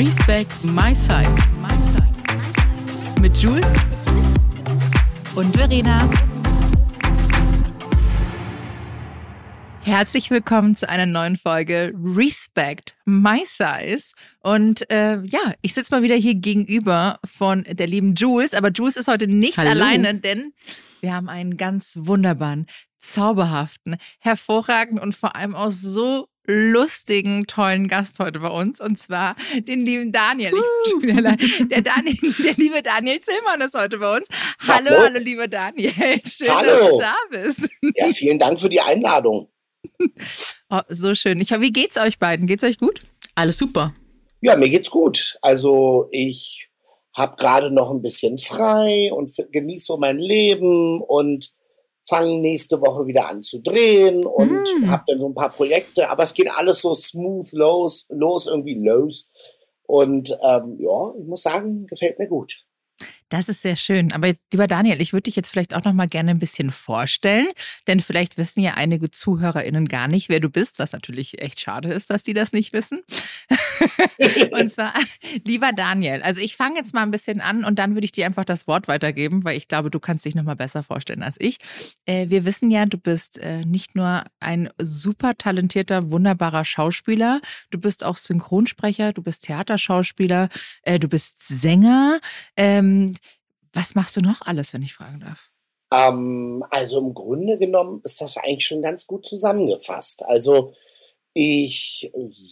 [0.00, 1.36] Respect My Size.
[3.20, 3.74] Mit Jules
[5.34, 6.08] und Verena.
[9.82, 14.14] Herzlich willkommen zu einer neuen Folge Respect My Size.
[14.42, 18.96] Und äh, ja, ich sitze mal wieder hier gegenüber von der lieben Jules, aber Jules
[18.96, 19.68] ist heute nicht Hallo.
[19.68, 20.54] alleine, denn
[21.02, 22.64] wir haben einen ganz wunderbaren,
[23.00, 29.36] zauberhaften, hervorragenden und vor allem auch so lustigen, tollen Gast heute bei uns und zwar
[29.54, 30.52] den lieben Daniel.
[30.52, 31.40] Ich bin schon wieder leid.
[31.70, 34.28] der, Daniel der liebe Daniel Zillmann ist heute bei uns.
[34.66, 35.02] Hallo, Hallo.
[35.04, 35.92] hallo, lieber Daniel.
[36.26, 36.66] Schön, Hallo.
[36.66, 37.70] dass du da bist.
[37.94, 39.48] Ja, vielen Dank für die Einladung.
[40.72, 41.40] Oh, so schön.
[41.40, 42.46] Ich, wie geht's euch beiden?
[42.46, 43.02] Geht's euch gut?
[43.34, 43.92] Alles super.
[44.40, 45.36] Ja, mir geht's gut.
[45.42, 46.70] Also ich
[47.16, 51.50] habe gerade noch ein bisschen frei und genieße so mein Leben und
[52.10, 54.90] fange nächste Woche wieder an zu drehen und Mm.
[54.90, 58.74] habe dann so ein paar Projekte, aber es geht alles so smooth los, los irgendwie
[58.74, 59.30] los.
[59.84, 62.66] Und ähm, ja, ich muss sagen, gefällt mir gut.
[63.30, 64.12] Das ist sehr schön.
[64.12, 67.46] Aber lieber Daniel, ich würde dich jetzt vielleicht auch noch mal gerne ein bisschen vorstellen,
[67.86, 71.92] denn vielleicht wissen ja einige ZuhörerInnen gar nicht, wer du bist, was natürlich echt schade
[71.92, 73.02] ist, dass die das nicht wissen.
[74.50, 74.94] und zwar,
[75.46, 78.26] lieber Daniel, also ich fange jetzt mal ein bisschen an und dann würde ich dir
[78.26, 81.36] einfach das Wort weitergeben, weil ich glaube, du kannst dich noch mal besser vorstellen als
[81.38, 81.58] ich.
[82.06, 87.78] Äh, wir wissen ja, du bist äh, nicht nur ein super talentierter, wunderbarer Schauspieler, du
[87.78, 90.48] bist auch Synchronsprecher, du bist Theaterschauspieler,
[90.82, 92.18] äh, du bist Sänger.
[92.56, 93.14] Ähm,
[93.72, 95.50] was machst du noch alles, wenn ich fragen darf?
[95.92, 100.24] Ähm, also im Grunde genommen ist das eigentlich schon ganz gut zusammengefasst.
[100.24, 100.72] Also
[101.34, 102.10] ich,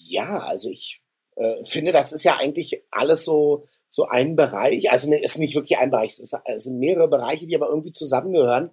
[0.08, 1.02] ja, also ich
[1.36, 4.90] äh, finde, das ist ja eigentlich alles so, so ein Bereich.
[4.90, 7.68] Also ne, ist nicht wirklich ein Bereich, es, ist, es sind mehrere Bereiche, die aber
[7.68, 8.70] irgendwie zusammengehören.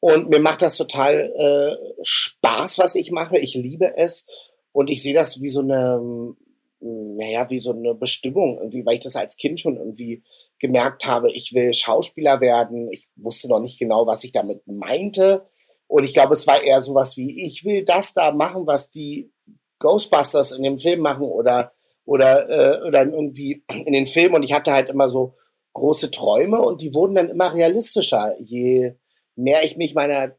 [0.00, 3.38] Und mir macht das total äh, Spaß, was ich mache.
[3.38, 4.26] Ich liebe es.
[4.72, 6.34] Und ich sehe das wie so eine,
[6.80, 10.22] naja, wie so eine Bestimmung, irgendwie, weil ich das als Kind schon irgendwie
[10.60, 12.88] gemerkt habe, ich will Schauspieler werden.
[12.92, 15.46] Ich wusste noch nicht genau, was ich damit meinte.
[15.88, 19.32] Und ich glaube, es war eher sowas wie, ich will das da machen, was die
[19.80, 21.72] Ghostbusters in dem Film machen oder,
[22.04, 24.36] oder, äh, oder irgendwie in den Filmen.
[24.36, 25.34] Und ich hatte halt immer so
[25.72, 28.34] große Träume und die wurden dann immer realistischer.
[28.38, 28.94] Je
[29.34, 30.36] mehr ich mich meiner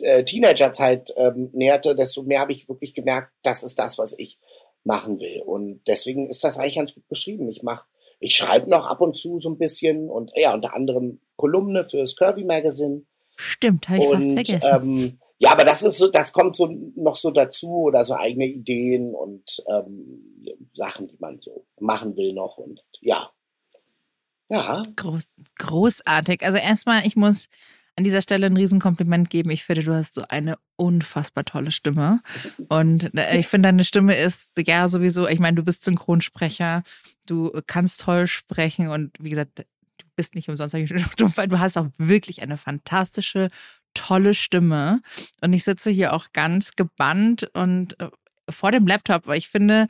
[0.00, 4.38] äh, Teenagerzeit ähm, näherte, desto mehr habe ich wirklich gemerkt, das ist das, was ich
[4.84, 5.42] machen will.
[5.44, 7.48] Und deswegen ist das eigentlich ganz gut beschrieben.
[7.48, 7.84] Ich mache
[8.20, 12.16] ich schreibe noch ab und zu so ein bisschen und ja, unter anderem Kolumne fürs
[12.16, 13.02] Curvy Magazine.
[13.36, 14.70] Stimmt, habe ich fast Und vergessen.
[14.72, 18.46] ähm, ja, aber das ist so, das kommt so noch so dazu oder so eigene
[18.46, 23.30] Ideen und ähm, Sachen, die man so machen will noch und ja.
[24.50, 25.24] Ja, Groß,
[25.58, 26.42] großartig.
[26.42, 27.48] Also erstmal, ich muss
[27.98, 29.50] an dieser Stelle ein Riesenkompliment geben.
[29.50, 32.20] Ich finde, du hast so eine unfassbar tolle Stimme.
[32.68, 36.84] Und äh, ich finde, deine Stimme ist ja sowieso, ich meine, du bist Synchronsprecher,
[37.26, 40.74] du kannst toll sprechen und wie gesagt, du bist nicht umsonst,
[41.36, 43.48] weil du hast auch wirklich eine fantastische,
[43.94, 45.02] tolle Stimme.
[45.40, 48.10] Und ich sitze hier auch ganz gebannt und äh,
[48.48, 49.88] vor dem Laptop, weil ich finde,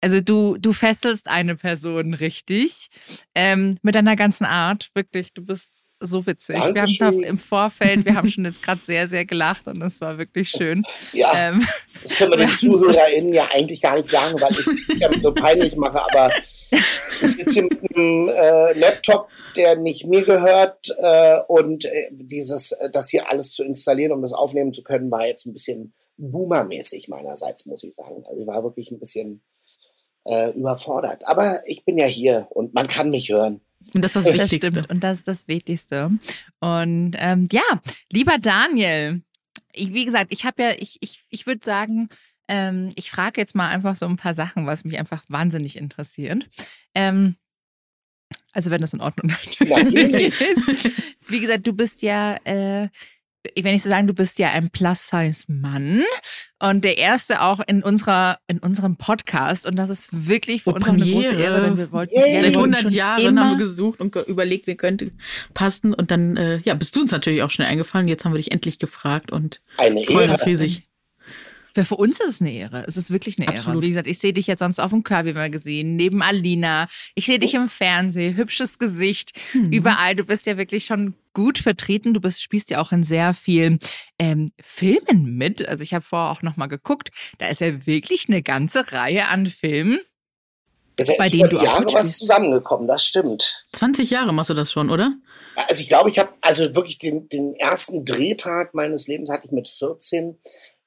[0.00, 2.88] also du, du fesselst eine Person richtig
[3.34, 4.90] ähm, mit deiner ganzen Art.
[4.94, 6.56] Wirklich, du bist so witzig.
[6.56, 7.22] Wir haben da Dankeschön.
[7.22, 10.82] im Vorfeld, wir haben schon jetzt gerade sehr, sehr gelacht und es war wirklich schön.
[11.12, 11.66] ja, Ähm,
[12.02, 15.32] das können wir den ZuhörerInnen ja eigentlich gar nicht sagen, weil ich mich damit so
[15.32, 16.32] peinlich mache, aber
[16.70, 22.90] ich sitze mit einem äh, Laptop, der nicht mir gehört äh, und äh, dieses, äh,
[22.90, 27.08] das hier alles zu installieren, um das aufnehmen zu können, war jetzt ein bisschen boomermäßig
[27.08, 28.24] meinerseits, muss ich sagen.
[28.26, 29.42] Also ich war wirklich ein bisschen
[30.24, 31.26] äh, überfordert.
[31.26, 33.60] Aber ich bin ja hier und man kann mich hören.
[33.94, 34.66] Und das ist das das Wichtigste.
[34.68, 36.10] stimmt und das ist das Wichtigste.
[36.60, 37.62] Und ähm, ja,
[38.10, 39.22] lieber Daniel,
[39.72, 42.08] ich, wie gesagt, ich habe ja, ich, ich, ich würde sagen,
[42.48, 46.48] ähm, ich frage jetzt mal einfach so ein paar Sachen, was mich einfach wahnsinnig interessiert.
[46.94, 47.36] Ähm,
[48.52, 51.02] also wenn das in Ordnung ist.
[51.28, 52.88] Wie gesagt, du bist ja, äh,
[53.60, 56.02] wenn ich so sagen, du bist ja ein Plus-Size-Mann
[56.60, 59.66] und der erste auch in unserer, in unserem Podcast.
[59.66, 61.34] Und das ist wirklich für Oh, uns auch eine große.
[61.34, 64.14] Ehre, denn wir wollten, wir Seit wollten 100 schon Jahren immer, haben wir gesucht und
[64.14, 65.10] überlegt, wer könnte
[65.54, 65.92] passen.
[65.94, 68.08] Und dann, äh, ja, bist du uns natürlich auch schnell eingefallen.
[68.08, 70.32] Jetzt haben wir dich endlich gefragt und Eine freuen Ehre.
[70.32, 70.88] uns riesig.
[71.74, 72.84] Für, für uns ist es eine Ehre.
[72.86, 73.56] Es ist wirklich eine Ehre.
[73.56, 73.82] Absolut.
[73.82, 76.86] Wie gesagt, ich sehe dich jetzt sonst auf dem Kirby Magazin, neben Alina.
[77.14, 79.72] Ich sehe dich im Fernsehen, hübsches Gesicht, Mhm.
[79.72, 80.14] überall.
[80.14, 82.14] Du bist ja wirklich schon gut vertreten.
[82.14, 83.78] Du bist, spielst ja auch in sehr vielen
[84.18, 85.66] ähm, Filmen mit.
[85.66, 87.10] Also ich habe vorher auch nochmal geguckt.
[87.38, 90.00] Da ist ja wirklich eine ganze Reihe an Filmen.
[90.96, 93.64] Da bei ist denen über die Jahre was zusammengekommen, das stimmt.
[93.72, 95.14] 20 Jahre machst du das schon, oder?
[95.68, 99.52] Also ich glaube, ich habe also wirklich den, den ersten Drehtag meines Lebens hatte ich
[99.52, 100.38] mit 14.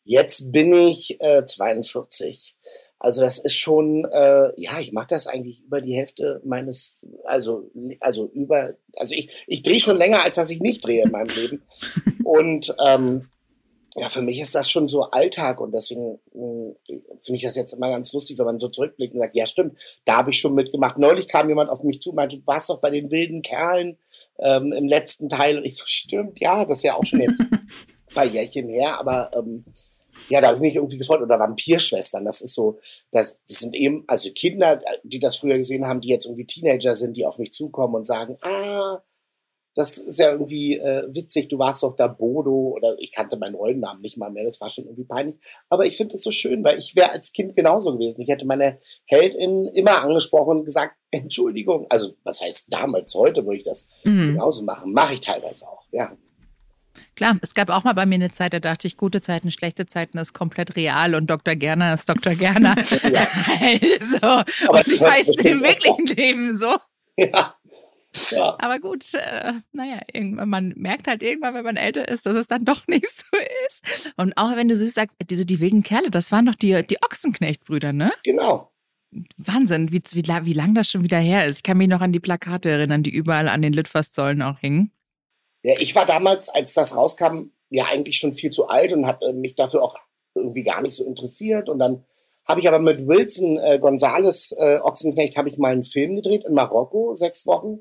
[0.07, 2.55] Jetzt bin ich äh, 42.
[2.99, 7.71] Also das ist schon, äh, ja, ich mache das eigentlich über die Hälfte meines, also
[7.99, 11.35] also über, also ich ich drehe schon länger, als dass ich nicht drehe in meinem
[11.35, 11.63] Leben.
[12.23, 13.29] Und ähm,
[13.95, 17.71] ja, für mich ist das schon so Alltag und deswegen äh, finde ich das jetzt
[17.71, 20.53] immer ganz lustig, wenn man so zurückblickt und sagt, ja stimmt, da habe ich schon
[20.53, 20.97] mitgemacht.
[20.97, 23.97] Neulich kam jemand auf mich zu und meinte, du warst doch bei den wilden Kerlen
[24.39, 27.39] ähm, im letzten Teil und ich so, stimmt, ja, das ist ja auch schon jetzt
[27.51, 27.69] ein
[28.13, 29.63] paar Jährchen her, aber ähm,
[30.29, 31.21] ja, da habe ich mich irgendwie gefreut.
[31.21, 32.79] Oder Vampirschwestern, das ist so,
[33.11, 36.95] das, das sind eben, also Kinder, die das früher gesehen haben, die jetzt irgendwie Teenager
[36.95, 39.01] sind, die auf mich zukommen und sagen, ah,
[39.75, 43.55] das ist ja irgendwie äh, witzig, du warst doch da Bodo oder ich kannte meinen
[43.55, 45.37] Rollennamen nicht mal mehr, das war schon irgendwie peinlich.
[45.69, 48.21] Aber ich finde es so schön, weil ich wäre als Kind genauso gewesen.
[48.21, 51.87] Ich hätte meine Heldin immer angesprochen und gesagt, Entschuldigung.
[51.89, 54.33] Also was heißt damals, heute würde ich das mhm.
[54.33, 54.93] genauso machen.
[54.93, 56.15] Mache ich teilweise auch, ja.
[57.15, 59.85] Klar, es gab auch mal bei mir eine Zeit, da dachte ich, gute Zeiten, schlechte
[59.85, 61.55] Zeiten ist komplett real und Dr.
[61.55, 62.35] Gerner ist Dr.
[62.35, 62.75] Gerner.
[63.03, 63.27] ja.
[63.61, 64.17] also,
[64.67, 66.75] Aber und ich weiß im wirklichen Leben so.
[67.17, 67.55] Ja.
[68.31, 68.55] Ja.
[68.59, 72.47] Aber gut, äh, naja, irgendwann, man merkt halt irgendwann, wenn man älter ist, dass es
[72.47, 74.13] dann doch nicht so ist.
[74.17, 77.01] Und auch wenn du süß sagst, diese, die wilden Kerle, das waren doch die, die
[77.01, 78.11] Ochsenknecht-Brüder, ne?
[78.23, 78.71] Genau.
[79.37, 81.57] Wahnsinn, wie, wie, wie lang das schon wieder her ist.
[81.57, 84.91] Ich kann mich noch an die Plakate erinnern, die überall an den Litfaßsäulen auch hingen.
[85.65, 89.33] Ja, ich war damals, als das rauskam, ja eigentlich schon viel zu alt und hatte
[89.33, 89.95] mich dafür auch
[90.35, 91.69] irgendwie gar nicht so interessiert.
[91.69, 92.05] Und dann
[92.47, 96.43] habe ich aber mit Wilson äh, Gonzales äh, Ochsenknecht habe ich mal einen Film gedreht
[96.45, 97.79] in Marokko, sechs Wochen.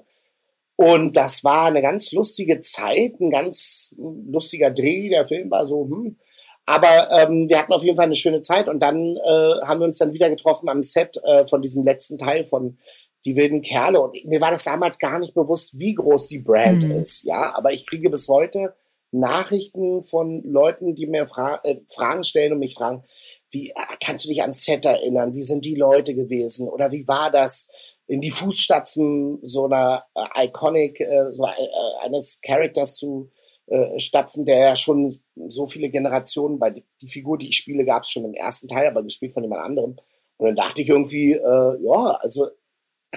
[0.76, 5.10] Und das war eine ganz lustige Zeit, ein ganz lustiger Dreh.
[5.10, 6.16] Der Film war so, hm.
[6.64, 9.86] Aber ähm, wir hatten auf jeden Fall eine schöne Zeit und dann äh, haben wir
[9.86, 12.78] uns dann wieder getroffen am Set äh, von diesem letzten Teil von
[13.24, 14.00] die wilden Kerle.
[14.00, 16.92] Und mir war das damals gar nicht bewusst, wie groß die Brand mhm.
[16.92, 17.24] ist.
[17.24, 18.74] Ja, aber ich kriege bis heute
[19.10, 23.02] Nachrichten von Leuten, die mir Fra äh, Fragen stellen und mich fragen,
[23.50, 23.74] wie äh,
[24.04, 25.34] kannst du dich an Set erinnern?
[25.34, 26.68] Wie sind die Leute gewesen?
[26.68, 27.68] Oder wie war das?
[28.06, 33.30] in die Fußstapfen so einer äh, iconic, äh, so äh, eines Charakters zu
[33.66, 35.16] äh, stapfen, der ja schon
[35.48, 38.68] so viele Generationen, bei die, die Figur, die ich spiele, gab es schon im ersten
[38.68, 39.96] Teil, aber gespielt von jemand anderem.
[40.36, 42.48] Und dann dachte ich irgendwie, äh, ja, also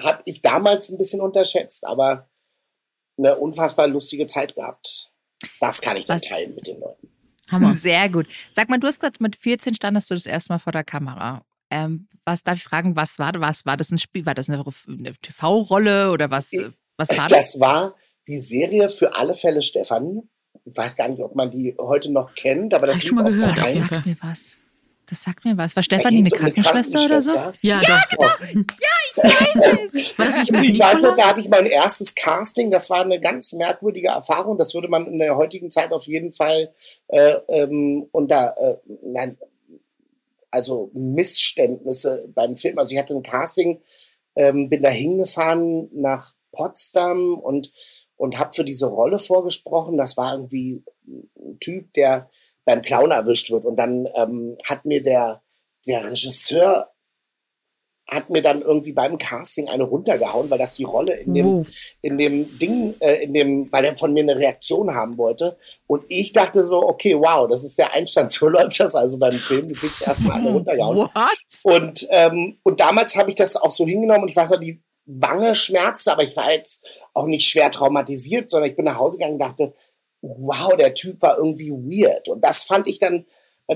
[0.02, 2.28] habe ich damals ein bisschen unterschätzt, aber
[3.16, 5.12] eine unfassbar lustige Zeit gehabt.
[5.60, 6.28] Das kann ich dann Was?
[6.28, 7.08] teilen mit den Leuten.
[7.50, 7.74] Hammer.
[7.74, 8.26] Sehr gut.
[8.52, 11.44] Sag mal, du hast gesagt, mit 14 standest du das erste Mal vor der Kamera.
[11.70, 13.66] Ähm, was darf ich fragen, was war was?
[13.66, 16.50] War das ein Spiel, war das eine, eine TV-Rolle oder was,
[16.96, 17.52] was war das?
[17.52, 17.94] Das war
[18.26, 20.22] die Serie für alle Fälle Stefanie.
[20.64, 23.18] Ich weiß gar nicht, ob man die heute noch kennt, aber das Hab ich schon
[23.18, 23.58] mal gehört.
[23.58, 24.56] Das sagt mir was.
[25.08, 25.74] Das sagt mir was.
[25.74, 27.32] War Stefanie eine Krankenschwester, oder so?
[27.62, 28.38] Ja, ja doch.
[28.40, 28.64] Genau.
[28.80, 30.18] ja, ich weiß es.
[30.18, 32.70] War das nicht mit ich weiß, da hatte ich mein erstes Casting.
[32.70, 34.58] Das war eine ganz merkwürdige Erfahrung.
[34.58, 36.72] Das würde man in der heutigen Zeit auf jeden Fall
[37.08, 39.38] äh, ähm, unter, äh, nein,
[40.50, 42.78] also Missständnisse beim Film.
[42.78, 43.80] Also ich hatte ein Casting,
[44.36, 47.72] ähm, bin da hingefahren nach Potsdam und
[48.16, 49.96] und habe für diese Rolle vorgesprochen.
[49.96, 52.28] Das war irgendwie ein Typ, der
[52.68, 53.64] beim Clown erwischt wird.
[53.64, 55.42] Und dann ähm, hat mir der,
[55.86, 56.90] der Regisseur
[58.06, 61.66] hat mir dann irgendwie beim Casting eine runtergehauen, weil das die Rolle in dem,
[62.00, 65.58] in dem Ding, äh, in dem, weil er von mir eine Reaktion haben wollte.
[65.86, 69.32] Und ich dachte so, okay, wow, das ist der Einstand, so läuft das also beim
[69.32, 69.68] Film.
[69.68, 70.98] Du kriegst erstmal eine runtergehauen.
[70.98, 71.38] What?
[71.62, 74.82] Und, ähm, und damals habe ich das auch so hingenommen und ich weiß noch, die
[75.04, 79.16] Wange schmerzte, aber ich war jetzt auch nicht schwer traumatisiert, sondern ich bin nach Hause
[79.16, 79.74] gegangen und dachte,
[80.22, 82.28] wow, der Typ war irgendwie weird.
[82.28, 83.24] Und das fand ich dann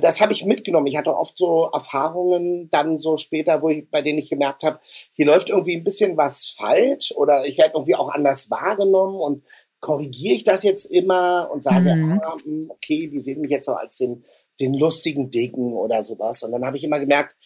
[0.00, 0.86] das habe ich mitgenommen.
[0.86, 4.80] Ich hatte oft so Erfahrungen dann so später, wo ich, bei denen ich gemerkt habe,
[5.12, 9.44] hier läuft irgendwie ein bisschen was falsch oder ich werde irgendwie auch anders wahrgenommen und
[9.80, 12.20] korrigiere ich das jetzt immer und sage, mhm.
[12.22, 14.24] ah, hm, okay, die sehen mich jetzt auch als den,
[14.60, 16.42] den lustigen Dicken oder sowas.
[16.42, 17.36] Und dann habe ich immer gemerkt,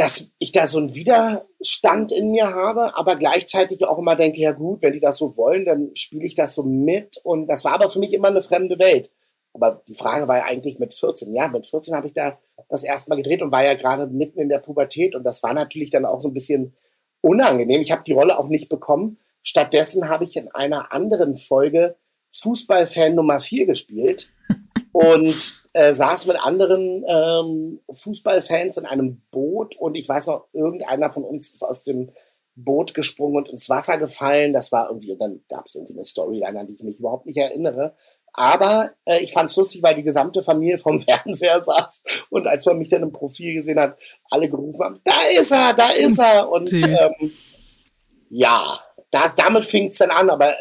[0.00, 4.52] dass ich da so einen Widerstand in mir habe, aber gleichzeitig auch immer denke, ja
[4.52, 7.18] gut, wenn die das so wollen, dann spiele ich das so mit.
[7.22, 9.12] Und das war aber für mich immer eine fremde Welt.
[9.52, 11.34] Aber die Frage war ja eigentlich mit 14.
[11.34, 12.38] Ja, mit 14 habe ich da
[12.70, 15.14] das erste Mal gedreht und war ja gerade mitten in der Pubertät.
[15.14, 16.74] Und das war natürlich dann auch so ein bisschen
[17.20, 17.82] unangenehm.
[17.82, 19.18] Ich habe die Rolle auch nicht bekommen.
[19.42, 21.96] Stattdessen habe ich in einer anderen Folge
[22.32, 24.30] Fußballfan Nummer 4 gespielt
[24.92, 31.10] und äh, saß mit anderen ähm, Fußballfans in einem Boot und ich weiß noch, irgendeiner
[31.10, 32.10] von uns ist aus dem
[32.56, 34.52] Boot gesprungen und ins Wasser gefallen.
[34.52, 37.26] Das war irgendwie, und dann gab es irgendwie eine Storyline, an die ich mich überhaupt
[37.26, 37.94] nicht erinnere.
[38.32, 42.66] Aber äh, ich fand es lustig, weil die gesamte Familie vom Fernseher saß und als
[42.66, 43.98] man mich dann im Profil gesehen hat,
[44.30, 46.48] alle gerufen haben, da ist er, da ist er.
[46.50, 47.32] Und ähm,
[48.28, 48.78] ja,
[49.10, 50.54] das, damit fing es dann an, aber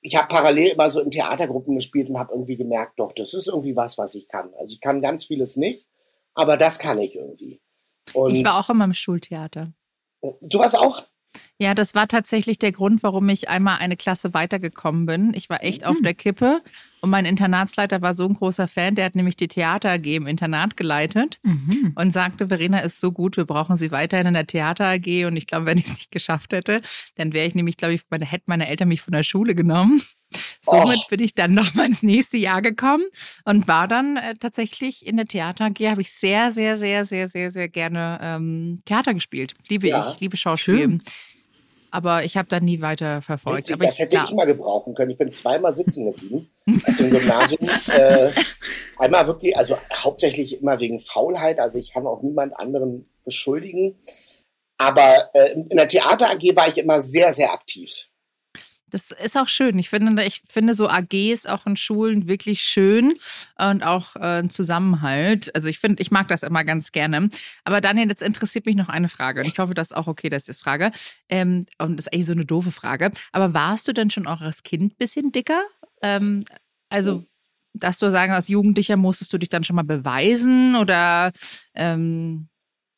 [0.00, 3.48] ich habe parallel immer so in Theatergruppen gespielt und habe irgendwie gemerkt, doch, das ist
[3.48, 4.52] irgendwie was, was ich kann.
[4.58, 5.86] Also ich kann ganz vieles nicht,
[6.34, 7.60] aber das kann ich irgendwie.
[8.14, 9.72] Und ich war auch immer im Schultheater.
[10.42, 11.04] Du warst auch?
[11.60, 15.34] Ja, das war tatsächlich der Grund, warum ich einmal eine Klasse weitergekommen bin.
[15.34, 15.88] Ich war echt mhm.
[15.88, 16.62] auf der Kippe
[17.00, 20.28] und mein Internatsleiter war so ein großer Fan, der hat nämlich die Theater AG im
[20.28, 21.94] Internat geleitet mhm.
[21.96, 25.36] und sagte, Verena ist so gut, wir brauchen sie weiterhin in der Theater AG und
[25.36, 26.80] ich glaube, wenn ich es nicht geschafft hätte,
[27.16, 30.00] dann wäre ich nämlich, glaube ich, meine, hätten meine Eltern mich von der Schule genommen.
[30.60, 31.08] Somit oh.
[31.08, 33.04] bin ich dann noch mal ins nächste Jahr gekommen
[33.44, 37.26] und war dann äh, tatsächlich in der Theater AG, habe ich sehr, sehr, sehr, sehr,
[37.26, 39.54] sehr, sehr gerne ähm, Theater gespielt.
[39.68, 40.08] Liebe ja.
[40.08, 41.00] ich, liebe Schauspiel
[41.90, 43.58] aber ich habe dann nie weiter verfolgt.
[43.58, 45.10] Witzig, aber das ich, hätte ich mal gebrauchen können.
[45.10, 46.50] Ich bin zweimal sitzen geblieben
[46.86, 47.68] auf dem Gymnasium.
[47.92, 48.30] äh,
[48.98, 51.58] einmal wirklich, also hauptsächlich immer wegen Faulheit.
[51.58, 53.96] Also ich kann auch niemand anderen beschuldigen.
[54.78, 58.06] Aber äh, in der Theater AG war ich immer sehr, sehr aktiv.
[58.90, 59.78] Das ist auch schön.
[59.78, 63.14] Ich finde, ich finde so AGs auch in Schulen wirklich schön
[63.58, 65.54] und auch äh, ein Zusammenhalt.
[65.54, 67.28] Also ich finde, ich mag das immer ganz gerne.
[67.64, 69.40] Aber Daniel, jetzt interessiert mich noch eine Frage.
[69.40, 70.90] Und ich hoffe, das ist auch okay, dass ich das frage.
[71.28, 73.12] Ähm, und das ist eigentlich so eine doofe Frage.
[73.32, 75.62] Aber warst du denn schon auch als Kind ein bisschen dicker?
[76.02, 76.44] Ähm,
[76.88, 77.24] also,
[77.74, 81.32] dass du sagen, als Jugendlicher musstest du dich dann schon mal beweisen oder
[81.74, 82.48] ähm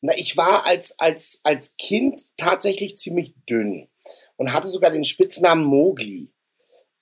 [0.01, 3.87] na, ich war als, als, als Kind tatsächlich ziemlich dünn
[4.35, 6.31] und hatte sogar den Spitznamen Mogli.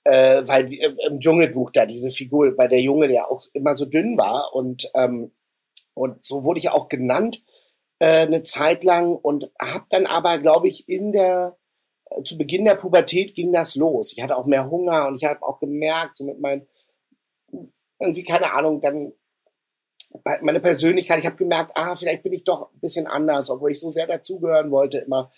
[0.02, 3.74] Äh, weil die, äh, im Dschungelbuch da diese Figur, weil der Junge, der auch immer
[3.74, 5.30] so dünn war und, ähm,
[5.92, 7.44] und so wurde ich auch genannt
[7.98, 11.58] äh, eine Zeit lang und habe dann aber, glaube ich, in der
[12.06, 14.12] äh, zu Beginn der Pubertät ging das los.
[14.12, 16.66] Ich hatte auch mehr Hunger und ich habe auch gemerkt, so mit meinen
[17.98, 19.12] irgendwie keine Ahnung, dann
[20.42, 23.80] meine Persönlichkeit, ich habe gemerkt, ah, vielleicht bin ich doch ein bisschen anders, obwohl ich
[23.80, 25.30] so sehr dazugehören wollte immer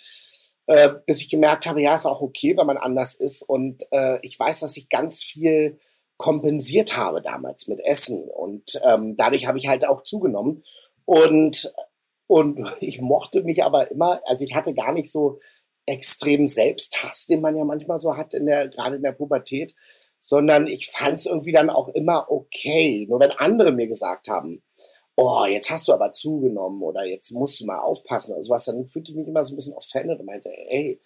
[0.66, 3.42] äh, bis ich gemerkt habe, ja, ist auch okay, wenn man anders ist.
[3.42, 5.78] Und äh, ich weiß, dass ich ganz viel
[6.16, 8.22] kompensiert habe damals mit Essen.
[8.28, 10.62] Und ähm, dadurch habe ich halt auch zugenommen.
[11.04, 11.74] Und,
[12.26, 15.38] und ich mochte mich aber immer, also ich hatte gar nicht so
[15.84, 19.74] extrem Selbsthass, den man ja manchmal so hat, in der, gerade in der Pubertät,
[20.24, 23.06] sondern ich fand es irgendwie dann auch immer okay.
[23.10, 24.62] Nur wenn andere mir gesagt haben,
[25.16, 28.86] oh, jetzt hast du aber zugenommen oder jetzt musst du mal aufpassen oder sowas, dann
[28.86, 31.00] fühlte ich mich immer so ein bisschen offended und meinte, ey,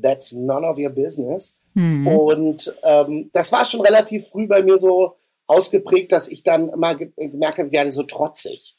[0.00, 1.60] that's none of your business.
[1.74, 2.06] Mhm.
[2.06, 5.16] Und ähm, das war schon relativ früh bei mir so
[5.48, 8.76] ausgeprägt, dass ich dann immer gemerkt habe, ich werde so trotzig.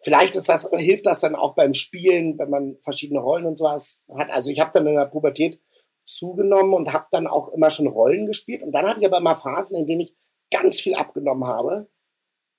[0.00, 4.02] Vielleicht ist das, hilft das dann auch beim Spielen, wenn man verschiedene Rollen und sowas
[4.14, 4.30] hat.
[4.30, 5.60] Also ich habe dann in der Pubertät
[6.06, 8.62] zugenommen und habe dann auch immer schon Rollen gespielt.
[8.62, 10.14] Und dann hatte ich aber immer Phasen, in denen ich
[10.50, 11.88] ganz viel abgenommen habe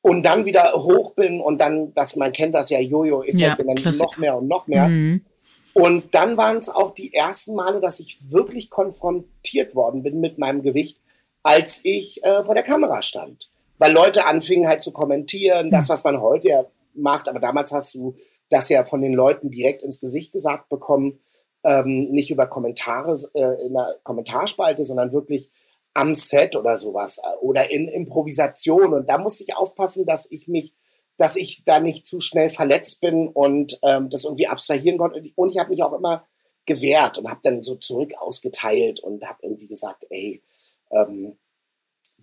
[0.01, 3.85] und dann wieder hoch bin und dann, dass man kennt das ja, Jojo-Effekt ja, und
[3.85, 4.87] dann noch mehr und noch mehr.
[4.87, 5.25] Mhm.
[5.73, 10.37] Und dann waren es auch die ersten Male, dass ich wirklich konfrontiert worden bin mit
[10.37, 10.99] meinem Gewicht,
[11.43, 13.51] als ich äh, vor der Kamera stand.
[13.77, 15.71] Weil Leute anfingen halt zu kommentieren, mhm.
[15.71, 18.15] das, was man heute ja macht, aber damals hast du
[18.49, 21.19] das ja von den Leuten direkt ins Gesicht gesagt bekommen,
[21.63, 25.51] ähm, nicht über Kommentare äh, in der Kommentarspalte, sondern wirklich
[25.93, 28.93] am Set oder sowas äh, oder in Improvisation.
[28.93, 30.73] Und da muss ich aufpassen, dass ich mich,
[31.17, 35.21] dass ich da nicht zu schnell verletzt bin und ähm, das irgendwie abstrahieren konnte.
[35.35, 36.25] Und ich habe mich auch immer
[36.65, 40.43] gewehrt und habe dann so zurück ausgeteilt und habe irgendwie gesagt, ey,
[40.91, 41.37] ähm,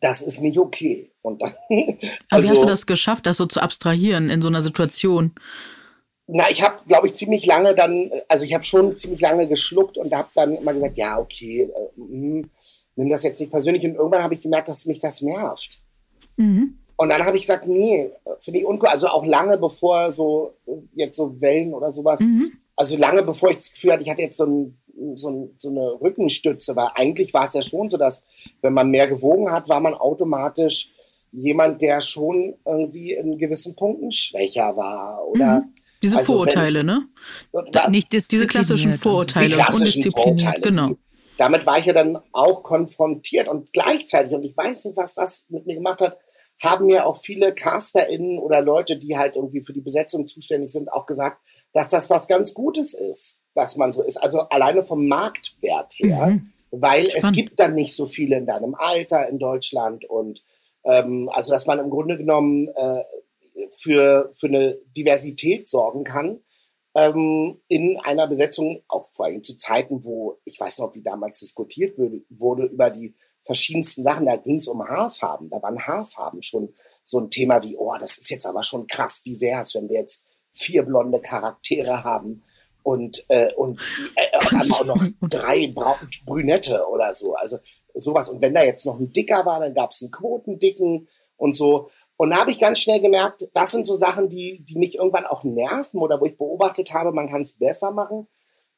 [0.01, 1.11] das ist nicht okay.
[1.23, 4.43] Und dann, also, Aber wie hast du also das geschafft, das so zu abstrahieren in
[4.43, 5.35] so einer Situation?
[6.27, 9.99] Na, ich habe, glaube ich, ziemlich lange dann, also ich habe schon ziemlich lange geschluckt
[9.99, 12.49] und habe dann immer gesagt, ja, okay, äh, mh,
[12.97, 13.85] nimm das jetzt nicht persönlich.
[13.85, 15.83] Und irgendwann habe ich gemerkt, dass mich das nervt.
[16.37, 16.79] Mhm.
[16.97, 18.89] Und dann habe ich gesagt, nee, finde ich uncool.
[18.89, 20.55] Also auch lange bevor so
[20.95, 22.53] jetzt so Wellen oder sowas, mhm.
[22.75, 24.79] also lange bevor ich das Gefühl hatte, ich hatte jetzt so, ein,
[25.17, 28.25] so, ein, so eine Rückenstütze, weil eigentlich war es ja schon so, dass
[28.63, 30.91] wenn man mehr gewogen hat, war man automatisch
[31.33, 37.09] jemand, der schon irgendwie in gewissen Punkten schwächer war oder mhm diese also Vorurteile, ne?
[37.73, 39.49] Da, nicht diese klassischen Vorurteile.
[39.49, 40.61] Die klassischen Vorurteile.
[40.61, 40.89] Genau.
[40.89, 40.99] Die,
[41.39, 45.47] damit war ich ja dann auch konfrontiert und gleichzeitig, und ich weiß nicht, was das
[45.49, 46.19] mit mir gemacht hat,
[46.63, 50.93] haben mir auch viele CasterInnen oder Leute, die halt irgendwie für die Besetzung zuständig sind,
[50.93, 54.17] auch gesagt, dass das was ganz Gutes ist, dass man so ist.
[54.17, 56.53] Also alleine vom Marktwert her, mhm.
[56.71, 57.25] weil Spannend.
[57.25, 60.43] es gibt dann nicht so viele in deinem Alter in Deutschland und
[60.85, 63.03] ähm, also dass man im Grunde genommen äh,
[63.71, 66.41] für, für eine Diversität sorgen kann
[66.95, 71.41] ähm, in einer Besetzung, auch vor allem zu Zeiten, wo, ich weiß noch, wie damals
[71.41, 76.41] diskutiert wurde, wurde über die verschiedensten Sachen, da ging es um Haarfarben, da waren Haarfarben
[76.41, 76.73] schon
[77.05, 80.25] so ein Thema wie, oh, das ist jetzt aber schon krass divers, wenn wir jetzt
[80.51, 82.43] vier blonde Charaktere haben
[82.83, 83.79] und, äh, und
[84.15, 87.35] äh, auf einmal auch noch drei Bra Brünette oder so.
[87.35, 87.59] Also
[87.95, 88.29] sowas.
[88.29, 91.89] Und wenn da jetzt noch ein Dicker war, dann gab es einen Quotendicken und so.
[92.17, 95.27] Und da habe ich ganz schnell gemerkt, das sind so Sachen, die, die mich irgendwann
[95.27, 98.29] auch nerven oder wo ich beobachtet habe, man kann es besser machen.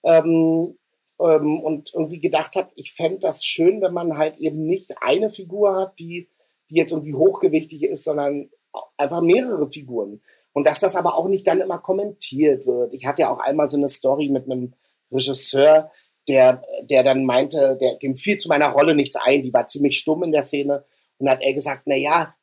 [0.04, 0.78] Ähm,
[1.20, 5.28] ähm, und irgendwie gedacht habe, ich fände das schön, wenn man halt eben nicht eine
[5.28, 6.28] Figur hat, die,
[6.70, 8.50] die jetzt irgendwie hochgewichtig ist, sondern
[8.96, 10.20] einfach mehrere Figuren.
[10.52, 12.94] Und dass das aber auch nicht dann immer kommentiert wird.
[12.94, 14.74] Ich hatte ja auch einmal so eine Story mit einem
[15.12, 15.90] Regisseur,
[16.28, 19.98] der, der dann meinte, der, dem fiel zu meiner Rolle nichts ein, die war ziemlich
[19.98, 20.84] stumm in der Szene.
[21.18, 22.34] Und hat er gesagt, na ja,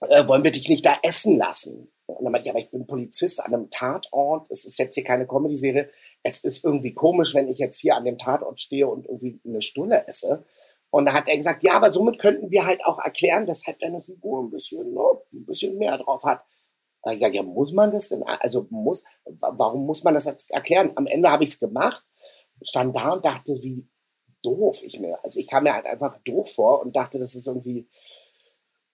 [0.00, 1.90] äh, wollen wir dich nicht da essen lassen?
[2.06, 4.46] Und dann meinte ich, aber ich bin Polizist an einem Tatort.
[4.50, 5.88] Es ist jetzt hier keine Comedy-Serie.
[6.22, 9.62] Es ist irgendwie komisch, wenn ich jetzt hier an dem Tatort stehe und irgendwie eine
[9.62, 10.44] Stulle esse.
[10.90, 13.98] Und da hat er gesagt, ja, aber somit könnten wir halt auch erklären, weshalb deine
[13.98, 16.44] Figur ein bisschen, ne, ein bisschen mehr drauf hat.
[17.02, 18.22] Da ich sage, ja, muss man das denn?
[18.22, 20.92] Also muss, warum muss man das jetzt erklären?
[20.94, 22.04] Am Ende habe ich es gemacht,
[22.62, 23.88] stand da und dachte, wie
[24.42, 25.18] doof ich mir.
[25.24, 27.88] Also ich kam mir halt einfach doof vor und dachte, das ist irgendwie,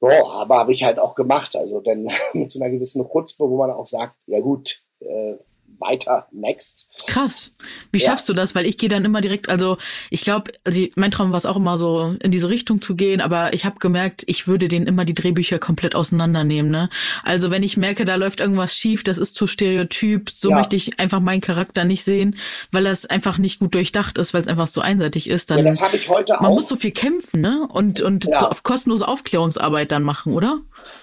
[0.00, 1.54] Boah, aber habe ich halt auch gemacht.
[1.54, 5.34] Also denn mit so einer gewissen Chutzpe, wo man auch sagt, ja gut, äh,
[5.80, 6.88] weiter, next.
[7.06, 7.50] Krass.
[7.92, 8.10] Wie ja.
[8.10, 8.54] schaffst du das?
[8.54, 9.78] Weil ich gehe dann immer direkt, also
[10.10, 13.20] ich glaube, also mein Traum war es auch immer so, in diese Richtung zu gehen,
[13.20, 16.70] aber ich habe gemerkt, ich würde denen immer die Drehbücher komplett auseinandernehmen.
[16.70, 16.88] Ne?
[17.22, 20.56] Also wenn ich merke, da läuft irgendwas schief, das ist zu stereotyp, so ja.
[20.56, 22.36] möchte ich einfach meinen Charakter nicht sehen,
[22.72, 25.50] weil das einfach nicht gut durchdacht ist, weil es einfach so einseitig ist.
[25.50, 26.42] Dann, ja, das habe ich heute man auch.
[26.42, 27.66] Man muss so viel kämpfen, ne?
[27.72, 28.48] Und, und ja.
[28.48, 30.60] auf kostenlose Aufklärungsarbeit dann machen, oder?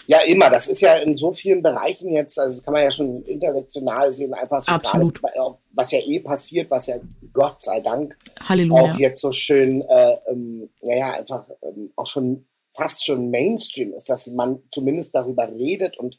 [0.08, 0.50] Ja, immer.
[0.50, 4.12] Das ist ja in so vielen Bereichen jetzt, also das kann man ja schon intersektional
[4.12, 5.22] sehen, einfach so Absolut.
[5.22, 6.96] Grade, was ja eh passiert, was ja
[7.34, 8.82] Gott sei Dank Halleluja.
[8.82, 14.10] auch jetzt so schön, äh, ähm, naja, einfach ähm, auch schon fast schon Mainstream ist,
[14.10, 16.18] dass man zumindest darüber redet und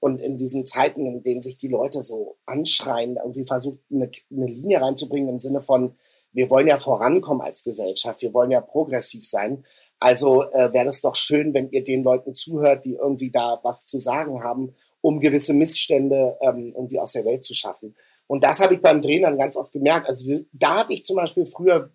[0.00, 4.46] und in diesen Zeiten, in denen sich die Leute so anschreien, irgendwie versucht, eine, eine
[4.46, 5.96] Linie reinzubringen im Sinne von,
[6.32, 9.64] wir wollen ja vorankommen als Gesellschaft, wir wollen ja progressiv sein.
[9.98, 13.86] Also äh, wäre es doch schön, wenn ihr den Leuten zuhört, die irgendwie da was
[13.86, 17.94] zu sagen haben, um gewisse Missstände ähm, irgendwie aus der Welt zu schaffen.
[18.26, 20.08] Und das habe ich beim Drehen dann ganz oft gemerkt.
[20.08, 21.90] Also da hatte ich zum Beispiel früher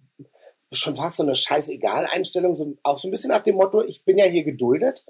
[0.71, 4.17] schon fast so eine scheißegal-Einstellung, so, auch so ein bisschen nach dem Motto, ich bin
[4.17, 5.05] ja hier geduldet,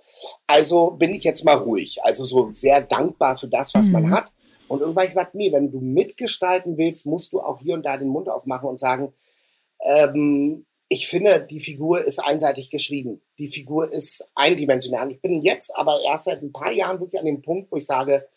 [0.45, 2.03] also bin ich jetzt mal ruhig.
[2.03, 3.93] Also so sehr dankbar für das, was mhm.
[3.93, 4.32] man hat.
[4.67, 7.97] Und irgendwann ich gesagt, nee, wenn du mitgestalten willst, musst du auch hier und da
[7.97, 9.13] den Mund aufmachen und sagen,
[9.82, 13.19] ähm, ich finde, die Figur ist einseitig geschrieben.
[13.39, 15.12] Die Figur ist eindimensional.
[15.12, 17.86] Ich bin jetzt aber erst seit ein paar Jahren wirklich an dem Punkt, wo ich
[17.88, 18.27] sage,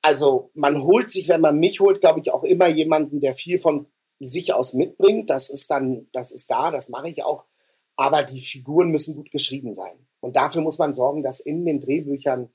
[0.00, 3.58] also man holt sich, wenn man mich holt, glaube ich, auch immer jemanden, der viel
[3.58, 3.86] von
[4.20, 5.30] sich aus mitbringt.
[5.30, 7.42] Das ist dann, das ist da, das mache ich auch.
[7.96, 10.06] Aber die Figuren müssen gut geschrieben sein.
[10.20, 12.50] Und dafür muss man sorgen, dass in den Drehbüchern,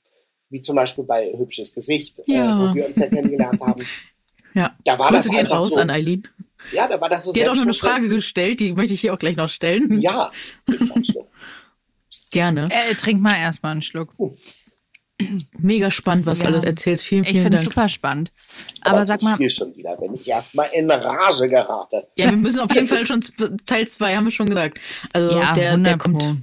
[0.48, 2.64] wie zum Beispiel bei Hübsches Gesicht, ja.
[2.64, 3.84] äh, wo wir uns ja kennengelernt haben,
[4.56, 4.74] ja.
[4.84, 6.26] da war Grüße das gehen raus so, an Eileen.
[6.72, 9.00] Ja, da war das so Die hat auch noch eine Frage gestellt, die möchte ich
[9.00, 10.00] hier auch gleich noch stellen.
[10.00, 10.30] Ja,
[12.30, 12.68] gerne.
[12.70, 14.14] Äh, trink mal erstmal einen Schluck.
[14.16, 14.34] Oh.
[15.58, 16.46] Mega spannend, was ja.
[16.46, 17.04] du alles erzählst.
[17.04, 17.54] Vielen, vielen ich Dank.
[17.54, 18.32] Ich finde es super spannend.
[18.82, 19.36] Aber, Aber sag mal.
[19.38, 22.08] Hier schon wieder, wenn ich erstmal in Rage gerate.
[22.16, 23.22] Ja, wir müssen auf jeden Fall schon
[23.64, 24.78] Teil 2, haben wir schon gesagt.
[25.12, 26.42] Also ja, der, der kommt.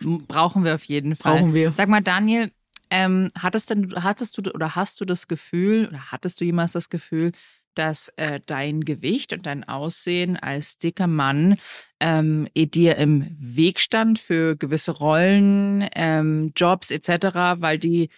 [0.00, 1.38] Brauchen wir auf jeden Fall.
[1.38, 1.72] Brauchen wir.
[1.72, 2.50] Sag mal, Daniel,
[2.90, 6.88] ähm, hattest, denn, hattest du oder hast du das Gefühl, oder hattest du jemals das
[6.88, 7.32] Gefühl,
[7.74, 11.56] dass äh, dein Gewicht und dein Aussehen als dicker Mann
[12.00, 18.08] ähm, dir im Weg stand für gewisse Rollen, ähm, Jobs etc., weil die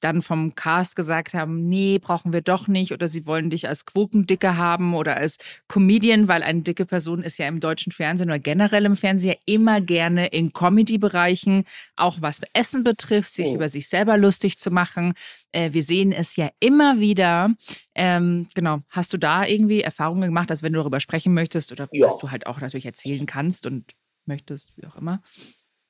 [0.00, 3.86] dann vom Cast gesagt haben, nee, brauchen wir doch nicht oder sie wollen dich als
[3.86, 8.38] Quokendicke haben oder als Comedian, weil eine dicke Person ist ja im deutschen Fernsehen oder
[8.38, 11.64] generell im Fernsehen ja immer gerne in Comedy-Bereichen,
[11.96, 13.54] auch was Essen betrifft, sich oh.
[13.54, 15.14] über sich selber lustig zu machen.
[15.52, 17.54] Äh, wir sehen es ja immer wieder.
[17.94, 21.88] Ähm, genau, hast du da irgendwie Erfahrungen gemacht, als wenn du darüber sprechen möchtest oder
[21.92, 22.06] ja.
[22.06, 23.92] was du halt auch natürlich erzählen kannst und
[24.26, 25.22] möchtest, wie auch immer?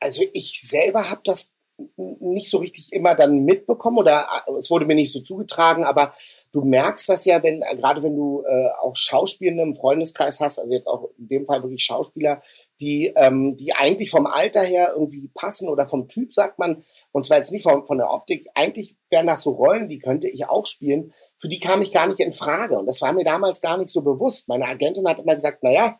[0.00, 1.52] Also ich selber habe das
[1.96, 6.12] nicht so richtig immer dann mitbekommen oder äh, es wurde mir nicht so zugetragen, aber
[6.52, 10.58] du merkst das ja, wenn, äh, gerade wenn du äh, auch Schauspielende im Freundeskreis hast,
[10.58, 12.40] also jetzt auch in dem Fall wirklich Schauspieler,
[12.80, 17.24] die, ähm, die eigentlich vom Alter her irgendwie passen oder vom Typ, sagt man, und
[17.24, 20.48] zwar jetzt nicht von, von der Optik, eigentlich wären das so Rollen, die könnte ich
[20.48, 22.78] auch spielen, für die kam ich gar nicht in Frage.
[22.78, 24.48] Und das war mir damals gar nicht so bewusst.
[24.48, 25.98] Meine Agentin hat immer gesagt, na ja,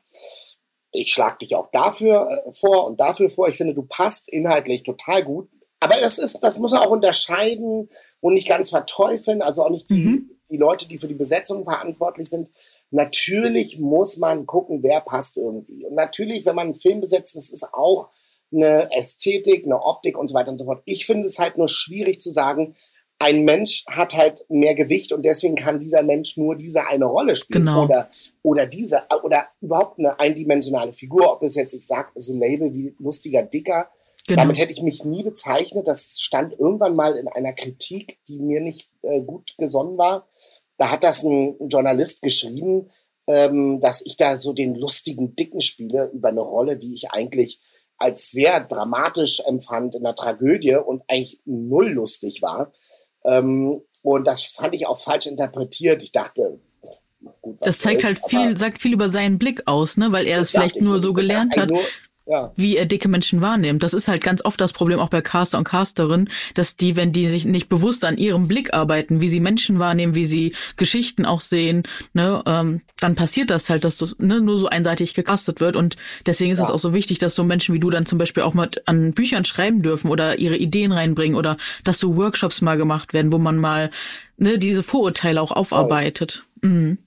[0.93, 3.49] ich schlag dich auch dafür äh, vor und dafür vor.
[3.49, 5.49] Ich finde, du passt inhaltlich total gut
[5.81, 7.89] aber das ist, das muss man auch unterscheiden
[8.21, 10.31] und nicht ganz verteufeln, also auch nicht die, mhm.
[10.51, 12.51] die Leute, die für die Besetzung verantwortlich sind.
[12.91, 15.87] Natürlich muss man gucken, wer passt irgendwie.
[15.87, 18.11] Und natürlich, wenn man einen Film besetzt, das ist auch
[18.53, 20.83] eine Ästhetik, eine Optik und so weiter und so fort.
[20.85, 22.75] Ich finde es halt nur schwierig zu sagen,
[23.19, 27.37] ein Mensch hat halt mehr Gewicht und deswegen kann dieser Mensch nur diese eine Rolle
[27.37, 27.85] spielen genau.
[27.85, 28.09] oder
[28.43, 32.75] oder diese oder überhaupt eine eindimensionale Figur, ob es jetzt ich sag so ein Label
[32.75, 33.91] wie lustiger Dicker
[34.31, 34.43] Genau.
[34.43, 35.89] Damit hätte ich mich nie bezeichnet.
[35.89, 40.29] Das stand irgendwann mal in einer Kritik, die mir nicht äh, gut gesonnen war.
[40.77, 42.87] Da hat das ein, ein Journalist geschrieben,
[43.27, 47.61] ähm, dass ich da so den lustigen Dicken spiele über eine Rolle, die ich eigentlich
[47.99, 52.73] als sehr dramatisch empfand in der Tragödie und eigentlich null lustig war.
[53.25, 56.05] Ähm, und das fand ich auch falsch interpretiert.
[56.05, 56.61] Ich dachte,
[57.43, 60.53] gut, das zeigt halt viel, sagt viel über seinen Blick aus, ne, weil er es
[60.53, 61.71] vielleicht nur so gelernt hat.
[61.71, 61.83] Nur,
[62.31, 62.53] ja.
[62.55, 63.83] wie er dicke Menschen wahrnimmt.
[63.83, 67.13] Das ist halt ganz oft das Problem auch bei Caster und Casterinnen, dass die, wenn
[67.13, 71.27] die sich nicht bewusst an ihrem Blick arbeiten, wie sie Menschen wahrnehmen, wie sie Geschichten
[71.27, 75.61] auch sehen, ne, ähm, dann passiert das halt, dass das ne, nur so einseitig gecastet
[75.61, 75.75] wird.
[75.75, 76.67] Und deswegen ist ja.
[76.67, 79.13] es auch so wichtig, dass so Menschen wie du dann zum Beispiel auch mal an
[79.13, 83.39] Büchern schreiben dürfen oder ihre Ideen reinbringen oder dass so Workshops mal gemacht werden, wo
[83.39, 83.91] man mal
[84.37, 86.45] ne, diese Vorurteile auch aufarbeitet.
[86.63, 86.99] Mhm.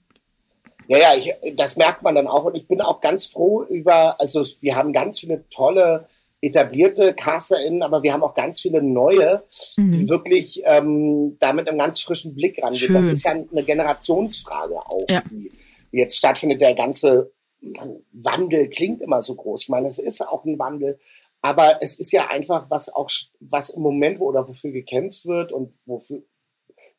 [0.88, 2.44] Ja, ja, ich, das merkt man dann auch.
[2.44, 6.06] Und ich bin auch ganz froh über, also wir haben ganz viele tolle
[6.40, 9.42] etablierte CasterInnen, aber wir haben auch ganz viele neue,
[9.76, 9.90] mhm.
[9.92, 12.86] die wirklich ähm, da mit einem ganz frischen Blick rangehen.
[12.86, 12.94] Schön.
[12.94, 15.22] Das ist ja eine Generationsfrage auch, ja.
[15.30, 15.50] die
[15.90, 16.60] jetzt stattfindet.
[16.60, 17.32] Der ganze
[18.12, 19.62] Wandel klingt immer so groß.
[19.62, 20.98] Ich meine, es ist auch ein Wandel,
[21.40, 25.52] aber es ist ja einfach, was auch, was im Moment wo, oder wofür gekämpft wird
[25.52, 26.22] und wofür,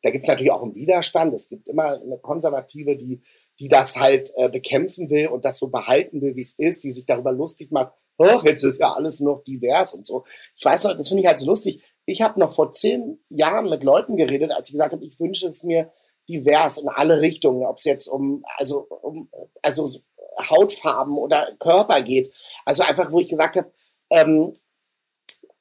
[0.02, 1.34] da gibt es natürlich auch einen Widerstand.
[1.34, 3.20] Es gibt immer eine Konservative, die
[3.58, 6.90] die das halt äh, bekämpfen will und das so behalten will, wie es ist, die
[6.90, 10.24] sich darüber lustig macht, ach, jetzt ist ja alles noch divers und so.
[10.56, 11.82] Ich weiß noch, das finde ich halt so lustig.
[12.04, 15.48] Ich habe noch vor zehn Jahren mit Leuten geredet, als ich gesagt habe, ich wünsche
[15.48, 15.90] es mir
[16.28, 19.28] divers in alle Richtungen, ob es jetzt um, also, um,
[19.62, 19.88] also
[20.38, 22.30] Hautfarben oder Körper geht.
[22.64, 23.72] Also einfach, wo ich gesagt habe,
[24.10, 24.52] ähm,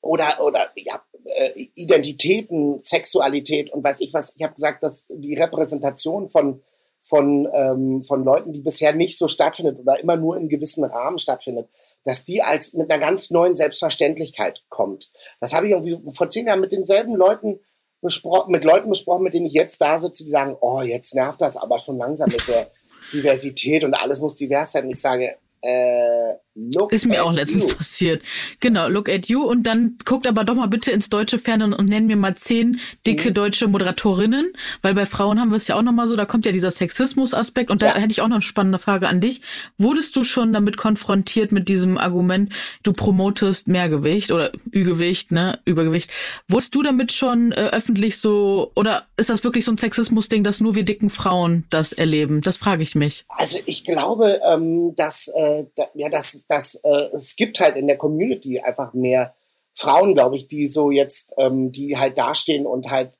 [0.01, 4.35] oder, oder ja, äh, Identitäten, Sexualität und weiß ich was.
[4.35, 6.61] Ich habe gesagt, dass die Repräsentation von
[7.05, 11.19] von, ähm, von Leuten, die bisher nicht so stattfindet oder immer nur in gewissen Rahmen
[11.19, 11.69] stattfindet,
[12.03, 15.11] dass die als mit einer ganz neuen Selbstverständlichkeit kommt.
[15.39, 17.59] Das habe ich irgendwie vor zehn Jahren mit denselben Leuten
[18.01, 21.41] besprochen, mit Leuten besprochen, mit denen ich jetzt da sitze, die sagen, oh, jetzt nervt
[21.41, 22.71] das aber schon langsam mit der
[23.13, 24.85] Diversität und alles muss divers sein.
[24.85, 27.75] Und ich sage, äh, look Ist mir auch letztens you.
[27.75, 28.23] passiert.
[28.59, 29.43] Genau, look at you.
[29.43, 32.79] Und dann guckt aber doch mal bitte ins deutsche Fernsehen und nenn mir mal zehn
[33.05, 33.33] dicke mhm.
[33.33, 36.45] deutsche Moderatorinnen, weil bei Frauen haben wir es ja auch noch mal so, da kommt
[36.45, 37.69] ja dieser Sexismus-Aspekt.
[37.69, 37.95] Und da ja.
[37.95, 39.41] hätte ich auch noch eine spannende Frage an dich.
[39.77, 46.11] Wurdest du schon damit konfrontiert mit diesem Argument, du promotest Mehrgewicht oder Übergewicht, ne, Übergewicht?
[46.47, 50.61] Wurdest du damit schon äh, öffentlich so, oder ist das wirklich so ein Sexismus-Ding, dass
[50.61, 52.41] nur wir dicken Frauen das erleben?
[52.41, 53.25] Das frage ich mich.
[53.27, 56.09] Also ich glaube, ähm, dass äh, da, ja,
[56.47, 59.35] das, das, äh, es gibt halt in der Community einfach mehr
[59.73, 63.17] Frauen, glaube ich, die so jetzt, ähm, die halt dastehen und halt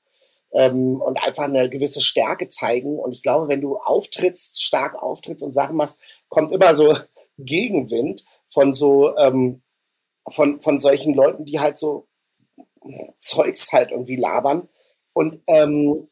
[0.54, 2.98] ähm, und einfach eine gewisse Stärke zeigen.
[2.98, 6.96] Und ich glaube, wenn du auftrittst, stark auftrittst und Sachen machst, kommt immer so
[7.38, 9.62] Gegenwind von so ähm,
[10.28, 12.08] von von solchen Leuten, die halt so
[13.20, 14.70] Zeugs halt irgendwie labern.
[15.14, 16.08] Und ähm,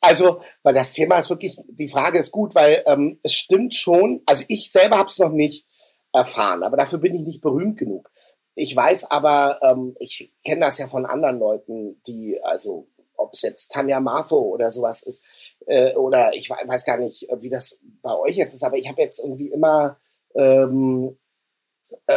[0.00, 4.22] also, weil das Thema ist wirklich, die Frage ist gut, weil ähm, es stimmt schon,
[4.26, 5.66] also ich selber habe es noch nicht
[6.12, 8.10] erfahren, aber dafür bin ich nicht berühmt genug.
[8.54, 13.42] Ich weiß aber, ähm, ich kenne das ja von anderen Leuten, die, also ob es
[13.42, 15.22] jetzt Tanja Marfo oder sowas ist,
[15.66, 19.02] äh, oder ich weiß gar nicht, wie das bei euch jetzt ist, aber ich habe
[19.02, 19.98] jetzt irgendwie immer
[20.34, 21.27] ähm, äh,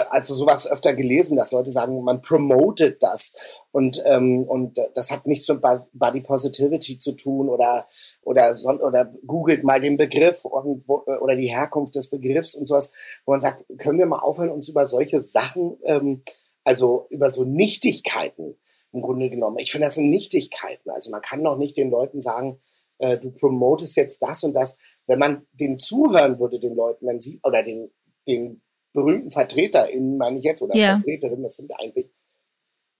[0.09, 3.35] also sowas öfter gelesen, dass Leute sagen, man promotet das
[3.71, 5.61] und ähm, und das hat nichts mit
[5.93, 7.87] Body Positivity zu tun oder
[8.21, 12.67] oder oder googelt mal den Begriff und wo, äh, oder die Herkunft des Begriffs und
[12.67, 12.91] sowas,
[13.25, 16.23] wo man sagt, können wir mal aufhören, uns über solche Sachen, ähm,
[16.63, 18.57] also über so Nichtigkeiten
[18.91, 19.59] im Grunde genommen.
[19.59, 20.89] Ich finde, das sind Nichtigkeiten.
[20.89, 22.59] Also man kann doch nicht den Leuten sagen,
[22.97, 24.77] äh, du promotest jetzt das und das.
[25.07, 27.91] Wenn man den zuhören würde, den Leuten, dann sieht oder den
[28.27, 28.61] den
[28.93, 30.95] berühmten VertreterInnen, meine ich jetzt, oder ja.
[30.95, 32.11] Vertreterinnen, das sind eigentlich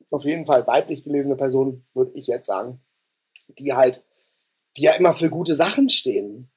[0.10, 2.82] auf jeden Fall weiblich gelesene Personen, würde ich jetzt sagen,
[3.60, 4.04] die halt,
[4.78, 6.52] die ja immer für gute Sachen stehen.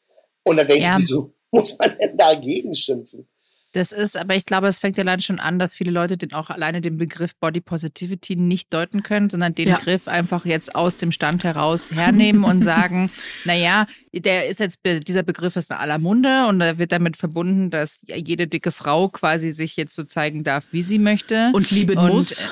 [0.45, 0.97] Und dann denke ja.
[0.97, 3.29] ich, wieso muss man denn dagegen schimpfen?
[3.75, 6.33] Das ist, aber ich glaube, es fängt ja allein schon an, dass viele Leute den
[6.33, 9.77] auch alleine den Begriff Body Positivity nicht deuten können, sondern den ja.
[9.77, 13.11] Begriff einfach jetzt aus dem Stand heraus hernehmen und sagen,
[13.45, 17.71] naja, der ist jetzt, dieser Begriff ist in aller Munde und da wird damit verbunden,
[17.71, 21.51] dass jede dicke Frau quasi sich jetzt so zeigen darf, wie sie möchte.
[21.53, 22.31] Und lieben und, muss.
[22.31, 22.45] Äh,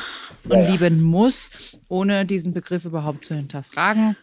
[0.48, 0.70] und ja.
[0.72, 4.16] lieben muss, ohne diesen Begriff überhaupt zu hinterfragen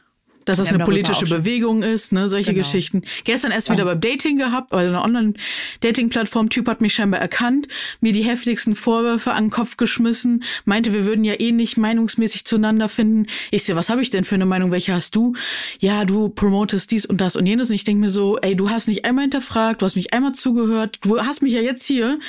[0.45, 2.63] dass das eine politische Bewegung ist, ne, solche genau.
[2.65, 3.03] Geschichten.
[3.23, 6.49] Gestern erst wieder beim Dating gehabt, bei einer Online-Dating-Plattform.
[6.49, 7.67] Typ hat mich scheinbar erkannt,
[8.01, 12.45] mir die heftigsten Vorwürfe an den Kopf geschmissen, meinte, wir würden ja eh nicht meinungsmäßig
[12.45, 13.27] zueinander finden.
[13.51, 14.71] Ich sehe, was habe ich denn für eine Meinung?
[14.71, 15.33] Welche hast du?
[15.79, 17.69] Ja, du promotest dies und das und jenes.
[17.69, 20.33] Und ich denke mir so, ey, du hast nicht einmal hinterfragt, du hast mich einmal
[20.33, 22.19] zugehört, du hast mich ja jetzt hier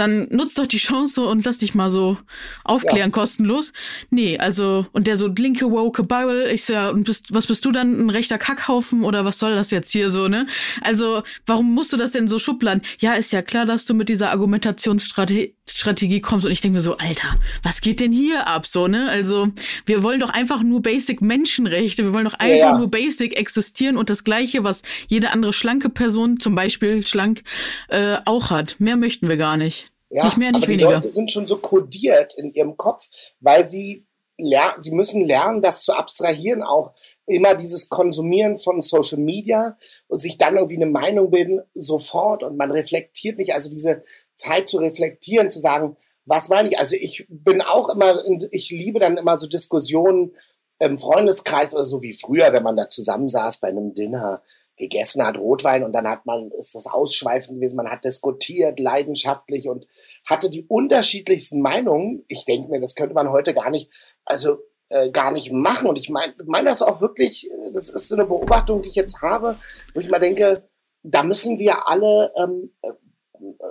[0.00, 2.16] dann nutzt doch die Chance und lass dich mal so
[2.64, 3.14] aufklären, ja.
[3.14, 3.74] kostenlos.
[4.08, 7.64] Nee, also, und der so linke woke Bubble, ich so, ja, und bist, was bist
[7.66, 10.46] du dann, ein rechter Kackhaufen oder was soll das jetzt hier so, ne?
[10.80, 12.80] Also, warum musst du das denn so schubladen?
[12.98, 16.96] Ja, ist ja klar, dass du mit dieser Argumentationsstrategie kommst und ich denke mir so,
[16.96, 19.08] Alter, was geht denn hier ab, so, ne?
[19.10, 19.48] Also,
[19.84, 22.78] wir wollen doch einfach nur basic Menschenrechte, wir wollen doch einfach ja, ja.
[22.78, 27.42] nur basic existieren und das Gleiche, was jede andere schlanke Person, zum Beispiel schlank,
[27.88, 28.76] äh, auch hat.
[28.78, 29.89] Mehr möchten wir gar nicht.
[30.10, 30.88] Ja, nicht mehr, nicht aber weniger.
[30.88, 33.08] Die Leute sind schon so kodiert in ihrem Kopf,
[33.40, 36.92] weil sie lernen, sie müssen lernen, das zu abstrahieren, auch
[37.26, 39.76] immer dieses Konsumieren von Social Media
[40.08, 44.02] und sich dann irgendwie eine Meinung bilden, sofort und man reflektiert nicht, also diese
[44.34, 46.78] Zeit zu reflektieren, zu sagen, was meine ich?
[46.78, 50.32] Also ich bin auch immer, in, ich liebe dann immer so Diskussionen
[50.78, 54.42] im Freundeskreis oder so wie früher, wenn man da zusammensaß bei einem Dinner,
[54.80, 59.68] gegessen hat, Rotwein und dann hat man, ist das ausschweifend gewesen, man hat diskutiert, leidenschaftlich
[59.68, 59.86] und
[60.24, 62.24] hatte die unterschiedlichsten Meinungen.
[62.28, 63.90] Ich denke mir, das könnte man heute gar nicht,
[64.24, 65.86] also äh, gar nicht machen.
[65.86, 69.20] Und ich meine mein das auch wirklich, das ist so eine Beobachtung, die ich jetzt
[69.20, 69.56] habe,
[69.94, 70.68] wo ich mal denke,
[71.02, 72.72] da müssen wir alle ähm,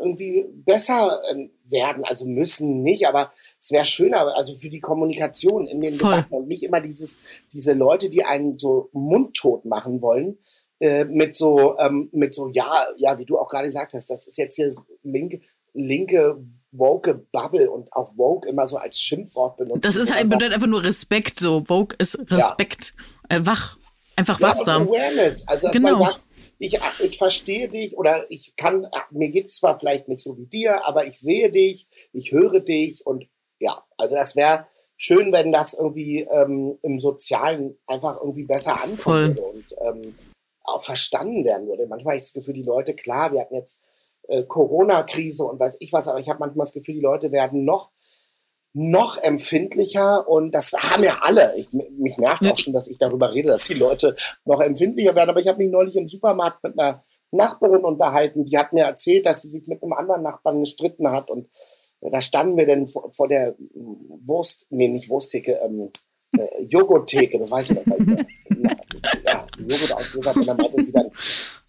[0.02, 2.04] irgendwie besser äh, werden.
[2.04, 6.12] Also müssen nicht, aber es wäre schöner, also für die Kommunikation in den Voll.
[6.12, 7.20] Debatten und nicht immer dieses,
[7.52, 10.38] diese Leute, die einen so mundtot machen wollen,
[10.80, 14.28] äh, mit so, ähm, mit so, ja, ja, wie du auch gerade gesagt hast, das
[14.28, 15.42] ist jetzt hier linke,
[15.74, 16.38] linke
[16.72, 19.86] woke Bubble und auch woke immer so als Schimpfwort benutzt.
[19.86, 22.94] Das ist halt bedeutet einfach nur Respekt, so woke ist Respekt,
[23.30, 23.38] ja.
[23.38, 23.78] äh, wach,
[24.16, 24.84] einfach wachsam.
[24.84, 25.92] Ja, Awareness, also dass genau.
[25.92, 26.20] man sagt,
[26.60, 30.86] ich, ich verstehe dich oder ich kann, mir geht's zwar vielleicht nicht so wie dir,
[30.86, 33.26] aber ich sehe dich, ich höre dich und
[33.60, 39.38] ja, also das wäre schön, wenn das irgendwie ähm, im Sozialen einfach irgendwie besser ankommen
[39.38, 40.16] würde und ähm,
[40.74, 41.88] auch verstanden werden würde.
[41.88, 43.82] Manchmal habe ich das Gefühl, die Leute, klar, wir hatten jetzt
[44.28, 47.66] äh, Corona-Krise und weiß ich was, aber ich habe manchmal das Gefühl, die Leute werden
[47.66, 47.92] noch
[48.74, 51.56] noch empfindlicher und das haben ja alle.
[51.58, 55.32] Ich, mich nervt auch schon, dass ich darüber rede, dass die Leute noch empfindlicher werden.
[55.32, 59.26] Aber ich habe mich neulich im Supermarkt mit einer Nachbarin unterhalten, die hat mir erzählt,
[59.26, 61.48] dass sie sich mit einem anderen Nachbarn gestritten hat und
[62.02, 63.56] da standen wir dann vor, vor der
[64.26, 65.92] Wurst, nee, nicht Wursttheke, ähm,
[66.38, 67.86] äh, Joghurttheke, das weiß ich noch.
[67.86, 68.26] Weil,
[69.24, 71.10] ja, Joghurt ausgesucht und dann meinte sie dann,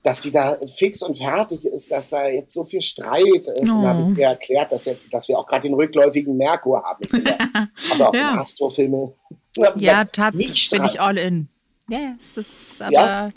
[0.03, 3.71] dass sie da fix und fertig ist, dass da jetzt so viel Streit ist.
[3.71, 3.79] Oh.
[3.79, 6.83] Und dann habe ich ihr erklärt, dass, ja, dass wir auch gerade den rückläufigen Merkur
[6.83, 7.05] haben.
[7.93, 8.41] Aber auch ja.
[8.41, 9.13] Astrofilme.
[9.77, 11.49] Ja, tatsächlich bin ich all in.
[11.89, 12.93] Ja, yeah, das ist aber.
[12.93, 13.31] Ja?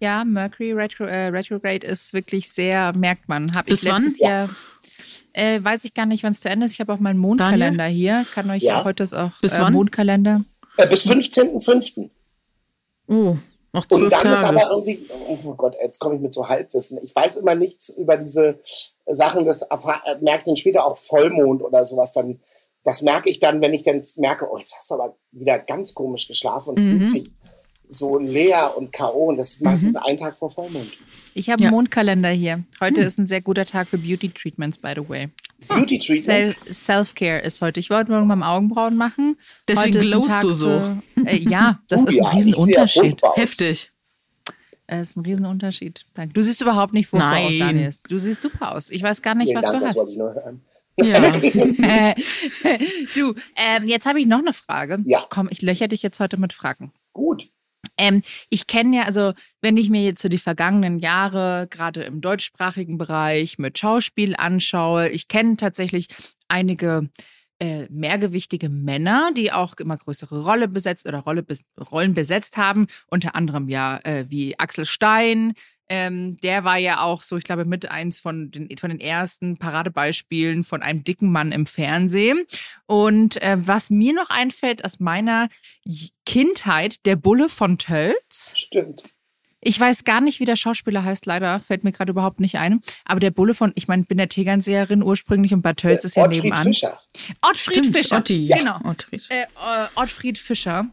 [0.00, 3.54] Ja, Mercury Retro, äh, Retrograde ist wirklich sehr, merkt man.
[3.54, 4.28] Habe ich letztes wann?
[4.28, 4.50] Jahr,
[5.32, 6.74] äh, weiß ich gar nicht, wann es zu Ende ist.
[6.74, 7.98] Ich habe auch meinen Mondkalender Daniel?
[7.98, 8.26] hier.
[8.32, 8.84] Kann euch ja.
[8.84, 10.44] heute ist auch Bis äh, Mondkalender.
[10.76, 12.10] Äh, bis 15.05.
[13.08, 13.36] Oh,
[13.72, 14.34] noch zwölf Und dann Tage.
[14.34, 16.98] ist aber irgendwie, oh Gott, jetzt komme ich mit so Halbwissen.
[17.02, 18.58] Ich weiß immer nichts über diese
[19.06, 19.66] Sachen, das
[20.20, 22.40] merke ich dann später auch Vollmond oder sowas dann.
[22.84, 25.94] Das merke ich dann, wenn ich dann merke, oh, jetzt hast du aber wieder ganz
[25.94, 26.88] komisch geschlafen und mhm.
[26.98, 27.30] fühlt sich
[27.88, 29.28] so leer und K.O.
[29.28, 30.02] Und das ist meistens mhm.
[30.04, 30.96] ein Tag vor Vollmond.
[31.34, 31.70] Ich habe einen ja.
[31.70, 32.64] Mondkalender hier.
[32.80, 33.06] Heute hm.
[33.06, 35.28] ist ein sehr guter Tag für Beauty Treatments, by the way.
[35.68, 36.56] Beauty Treatments?
[36.68, 37.78] Self-Care ist heute.
[37.78, 39.36] Ich wollte morgen beim Augenbrauen machen.
[39.68, 40.66] Deswegen heute glowst du so.
[41.14, 43.22] Für, äh, ja, das oh, ist ein ja, Riesenunterschied.
[43.34, 43.92] Heftig.
[44.88, 46.06] Das ist ein Riesenunterschied.
[46.14, 46.32] Danke.
[46.32, 47.46] Du siehst überhaupt nicht furchtbar Nein.
[47.46, 47.90] aus, Daniel.
[48.08, 48.90] Du siehst super aus.
[48.90, 50.16] Ich weiß gar nicht, nee, was danke, du hast.
[50.16, 50.34] Ja.
[53.14, 54.98] du, ähm, jetzt habe ich noch eine Frage.
[55.04, 55.24] Ja.
[55.28, 56.92] Komm, ich löcher dich jetzt heute mit Fragen.
[57.12, 57.48] Gut.
[57.98, 62.20] Ähm, ich kenne ja, also wenn ich mir jetzt so die vergangenen Jahre gerade im
[62.20, 66.08] deutschsprachigen Bereich mit Schauspiel anschaue, ich kenne tatsächlich
[66.46, 67.10] einige
[67.60, 71.44] äh, mehrgewichtige Männer, die auch immer größere Rolle besetzt oder Rolle,
[71.90, 75.54] Rollen besetzt haben, unter anderem ja äh, wie Axel Stein,
[75.88, 79.56] ähm, der war ja auch so, ich glaube, mit eins von den, von den ersten
[79.56, 82.44] Paradebeispielen von einem dicken Mann im Fernsehen.
[82.86, 85.48] Und äh, was mir noch einfällt aus meiner
[86.26, 88.54] Kindheit, der Bulle von Tölz.
[88.56, 89.02] Stimmt.
[89.60, 92.80] Ich weiß gar nicht, wie der Schauspieler heißt, leider fällt mir gerade überhaupt nicht ein.
[93.04, 96.06] Aber der Bulle von, ich meine, ich bin der Tegernseherin ursprünglich und Bad Tölz äh,
[96.06, 96.64] ist ja Ottfried nebenan.
[96.64, 97.00] Fischer.
[97.42, 98.18] Ottfried Stimmt, Fischer.
[98.18, 98.58] Otti, ja.
[98.58, 98.78] Genau.
[98.84, 99.26] Ottfried.
[99.30, 100.86] Äh, äh, Ottfried Fischer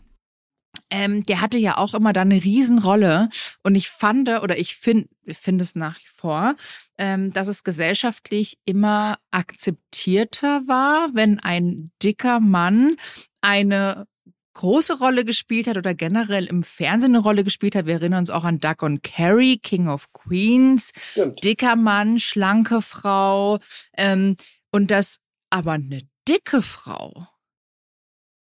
[0.89, 3.29] ähm, der hatte ja auch immer da eine Riesenrolle.
[3.63, 6.55] Und ich fand, oder ich finde find es nach wie vor,
[6.97, 12.97] ähm, dass es gesellschaftlich immer akzeptierter war, wenn ein dicker Mann
[13.41, 14.07] eine
[14.53, 17.85] große Rolle gespielt hat oder generell im Fernsehen eine Rolle gespielt hat.
[17.85, 21.43] Wir erinnern uns auch an Doug und Carrie, King of Queens, Stimmt.
[21.43, 23.59] dicker Mann, schlanke Frau.
[23.97, 24.37] Ähm,
[24.71, 25.19] und dass
[25.49, 27.27] aber eine dicke Frau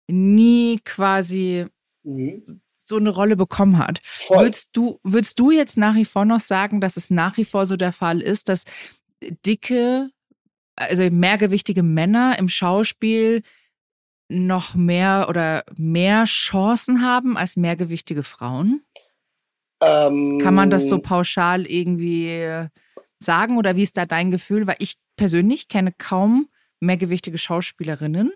[0.06, 1.66] nie quasi
[2.04, 2.60] mhm.
[2.76, 4.00] so eine Rolle bekommen hat.
[4.28, 7.66] Würdest du, würdest du jetzt nach wie vor noch sagen, dass es nach wie vor
[7.66, 8.64] so der Fall ist, dass
[9.44, 10.10] dicke
[10.76, 13.42] also mehrgewichtige Männer im Schauspiel
[14.28, 18.82] noch mehr oder mehr Chancen haben als mehrgewichtige Frauen?
[19.82, 22.66] Ähm, Kann man das so pauschal irgendwie
[23.18, 24.66] sagen oder wie ist da dein Gefühl?
[24.66, 26.48] Weil ich persönlich kenne kaum
[26.80, 28.32] mehrgewichtige Schauspielerinnen,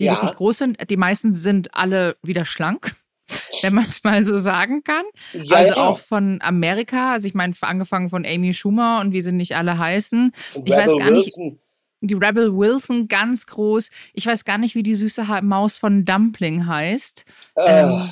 [0.00, 0.14] die ja.
[0.14, 0.90] wirklich groß sind.
[0.90, 2.96] Die meisten sind alle wieder schlank
[3.62, 5.04] wenn man es mal so sagen kann.
[5.32, 5.86] Ja, also ja.
[5.86, 9.78] auch von Amerika, also ich meine, angefangen von Amy Schumer und wie sie nicht alle
[9.78, 10.32] heißen.
[10.54, 11.44] Und ich Rebel weiß gar Wilson.
[11.46, 11.58] nicht.
[12.02, 13.90] Die Rebel Wilson ganz groß.
[14.14, 17.24] Ich weiß gar nicht, wie die süße Maus von Dumpling heißt.
[17.56, 18.10] Äh, ähm,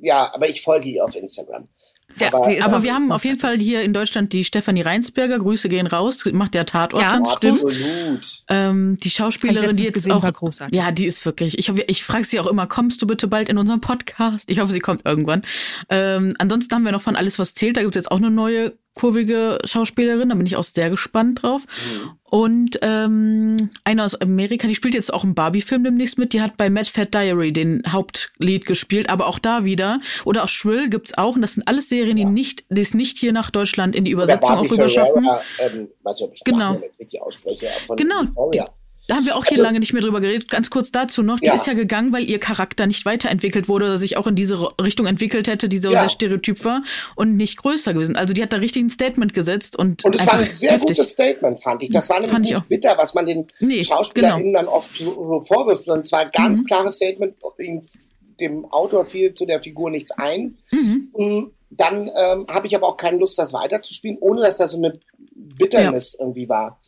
[0.00, 1.68] ja, aber ich folge ihr auf Instagram.
[2.18, 5.68] Ja, aber, aber wir haben auf jeden Fall hier in Deutschland die Stefanie Reinsberger, Grüße
[5.68, 8.44] gehen raus, macht der Tatort ja, ganz stimmt.
[8.48, 10.76] Ähm, die Schauspielerin, die jetzt gesehen, auch, war großartig.
[10.76, 11.58] Ja, die ist wirklich.
[11.58, 14.50] Ich, ich frage sie auch immer, kommst du bitte bald in unseren Podcast?
[14.50, 15.42] Ich hoffe, sie kommt irgendwann.
[15.88, 17.76] Ähm, ansonsten haben wir noch von Alles, was zählt.
[17.76, 21.42] Da gibt es jetzt auch eine neue kurvige Schauspielerin, da bin ich auch sehr gespannt
[21.42, 21.66] drauf.
[21.66, 22.10] Mhm.
[22.24, 26.56] Und ähm, eine aus Amerika, die spielt jetzt auch im Barbie-Film demnächst mit, die hat
[26.56, 30.00] bei Mad Fat Diary den Hauptlied gespielt, aber auch da wieder.
[30.24, 31.36] Oder auch Shrill gibt's auch.
[31.36, 34.10] Und das sind alles Serien, die nicht, die es nicht hier nach Deutschland in die
[34.10, 35.28] Übersetzung auch rüber schaffen.
[35.58, 36.74] Ähm, weiß nicht, ob ich genau.
[36.80, 37.68] jetzt richtig ausspreche.
[37.96, 38.22] genau.
[38.22, 38.68] Victoria.
[39.06, 40.48] Da haben wir auch hier also, lange nicht mehr drüber geredet.
[40.48, 41.38] Ganz kurz dazu noch.
[41.38, 41.54] Die ja.
[41.54, 45.06] ist ja gegangen, weil ihr Charakter nicht weiterentwickelt wurde oder sich auch in diese Richtung
[45.06, 46.00] entwickelt hätte, die so ja.
[46.00, 46.82] sehr stereotyp war
[47.14, 48.16] und nicht größer gewesen.
[48.16, 50.04] Also die hat da richtig ein Statement gesetzt und.
[50.04, 50.96] Und das war ein sehr heftig.
[50.96, 51.90] gutes Statement, fand ich.
[51.90, 54.58] Das war nämlich fand nicht bitter, was man den nee, SchauspielerInnen genau.
[54.60, 56.66] dann oft so, vorwirft, sondern es war ein ganz mhm.
[56.66, 57.34] klares Statement,
[58.40, 60.56] dem Autor fiel zu der Figur nichts ein.
[60.70, 61.08] Mhm.
[61.16, 64.78] Mm, dann ähm, habe ich aber auch keine Lust, das weiterzuspielen, ohne dass da so
[64.78, 64.98] eine
[65.34, 66.24] Bitternis ja.
[66.24, 66.80] irgendwie war.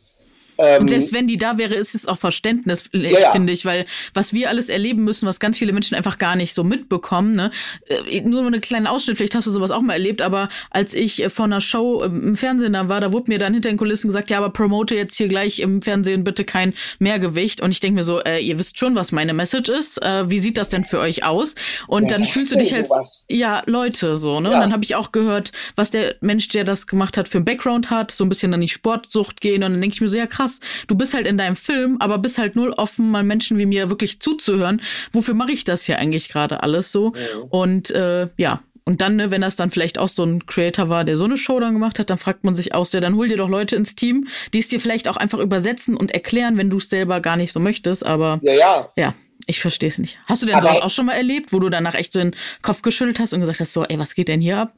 [0.57, 3.31] Ähm, und selbst wenn die da wäre, ist es auch Verständnis, ja, ja.
[3.31, 6.53] finde ich, weil was wir alles erleben müssen, was ganz viele Menschen einfach gar nicht
[6.53, 7.35] so mitbekommen.
[7.35, 7.51] Ne?
[7.87, 11.25] Äh, nur einen kleinen Ausschnitt, vielleicht hast du sowas auch mal erlebt, aber als ich
[11.29, 14.29] vor einer Show im Fernsehen da war, da wurde mir dann hinter den Kulissen gesagt,
[14.29, 17.61] ja, aber promote jetzt hier gleich im Fernsehen bitte kein Mehrgewicht.
[17.61, 20.01] Und ich denke mir so, äh, ihr wisst schon, was meine Message ist.
[20.01, 21.55] Äh, wie sieht das denn für euch aus?
[21.87, 23.23] Und was dann fühlst du dich als, sowas?
[23.29, 24.49] ja, Leute, so, ne?
[24.49, 24.55] Ja.
[24.55, 27.45] Und dann habe ich auch gehört, was der Mensch, der das gemacht hat, für ein
[27.45, 29.63] Background hat, so ein bisschen an die Sportsucht gehen.
[29.63, 30.59] Und dann denke ich mir so, ja, krass, krass.
[30.87, 33.89] Du bist halt in deinem Film, aber bist halt null offen, mal Menschen wie mir
[33.89, 34.81] wirklich zuzuhören.
[35.11, 37.13] Wofür mache ich das hier eigentlich gerade alles so?
[37.15, 37.41] Ja.
[37.49, 41.03] Und äh, ja, und dann, ne, wenn das dann vielleicht auch so ein Creator war,
[41.03, 43.27] der so eine Show dann gemacht hat, dann fragt man sich aus, ja, dann hol
[43.27, 46.69] dir doch Leute ins Team, die es dir vielleicht auch einfach übersetzen und erklären, wenn
[46.69, 48.05] du es selber gar nicht so möchtest.
[48.05, 48.89] Aber ja, ja.
[48.95, 49.13] ja
[49.45, 50.19] ich verstehe es nicht.
[50.25, 52.35] Hast du denn aber sowas auch schon mal erlebt, wo du danach echt so den
[52.61, 54.73] Kopf geschüttelt hast und gesagt hast, so, ey, was geht denn hier ab?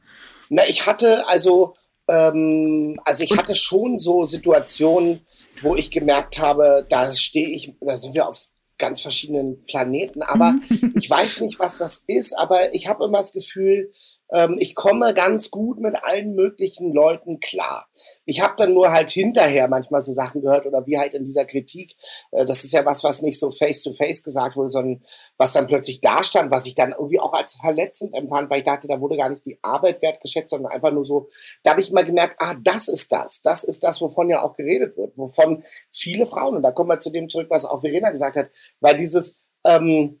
[0.48, 1.74] Na, ich hatte also,
[2.08, 5.20] ähm, also ich und hatte schon so Situationen,
[5.62, 8.38] wo ich gemerkt habe, da stehe ich, da sind wir auf
[8.78, 10.54] ganz verschiedenen Planeten, aber
[10.96, 13.92] ich weiß nicht, was das ist, aber ich habe immer das Gefühl,
[14.32, 17.88] ähm, ich komme ganz gut mit allen möglichen Leuten klar.
[18.24, 21.44] Ich habe dann nur halt hinterher manchmal so Sachen gehört oder wie halt in dieser
[21.44, 21.96] Kritik,
[22.30, 25.02] äh, das ist ja was, was nicht so face-to-face -face gesagt wurde, sondern
[25.36, 28.64] was dann plötzlich da stand, was ich dann irgendwie auch als verletzend empfand, weil ich
[28.64, 31.28] dachte, da wurde gar nicht die Arbeit wertgeschätzt, sondern einfach nur so,
[31.62, 34.54] da habe ich immer gemerkt, ah, das ist das, das ist das, wovon ja auch
[34.54, 38.10] geredet wird, wovon viele Frauen, und da kommen wir zu dem zurück, was auch Verena
[38.10, 40.19] gesagt hat, weil dieses, ähm,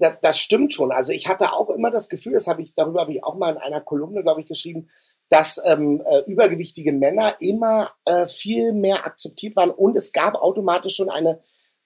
[0.00, 0.90] das, das stimmt schon.
[0.90, 3.52] Also ich hatte auch immer das Gefühl, das habe ich, darüber habe ich auch mal
[3.52, 4.88] in einer Kolumne, glaube ich, geschrieben,
[5.28, 10.96] dass ähm, äh, übergewichtige Männer immer äh, viel mehr akzeptiert waren und es gab automatisch
[10.96, 11.38] schon eine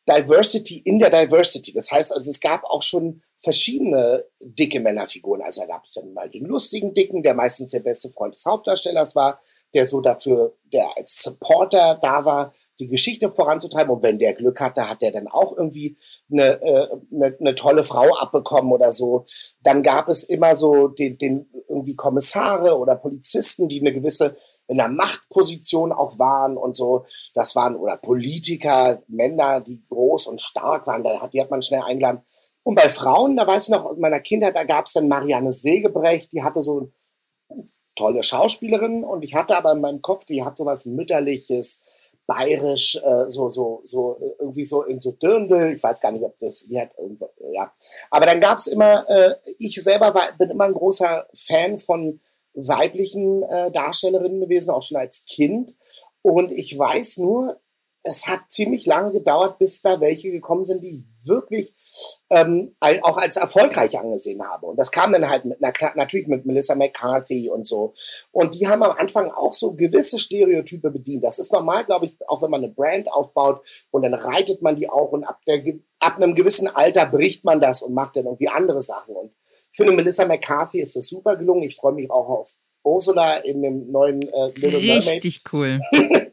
[0.08, 1.72] Diversity in der Diversity.
[1.72, 5.42] Das heißt also, es gab auch schon verschiedene dicke Männerfiguren.
[5.42, 8.44] Also da gab es dann mal den lustigen Dicken, der meistens der beste Freund des
[8.44, 9.40] Hauptdarstellers war,
[9.72, 13.92] der so dafür, der als Supporter da war die Geschichte voranzutreiben.
[13.92, 15.96] Und wenn der Glück hatte, hat er dann auch irgendwie
[16.30, 19.24] eine, äh, eine, eine tolle Frau abbekommen oder so.
[19.62, 24.78] Dann gab es immer so den, den irgendwie Kommissare oder Polizisten, die eine gewisse in
[24.78, 27.04] der Machtposition auch waren und so.
[27.34, 31.04] Das waren oder Politiker, Männer, die groß und stark waren.
[31.04, 32.22] Da hat, die hat man schnell eingeladen.
[32.62, 35.52] Und bei Frauen, da weiß ich noch, in meiner Kindheit, da gab es dann Marianne
[35.52, 36.90] Segebrecht, die hatte so
[37.94, 41.82] tolle Schauspielerin und ich hatte aber in meinem Kopf, die hat so was mütterliches,
[42.26, 46.24] bayerisch, äh, so, so, so, äh, irgendwie so in so Dirndl, ich weiß gar nicht,
[46.24, 46.90] ob das, wie hat,
[47.52, 47.72] ja.
[48.10, 52.20] Aber dann gab's immer, äh, ich selber war, bin immer ein großer Fan von
[52.54, 55.74] weiblichen äh, Darstellerinnen gewesen, auch schon als Kind.
[56.22, 57.60] Und ich weiß nur,
[58.04, 61.74] es hat ziemlich lange gedauert, bis da welche gekommen sind, die ich wirklich
[62.28, 64.66] ähm, auch als erfolgreich angesehen habe.
[64.66, 67.94] Und das kam dann halt mit, natürlich mit Melissa McCarthy und so.
[68.30, 71.24] Und die haben am Anfang auch so gewisse Stereotype bedient.
[71.24, 74.76] Das ist normal, glaube ich, auch wenn man eine Brand aufbaut und dann reitet man
[74.76, 75.62] die auch und ab, der,
[75.98, 79.16] ab einem gewissen Alter bricht man das und macht dann irgendwie andere Sachen.
[79.16, 79.32] Und
[79.72, 81.62] ich finde, Melissa McCarthy ist das super gelungen.
[81.62, 82.54] Ich freue mich auch auf
[82.84, 85.24] Ursula in dem neuen äh, Little Mermaid.
[85.24, 85.80] Richtig cool.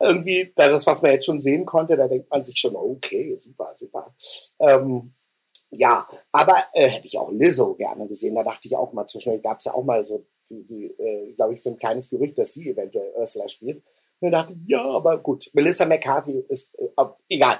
[0.00, 3.74] irgendwie, das, was man jetzt schon sehen konnte, da denkt man sich schon, okay, super,
[3.78, 4.14] super.
[4.58, 5.14] Ähm,
[5.70, 8.34] ja, aber äh, hätte ich auch Lizzo gerne gesehen.
[8.34, 11.32] Da dachte ich auch mal, zwischendurch gab es ja auch mal so, die, die äh,
[11.32, 13.82] glaube ich, so ein kleines Gerücht, dass sie eventuell Ursula spielt.
[14.20, 17.58] Und ich dachte, ja, aber gut, Melissa McCarthy ist äh, egal.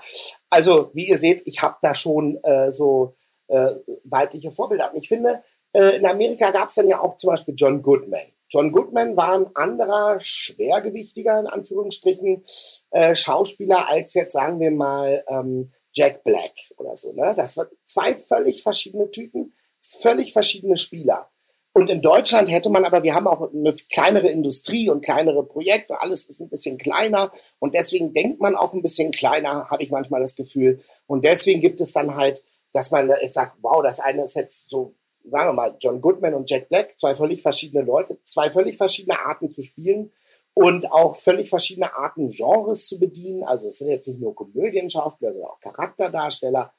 [0.49, 3.15] Also, wie ihr seht, ich habe da schon äh, so
[3.49, 3.75] äh,
[4.05, 4.91] weibliche Vorbilder.
[4.93, 5.43] Und ich finde,
[5.75, 8.27] äh, in Amerika gab es dann ja auch zum Beispiel John Goodman.
[8.49, 12.45] John Goodman war ein anderer, schwergewichtiger, in Anführungsstrichen,
[12.91, 17.13] äh, Schauspieler als jetzt, sagen wir mal, ähm, Jack Black oder so.
[17.13, 17.35] Ne?
[17.37, 21.29] Das waren zwei völlig verschiedene Typen, völlig verschiedene Spieler.
[21.73, 26.01] Und in Deutschland hätte man aber, wir haben auch eine kleinere Industrie und kleinere Projekte,
[26.01, 29.91] alles ist ein bisschen kleiner und deswegen denkt man auch ein bisschen kleiner, habe ich
[29.91, 30.81] manchmal das Gefühl.
[31.09, 34.71] Und deswegen gibt es dann halt, dass man jetzt sagt, wow, das eine ist jetzt
[34.71, 34.95] so
[35.31, 39.19] sagen wir mal, John Goodman und Jack Black, zwei völlig verschiedene Leute, zwei völlig verschiedene
[39.19, 40.13] Arten zu spielen
[40.53, 43.43] und auch völlig verschiedene Arten, Genres zu bedienen.
[43.43, 46.73] Also es sind jetzt nicht nur Komödienschauspieler, sondern auch Charakterdarsteller.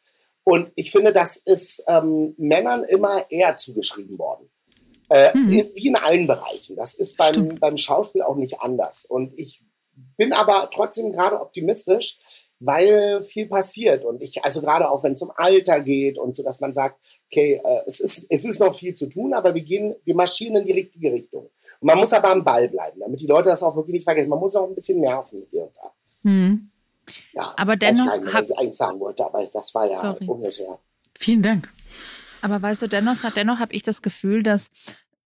[0.44, 4.50] Und ich finde, das ist ähm, Männern immer eher zugeschrieben worden.
[5.10, 5.50] Äh, hm.
[5.50, 6.76] Wie in allen Bereichen.
[6.76, 9.06] Das ist beim, beim Schauspiel auch nicht anders.
[9.06, 9.62] Und ich
[10.18, 12.20] bin aber trotzdem gerade optimistisch,
[12.60, 16.44] weil viel passiert und ich, also gerade auch wenn es um Alter geht und so,
[16.44, 16.98] dass man sagt,
[17.30, 20.56] okay, äh, es ist, es ist noch viel zu tun, aber wir gehen, wir marschieren
[20.56, 21.50] in die richtige Richtung.
[21.80, 24.30] Und man muss aber am Ball bleiben, damit die Leute das auch wirklich nicht vergessen.
[24.30, 25.92] Man muss auch ein bisschen nerven hier und da.
[26.24, 26.70] Hm.
[27.34, 30.26] Ja, aber dennoch, nicht, hab, ich eigentlich sagen wollte, aber das war ja sorry.
[30.26, 30.80] ungefähr.
[31.18, 31.72] Vielen Dank.
[32.42, 34.70] Aber weißt du, dennoch, dennoch habe ich das Gefühl, dass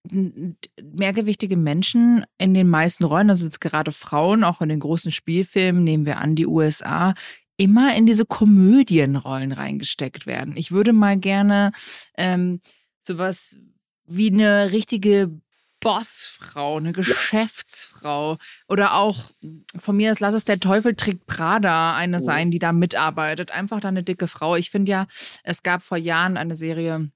[0.03, 5.83] mehrgewichtige Menschen in den meisten Rollen, also jetzt gerade Frauen, auch in den großen Spielfilmen,
[5.83, 7.13] nehmen wir an die USA,
[7.57, 10.55] immer in diese Komödienrollen reingesteckt werden.
[10.55, 11.71] Ich würde mal gerne
[12.17, 12.61] ähm,
[13.01, 13.57] sowas
[14.05, 15.39] wie eine richtige
[15.81, 18.37] Bossfrau, eine Geschäftsfrau
[18.67, 19.31] oder auch
[19.77, 22.23] von mir aus lass es der Teufel trägt Prada eine oh.
[22.23, 23.51] sein, die da mitarbeitet.
[23.51, 24.55] Einfach da eine dicke Frau.
[24.55, 25.07] Ich finde ja,
[25.43, 27.11] es gab vor Jahren eine Serie,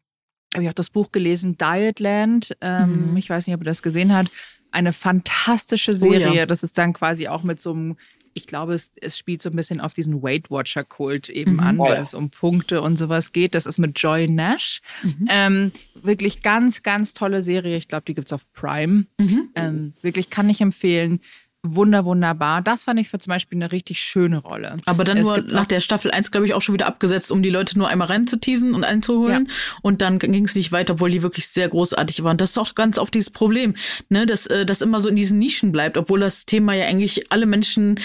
[0.53, 2.55] habe ich auch das Buch gelesen, Dietland.
[2.61, 3.17] Ähm, mhm.
[3.17, 4.29] Ich weiß nicht, ob ihr das gesehen habt.
[4.71, 6.31] Eine fantastische Serie.
[6.31, 6.45] Oh ja.
[6.45, 7.97] Das ist dann quasi auch mit so einem,
[8.33, 11.59] ich glaube, es, es spielt so ein bisschen auf diesen Weight Watcher Kult eben mhm.
[11.59, 13.53] an, oh weil es um Punkte und sowas geht.
[13.53, 14.81] Das ist mit Joy Nash.
[15.03, 15.27] Mhm.
[15.29, 17.77] Ähm, wirklich ganz, ganz tolle Serie.
[17.77, 19.05] Ich glaube, die gibt es auf Prime.
[19.19, 19.49] Mhm.
[19.55, 21.19] Ähm, wirklich kann ich empfehlen
[21.65, 22.61] wunder, wunderbar.
[22.61, 24.77] Das fand ich für zum Beispiel eine richtig schöne Rolle.
[24.85, 27.41] Aber dann es nur nach der Staffel 1, glaube ich, auch schon wieder abgesetzt, um
[27.41, 29.45] die Leute nur einmal reinzuteasen und einzuholen.
[29.47, 29.53] Ja.
[29.81, 32.37] Und dann ging es nicht weiter, obwohl die wirklich sehr großartig waren.
[32.37, 33.75] Das ist auch ganz oft dieses Problem,
[34.09, 37.31] ne, dass äh, das immer so in diesen Nischen bleibt, obwohl das Thema ja eigentlich
[37.31, 37.99] alle Menschen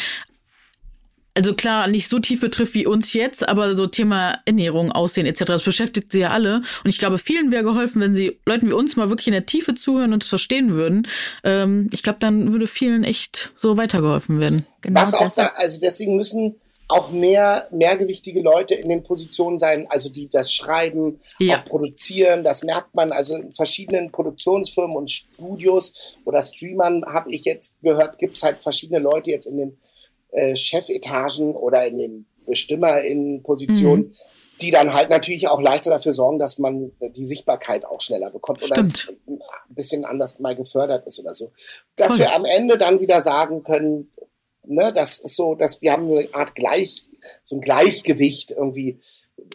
[1.39, 5.45] also klar, nicht so tief betrifft wie uns jetzt, aber so Thema Ernährung, Aussehen etc.,
[5.45, 6.63] das beschäftigt sie ja alle.
[6.83, 9.47] Und ich glaube, vielen wäre geholfen, wenn sie Leuten wie uns mal wirklich in der
[9.47, 11.07] Tiefe zuhören und es verstehen würden.
[11.45, 14.67] Ähm, ich glaube, dann würde vielen echt so weitergeholfen werden.
[14.81, 16.57] Genau Was auch da, also deswegen müssen
[16.89, 21.59] auch mehr mehrgewichtige Leute in den Positionen sein, also die das schreiben, ja.
[21.61, 22.43] auch produzieren.
[22.43, 28.19] Das merkt man also in verschiedenen Produktionsfirmen und Studios oder Streamern habe ich jetzt gehört,
[28.19, 29.79] gibt es halt verschiedene Leute jetzt in den
[30.31, 34.13] äh, Chefetagen oder in den BestimmerInnen-Positionen, mhm.
[34.61, 38.63] die dann halt natürlich auch leichter dafür sorgen, dass man die Sichtbarkeit auch schneller bekommt
[38.63, 41.53] oder es ein bisschen anders mal gefördert ist oder so.
[41.97, 42.21] Dass Voll.
[42.21, 44.11] wir am Ende dann wieder sagen können,
[44.65, 47.05] ne, das ist so, dass wir haben eine Art Gleich,
[47.45, 48.99] so ein Gleichgewicht irgendwie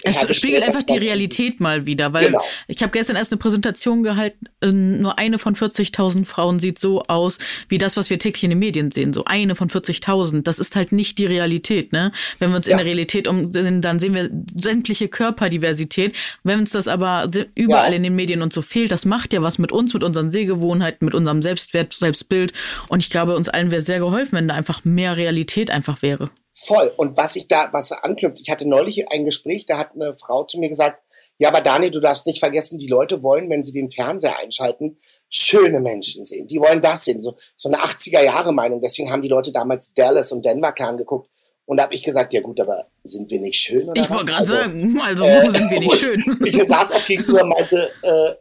[0.04, 2.42] es spiegelt einfach die Realität mal wieder, weil genau.
[2.68, 7.04] ich habe gestern erst eine Präsentation gehalten, ähm, nur eine von 40.000 Frauen sieht so
[7.04, 7.38] aus,
[7.70, 9.14] wie das, was wir täglich in den Medien sehen.
[9.14, 11.94] So eine von 40.000, das ist halt nicht die Realität.
[11.94, 12.12] Ne?
[12.40, 12.74] Wenn wir uns ja.
[12.74, 16.16] in der Realität umsehen, dann sehen wir sämtliche Körperdiversität.
[16.44, 17.96] Wenn uns das aber überall ja.
[17.96, 21.06] in den Medien und so fehlt, das macht ja was mit uns, mit unseren Sehgewohnheiten,
[21.06, 22.54] mit unserem Selbstwert, Selbstbild.
[22.90, 26.30] Und ich glaube, uns allen wäre sehr geholfen, wenn da einfach mehr Realität einfach wäre.
[26.56, 26.94] Voll.
[26.98, 30.44] Und was ich da, was anknüpft, ich hatte neulich ein Gespräch, da hat eine Frau
[30.44, 31.02] zu mir gesagt,
[31.40, 34.98] ja, aber Dani, du darfst nicht vergessen, die Leute wollen, wenn sie den Fernseher einschalten,
[35.30, 36.46] schöne Menschen sehen.
[36.46, 37.24] Die wollen das sehen.
[37.24, 38.82] So, so eine 80er-Jahre-Meinung.
[38.82, 41.28] Deswegen haben die Leute damals Dallas und Denver Clan geguckt.
[41.66, 43.90] Und da habe ich gesagt, ja gut, aber sind wir nicht schön?
[43.90, 46.40] Oder ich wollte gerade also, sagen, also äh, sind wir nicht schön?
[46.46, 48.36] Ich saß auch gegenüber und meinte, äh,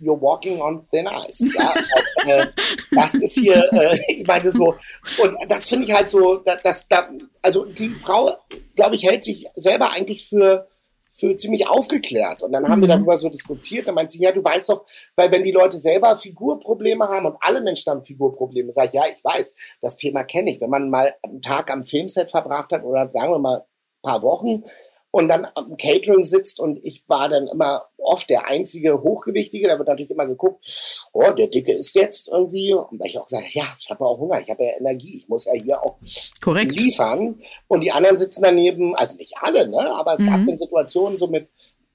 [0.00, 1.48] you're walking on thin ice.
[1.54, 1.74] Ja?
[2.24, 2.46] äh,
[2.92, 4.74] das ist hier, äh, ich meinte so,
[5.22, 7.08] und das finde ich halt so, dass da,
[7.42, 8.34] also die Frau,
[8.74, 10.68] glaube ich, hält sich selber eigentlich für
[11.12, 12.40] für ziemlich aufgeklärt.
[12.40, 12.82] Und dann haben mhm.
[12.82, 13.88] wir darüber so diskutiert.
[13.88, 14.86] Da meinte sie, ja, du weißt doch,
[15.16, 19.02] weil wenn die Leute selber Figurprobleme haben und alle Menschen haben Figurprobleme, sage ich, ja,
[19.08, 20.60] ich weiß, das Thema kenne ich.
[20.60, 24.22] Wenn man mal einen Tag am Filmset verbracht hat oder sagen wir mal ein paar
[24.22, 24.62] Wochen
[25.10, 29.78] und dann am Catering sitzt und ich war dann immer oft der einzige Hochgewichtige, da
[29.78, 30.64] wird natürlich immer geguckt,
[31.12, 34.18] oh, der Dicke ist jetzt irgendwie, und weil ich auch sage, ja, ich habe auch
[34.18, 35.96] Hunger, ich habe ja Energie, ich muss ja hier auch
[36.40, 36.72] Korrekt.
[36.72, 40.26] liefern und die anderen sitzen daneben, also nicht alle, ne, aber es mhm.
[40.26, 41.48] gab dann Situationen so mit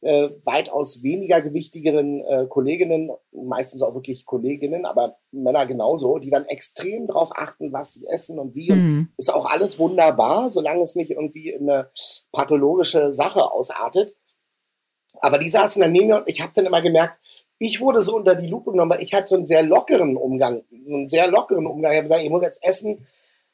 [0.06, 6.46] äh, weitaus weniger gewichtigeren äh, Kolleginnen, meistens auch wirklich Kolleginnen, aber Männer genauso, die dann
[6.46, 8.72] extrem darauf achten, was sie essen und wie.
[8.72, 9.10] Mhm.
[9.18, 11.90] ist auch alles wunderbar, solange es nicht irgendwie in eine
[12.32, 14.16] pathologische Sache ausartet.
[15.22, 17.18] Aber die saßen dann neben mir und ich habe dann immer gemerkt,
[17.58, 20.64] ich wurde so unter die Lupe genommen, weil ich hatte so einen sehr lockeren Umgang,
[20.84, 21.94] so einen sehr lockeren Umgang.
[21.94, 23.08] Ich habe gesagt, ich muss jetzt essen.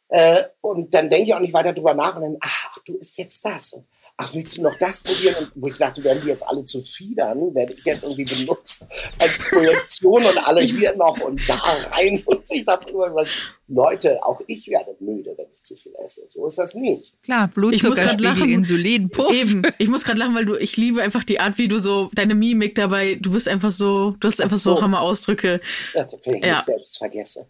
[0.10, 3.18] Äh, und dann denke ich auch nicht weiter drüber nach und dann, ach, du isst
[3.18, 3.72] jetzt das.
[3.72, 3.86] Und
[4.22, 5.36] ach, willst du noch das probieren?
[5.39, 8.86] Und wo ich dachte, werden die jetzt alle zu fiedern, werde ich jetzt irgendwie benutzt
[9.17, 11.55] als Projektion und alle hier noch und da
[11.91, 12.22] rein.
[12.32, 13.30] Und ich dachte immer gesagt,
[13.67, 16.26] Leute, auch ich werde müde, wenn ich zu viel esse.
[16.28, 17.13] So ist das nicht.
[17.24, 19.34] Klar, Blutzuckerspiegel, Insulin, Puff.
[19.34, 19.63] Eben.
[19.78, 22.36] Ich muss gerade lachen, weil du, ich liebe einfach die Art, wie du so, deine
[22.36, 25.61] Mimik dabei, du bist einfach so, du hast einfach so, so Hammer-Ausdrücke.
[25.93, 26.55] Ja, wenn ich ja.
[26.55, 27.47] mich selbst vergesse.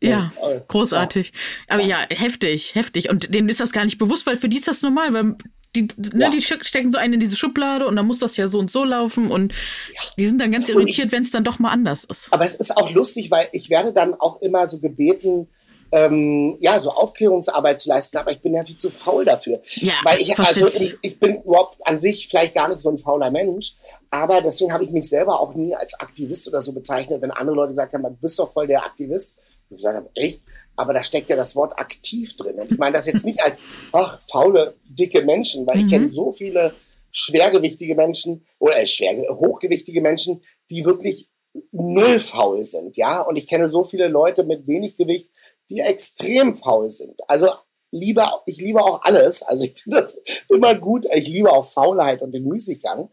[0.00, 0.32] Ja,
[0.68, 1.32] großartig.
[1.68, 2.06] Aber ja.
[2.10, 3.08] ja, heftig, heftig.
[3.10, 5.36] Und denen ist das gar nicht bewusst, weil für die ist das normal, weil
[5.76, 6.30] die, ne, ja.
[6.30, 8.84] die stecken so einen in diese Schublade und dann muss das ja so und so
[8.84, 10.00] laufen und ja.
[10.18, 12.32] die sind dann ganz irritiert, wenn es dann doch mal anders ist.
[12.32, 15.48] Aber es ist auch lustig, weil ich werde dann auch immer so gebeten,
[15.92, 19.60] ähm, ja, so Aufklärungsarbeit zu leisten, aber ich bin ja viel zu faul dafür.
[19.76, 22.96] Ja, weil ich, also ich, ich, bin überhaupt an sich vielleicht gar nicht so ein
[22.96, 23.76] fauler Mensch,
[24.10, 27.56] aber deswegen habe ich mich selber auch nie als Aktivist oder so bezeichnet, wenn andere
[27.56, 29.36] Leute gesagt haben, du bist doch voll der Aktivist.
[29.68, 30.42] Und ich gesagt habe, echt?
[30.76, 32.56] Aber da steckt ja das Wort aktiv drin.
[32.56, 33.62] Und ich meine das jetzt nicht als
[33.92, 35.86] ach, faule, dicke Menschen, weil mhm.
[35.86, 36.74] ich kenne so viele
[37.10, 41.28] schwergewichtige Menschen oder äh, schwer, hochgewichtige Menschen, die wirklich
[41.72, 43.22] null faul sind, ja.
[43.22, 45.30] Und ich kenne so viele Leute mit wenig Gewicht,
[45.70, 47.18] die extrem faul sind.
[47.28, 47.48] Also
[47.90, 49.42] lieber, ich liebe auch alles.
[49.42, 51.06] Also ich finde das immer gut.
[51.12, 53.08] Ich liebe auch Faulheit und den Müßiggang.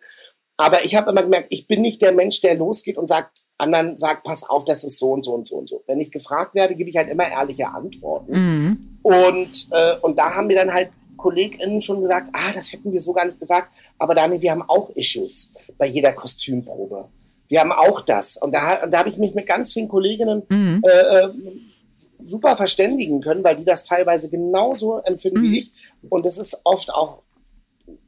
[0.57, 3.97] Aber ich habe immer gemerkt, ich bin nicht der Mensch, der losgeht und sagt, anderen
[3.97, 5.83] sagt, pass auf, das ist so und so und so und so.
[5.87, 8.31] Wenn ich gefragt werde, gebe ich halt immer ehrliche Antworten.
[8.31, 8.99] Mhm.
[9.01, 13.01] Und, äh, und da haben mir dann halt KollegInnen schon gesagt, ah, das hätten wir
[13.01, 13.69] so gar nicht gesagt.
[13.97, 17.09] Aber Dani, wir haben auch Issues bei jeder Kostümprobe.
[17.47, 18.37] Wir haben auch das.
[18.37, 20.83] Und da, da habe ich mich mit ganz vielen Kolleginnen mhm.
[20.85, 21.29] äh, äh
[22.25, 25.51] super verständigen können, weil die das teilweise genauso empfinden mhm.
[25.51, 25.71] wie ich.
[26.09, 27.21] Und das ist oft auch,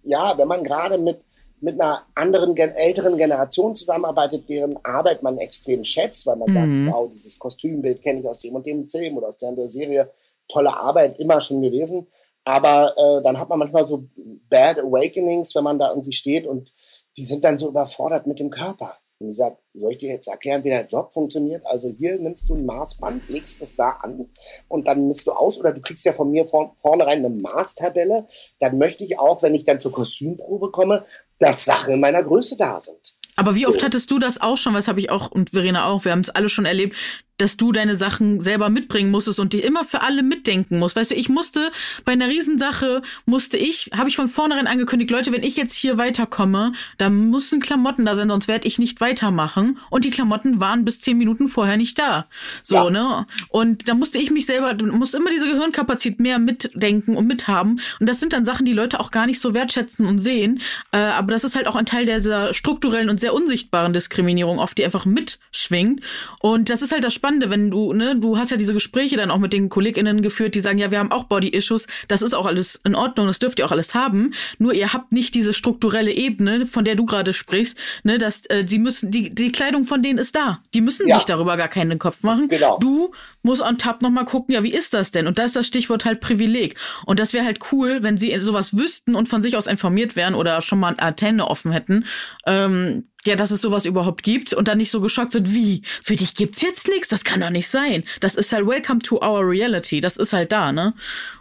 [0.03, 1.19] ja, wenn man gerade mit
[1.65, 6.53] mit einer anderen, älteren Generation zusammenarbeitet, deren Arbeit man extrem schätzt, weil man mhm.
[6.53, 9.67] sagt, wow, dieses Kostümbild kenne ich aus dem und dem Film oder aus der, der
[9.67, 10.11] Serie.
[10.47, 12.05] Tolle Arbeit, immer schon gewesen.
[12.43, 14.07] Aber äh, dann hat man manchmal so
[14.47, 16.71] Bad Awakenings, wenn man da irgendwie steht und
[17.17, 18.95] die sind dann so überfordert mit dem Körper.
[19.25, 21.65] Und ich sage, soll ich dir jetzt erklären, wie der Job funktioniert?
[21.65, 24.29] Also hier nimmst du ein Maßband, legst es da an
[24.67, 28.27] und dann misst du aus oder du kriegst ja von mir vor, vornherein eine Maßtabelle.
[28.59, 31.05] Dann möchte ich auch, wenn ich dann zur Kostümprobe komme,
[31.39, 33.17] dass Sachen meiner Größe da sind.
[33.35, 33.85] Aber wie oft so.
[33.85, 34.73] hattest du das auch schon?
[34.75, 36.05] Was habe ich auch und Verena auch.
[36.05, 36.95] Wir haben es alle schon erlebt,
[37.37, 40.95] dass du deine Sachen selber mitbringen musstest und die immer für alle mitdenken musst.
[40.95, 41.71] Weißt du, ich musste
[42.05, 45.97] bei einer Riesensache, musste ich, habe ich von vornherein angekündigt, Leute, wenn ich jetzt hier
[45.97, 49.79] weiterkomme, dann müssen Klamotten da sein, sonst werde ich nicht weitermachen.
[49.89, 52.27] Und die Klamotten waren bis zehn Minuten vorher nicht da.
[52.63, 52.89] So, ja.
[52.89, 53.27] ne?
[53.49, 57.81] Und da musste ich mich selber, du musst immer diese Gehirnkapazität mehr mitdenken und mithaben.
[57.99, 60.61] Und das sind dann Sachen, die Leute auch gar nicht so wertschätzen und sehen.
[60.91, 64.77] Äh, aber das ist halt auch ein Teil dieser strukturellen und sehr unsichtbaren Diskriminierung, oft
[64.77, 66.01] die einfach mitschwingt.
[66.39, 69.31] Und das ist halt das Spannende, wenn du, ne, du hast ja diese Gespräche dann
[69.31, 72.45] auch mit den KollegInnen geführt, die sagen, ja, wir haben auch Body-Issues, das ist auch
[72.45, 76.11] alles in Ordnung, das dürft ihr auch alles haben, nur ihr habt nicht diese strukturelle
[76.11, 80.03] Ebene, von der du gerade sprichst, ne, dass äh, die müssen, die, die Kleidung von
[80.03, 80.59] denen ist da.
[80.75, 81.15] Die müssen ja.
[81.15, 82.47] sich darüber gar keinen Kopf machen.
[82.47, 82.77] Genau.
[82.77, 83.11] Du
[83.41, 85.25] musst on top nochmal gucken, ja, wie ist das denn?
[85.25, 86.75] Und da ist das Stichwort halt Privileg.
[87.07, 90.35] Und das wäre halt cool, wenn sie sowas wüssten und von sich aus informiert wären
[90.35, 92.05] oder schon mal Antenne offen hätten.
[92.45, 96.15] Ähm, ja, dass es sowas überhaupt gibt und dann nicht so geschockt sind, wie, für
[96.15, 97.07] dich gibt's jetzt nichts?
[97.07, 98.03] Das kann doch nicht sein.
[98.19, 100.01] Das ist halt Welcome to our reality.
[100.01, 100.93] Das ist halt da, ne?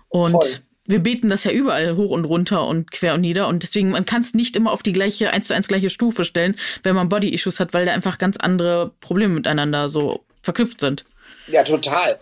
[0.08, 0.58] Und Voll.
[0.86, 3.48] wir beten das ja überall hoch und runter und quer und nieder.
[3.48, 6.24] Und deswegen, man kann es nicht immer auf die gleiche, eins zu eins gleiche Stufe
[6.24, 11.04] stellen, wenn man Body-Issues hat, weil da einfach ganz andere Probleme miteinander so verknüpft sind.
[11.48, 12.18] Ja, total.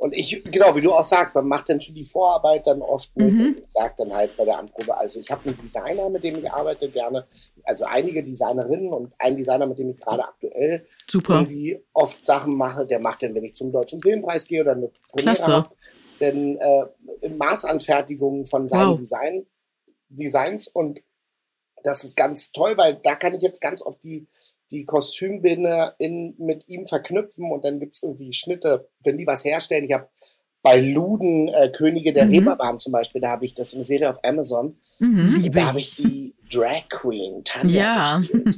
[0.00, 3.14] Und ich, genau, wie du auch sagst, man macht dann schon die Vorarbeit dann oft
[3.18, 3.56] mit mhm.
[3.60, 6.50] und sagt dann halt bei der Anprobe, also ich habe einen Designer, mit dem ich
[6.50, 7.26] arbeite gerne,
[7.64, 11.40] also einige Designerinnen und einen Designer, mit dem ich gerade aktuell Super.
[11.40, 14.90] irgendwie oft Sachen mache, der macht dann, wenn ich zum Deutschen Filmpreis gehe oder eine
[15.12, 15.68] Premiere habe,
[16.18, 18.98] dann äh, Maßanfertigungen von seinen wow.
[18.98, 19.44] Design,
[20.08, 21.02] Designs und
[21.82, 24.26] das ist ganz toll, weil da kann ich jetzt ganz oft die
[24.70, 29.44] die Kostümbinde in, mit ihm verknüpfen und dann gibt es irgendwie Schnitte, wenn die was
[29.44, 29.84] herstellen.
[29.84, 30.08] Ich habe
[30.62, 32.32] bei Luden, äh, Könige der mhm.
[32.32, 35.78] Reeperbahn zum Beispiel, da habe ich, das ist eine Serie auf Amazon, mhm, da habe
[35.78, 38.18] ich die Drag Queen Tanja ja.
[38.18, 38.56] gespielt.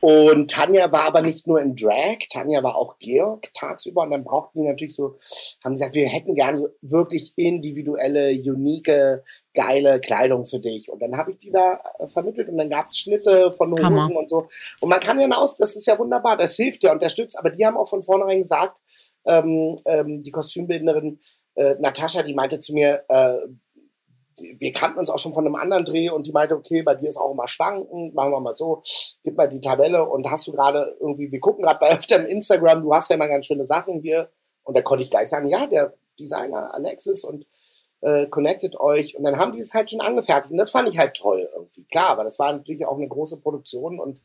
[0.00, 4.22] Und Tanja war aber nicht nur in Drag, Tanja war auch Georg tagsüber und dann
[4.22, 5.16] brauchten die natürlich so,
[5.64, 9.22] haben gesagt, wir hätten gerne so wirklich individuelle, unique,
[9.54, 10.88] geile Kleidung für dich.
[10.88, 13.84] Und dann habe ich die da äh, vermittelt und dann gab es Schnitte von Hosen
[13.84, 14.16] Hammer.
[14.16, 14.46] und so.
[14.80, 17.36] Und man kann ja aus, das ist ja wunderbar, das hilft ja, unterstützt.
[17.36, 18.78] Aber die haben auch von vornherein gesagt,
[19.26, 21.18] ähm, ähm, die Kostümbildnerin
[21.56, 23.36] äh, Natascha, die meinte zu mir, äh,
[24.40, 27.08] wir kannten uns auch schon von einem anderen Dreh und die meinte, okay, bei dir
[27.08, 28.82] ist auch immer schwanken, machen wir mal so,
[29.22, 30.08] gib mal die Tabelle.
[30.08, 33.16] Und hast du gerade irgendwie, wir gucken gerade bei öfter im Instagram, du hast ja
[33.16, 34.30] immer ganz schöne Sachen hier.
[34.62, 37.46] Und da konnte ich gleich sagen, ja, der Designer Alexis und
[38.00, 39.16] äh, connectet euch.
[39.16, 40.52] Und dann haben die es halt schon angefertigt.
[40.52, 43.40] Und das fand ich halt toll irgendwie, klar, aber das war natürlich auch eine große
[43.40, 44.20] Produktion und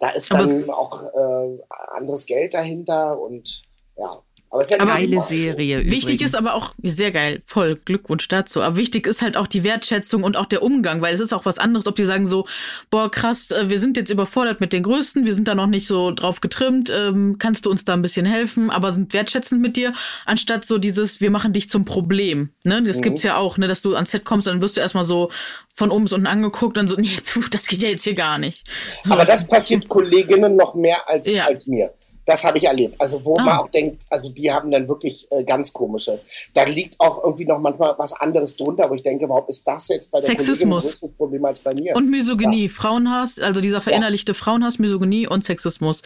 [0.00, 1.58] da ist dann aber auch äh,
[1.96, 3.62] anderes Geld dahinter und
[3.96, 4.18] ja,
[4.54, 5.78] aber es ist eine geile Serie.
[5.84, 6.22] Wichtig übrigens.
[6.22, 8.62] ist aber auch, sehr geil, voll Glückwunsch dazu.
[8.62, 11.44] Aber wichtig ist halt auch die Wertschätzung und auch der Umgang, weil es ist auch
[11.44, 12.46] was anderes, ob die sagen so,
[12.88, 15.88] boah, krass, äh, wir sind jetzt überfordert mit den Größten, wir sind da noch nicht
[15.88, 19.76] so drauf getrimmt, ähm, kannst du uns da ein bisschen helfen, aber sind wertschätzend mit
[19.76, 19.92] dir,
[20.24, 22.50] anstatt so dieses, wir machen dich zum Problem.
[22.62, 22.80] Ne?
[22.84, 23.02] Das mhm.
[23.02, 25.32] gibt's ja auch, ne, dass du ans Set kommst, dann wirst du erstmal so
[25.74, 28.38] von oben bis unten angeguckt und so, nee, pfuh, das geht ja jetzt hier gar
[28.38, 28.68] nicht.
[29.02, 29.14] So.
[29.14, 31.46] Aber das passiert Kolleginnen noch mehr als, ja.
[31.46, 31.92] als mir.
[32.26, 33.00] Das habe ich erlebt.
[33.00, 33.42] Also wo ah.
[33.42, 36.20] man auch denkt, also die haben dann wirklich äh, ganz komische.
[36.54, 39.88] Da liegt auch irgendwie noch manchmal was anderes drunter, wo ich denke, warum ist das
[39.88, 40.84] jetzt bei der Sexismus.
[40.84, 41.94] größeres Problem als bei mir?
[41.96, 42.68] Und Misogynie, ja.
[42.68, 44.38] Frauenhass, also dieser verinnerlichte ja.
[44.38, 46.02] Frauenhass, Misogynie und Sexismus.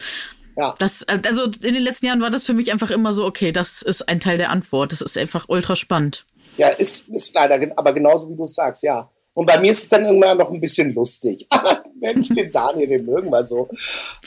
[0.57, 0.75] Ja.
[0.77, 3.81] Das, also in den letzten Jahren war das für mich einfach immer so, okay, das
[3.81, 4.91] ist ein Teil der Antwort.
[4.91, 6.25] Das ist einfach ultra spannend.
[6.57, 9.09] Ja, ist, ist leider, aber genauso wie du sagst, ja.
[9.33, 11.47] Und bei mir ist es dann irgendwann noch ein bisschen lustig.
[11.99, 13.69] Mensch, den Daniel, den mögen wir so.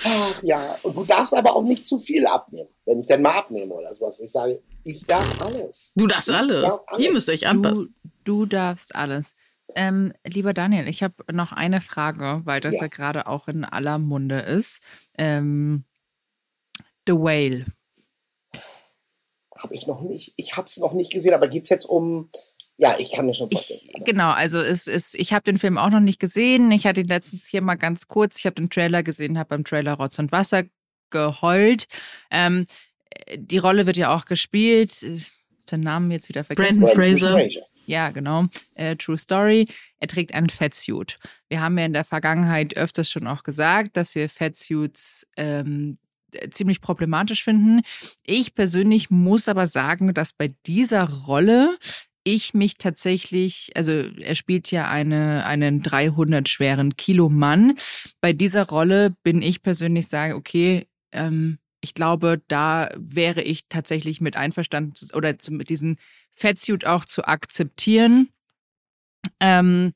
[0.05, 2.69] Ach, ja, und du darfst aber auch nicht zu viel abnehmen.
[2.85, 4.19] Wenn ich dann mal abnehme oder sowas.
[4.19, 5.93] Und ich sage, ich darf alles.
[5.97, 6.63] Du darfst alles.
[6.63, 7.05] Darf alles.
[7.05, 7.95] Ihr müsst euch anpassen.
[8.25, 9.35] Du, du darfst alles.
[9.75, 13.65] Ähm, lieber Daniel, ich habe noch eine Frage, weil das ja, ja gerade auch in
[13.65, 14.81] aller Munde ist.
[15.17, 15.85] Ähm,
[17.07, 17.67] The Whale.
[19.57, 22.31] Habe ich noch nicht, ich habe es noch nicht gesehen, aber geht es jetzt um
[22.77, 23.93] ja, ich kann mir schon vorstellen.
[23.95, 26.71] Ich, genau, also es ist, ich habe den Film auch noch nicht gesehen.
[26.73, 28.39] Ich hatte ihn letztens hier mal ganz kurz.
[28.39, 30.65] Ich habe den Trailer gesehen, habe beim Trailer Rotz und Wasser
[31.11, 31.87] geheult.
[32.31, 32.67] Ähm,
[33.37, 35.05] die Rolle wird ja auch gespielt.
[35.71, 36.81] Den Namen jetzt wieder vergessen.
[36.81, 37.49] Brandon Fraser.
[37.87, 38.47] Ja, genau.
[38.75, 39.69] Äh, True Story.
[39.99, 41.19] Er trägt einen Fettsuit.
[41.49, 45.99] Wir haben ja in der Vergangenheit öfters schon auch gesagt, dass wir Fettsuits ähm,
[46.51, 47.83] ziemlich problematisch finden.
[48.25, 51.77] Ich persönlich muss aber sagen, dass bei dieser Rolle
[52.25, 57.75] ich mich tatsächlich, also er spielt ja eine, einen 300 schweren Kilo Mann.
[58.21, 64.21] Bei dieser Rolle bin ich persönlich sagen, okay, ähm, ich glaube, da wäre ich tatsächlich
[64.21, 65.97] mit einverstanden oder zu, mit diesem
[66.33, 68.29] Fettsuit auch zu akzeptieren.
[69.41, 69.93] Ähm,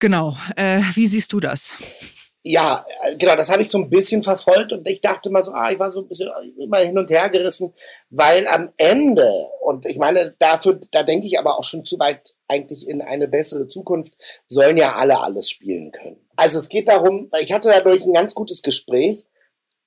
[0.00, 0.36] genau.
[0.56, 1.74] Äh, wie siehst du das?
[2.42, 5.52] Ja, äh, genau, das habe ich so ein bisschen verfolgt und ich dachte mal so,
[5.52, 7.74] ah, ich war so ein bisschen immer hin und her gerissen,
[8.08, 9.30] weil am Ende,
[9.60, 13.28] und ich meine, dafür, da denke ich aber auch schon zu weit eigentlich in eine
[13.28, 14.14] bessere Zukunft,
[14.46, 16.26] sollen ja alle alles spielen können.
[16.36, 19.26] Also es geht darum, weil ich hatte dadurch ein ganz gutes Gespräch.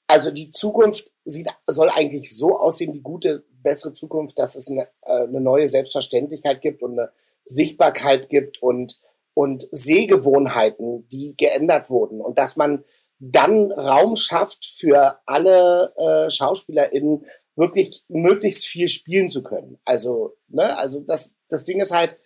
[0.05, 4.87] Also die Zukunft sieht, soll eigentlich so aussehen, die gute, bessere Zukunft, dass es eine,
[5.01, 7.11] äh, eine neue Selbstverständlichkeit gibt und eine
[7.45, 8.99] Sichtbarkeit gibt und
[9.33, 12.83] und Sehgewohnheiten, die geändert wurden und dass man
[13.19, 17.25] dann Raum schafft für alle äh, SchauspielerInnen
[17.55, 19.79] wirklich möglichst viel spielen zu können.
[19.85, 22.17] Also, ne, also das, das Ding ist halt,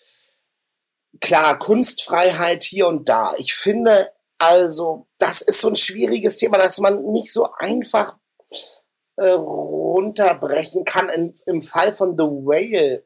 [1.19, 3.33] klar, Kunstfreiheit hier und da.
[3.37, 8.17] Ich finde also, das ist so ein schwieriges Thema, dass man nicht so einfach
[9.15, 11.09] äh, runterbrechen kann.
[11.09, 13.03] In, Im Fall von The Whale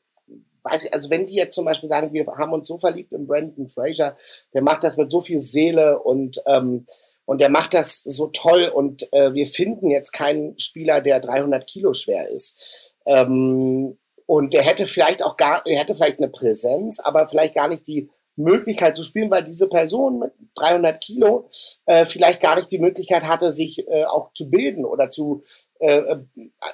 [0.64, 3.28] weiß ich, also wenn die jetzt zum Beispiel sagen, wir haben uns so verliebt in
[3.28, 4.16] Brandon Fraser,
[4.54, 6.86] der macht das mit so viel Seele und ähm,
[7.26, 11.66] und der macht das so toll und äh, wir finden jetzt keinen Spieler, der 300
[11.66, 12.92] Kilo schwer ist.
[13.06, 17.68] Ähm, und der hätte vielleicht auch gar, er hätte vielleicht eine Präsenz, aber vielleicht gar
[17.68, 21.50] nicht die Möglichkeit zu spielen, weil diese Person mit 300 Kilo
[21.86, 25.44] äh, vielleicht gar nicht die Möglichkeit hatte, sich äh, auch zu bilden oder zu
[25.82, 26.18] äh, äh,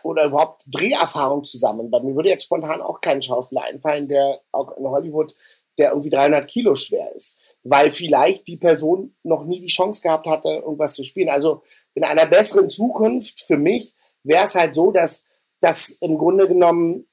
[0.04, 1.90] oder überhaupt Dreherfahrung zusammen.
[1.90, 5.36] Bei mir würde jetzt spontan auch kein Schauspieler einfallen, der auch in Hollywood,
[5.78, 10.28] der irgendwie 300 Kilo schwer ist, weil vielleicht die Person noch nie die Chance gehabt
[10.28, 11.30] hatte, irgendwas zu spielen.
[11.30, 13.94] Also in einer besseren Zukunft für mich
[14.24, 15.24] wäre es halt so, dass
[15.60, 17.08] dass im Grunde genommen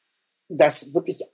[0.49, 1.24] das wirklich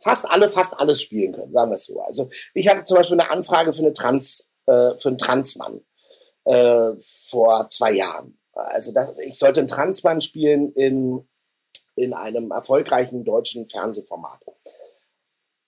[0.00, 2.00] fast alle fast alles spielen können, sagen wir es so.
[2.00, 5.80] Also ich hatte zum Beispiel eine Anfrage für eine Trans, äh, für einen Transmann
[6.44, 8.38] äh, vor zwei Jahren.
[8.52, 11.26] Also das, ich sollte einen Transmann spielen in
[11.94, 14.40] in einem erfolgreichen deutschen Fernsehformat.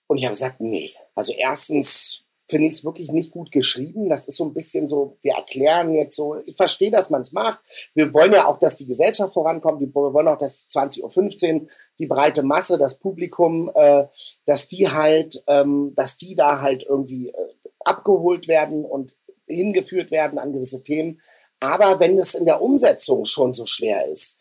[0.07, 0.93] Und ich habe gesagt, nee.
[1.15, 4.09] Also erstens finde ich es wirklich nicht gut geschrieben.
[4.09, 7.31] Das ist so ein bisschen so, wir erklären jetzt so, ich verstehe, dass man es
[7.31, 7.59] macht.
[7.95, 9.79] Wir wollen ja auch, dass die Gesellschaft vorankommt.
[9.79, 11.67] Wir wollen auch, dass 20.15 Uhr
[11.97, 14.05] die breite Masse, das Publikum, äh,
[14.45, 17.33] dass die halt, ähm, dass die da halt irgendwie äh,
[17.79, 19.15] abgeholt werden und
[19.47, 21.21] hingeführt werden an gewisse Themen.
[21.59, 24.39] Aber wenn es in der Umsetzung schon so schwer ist,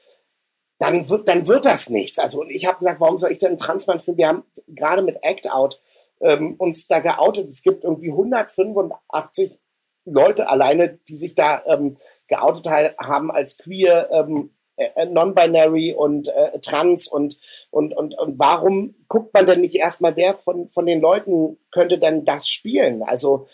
[0.79, 2.19] dann wird, dann wird das nichts.
[2.19, 4.19] Also, und ich habe gesagt, warum soll ich denn Transmann spielen?
[4.19, 5.81] Wir haben gerade mit Act Out
[6.21, 7.49] ähm, uns da geoutet.
[7.49, 9.59] Es gibt irgendwie 185
[10.05, 11.97] Leute alleine, die sich da ähm,
[12.27, 12.67] geoutet
[12.99, 17.39] haben als queer, ähm, äh, äh, non-binary und äh, trans und,
[17.71, 21.99] und, und, und warum guckt man denn nicht erstmal, wer von, von den Leuten könnte
[21.99, 23.03] denn das spielen?
[23.05, 23.47] Also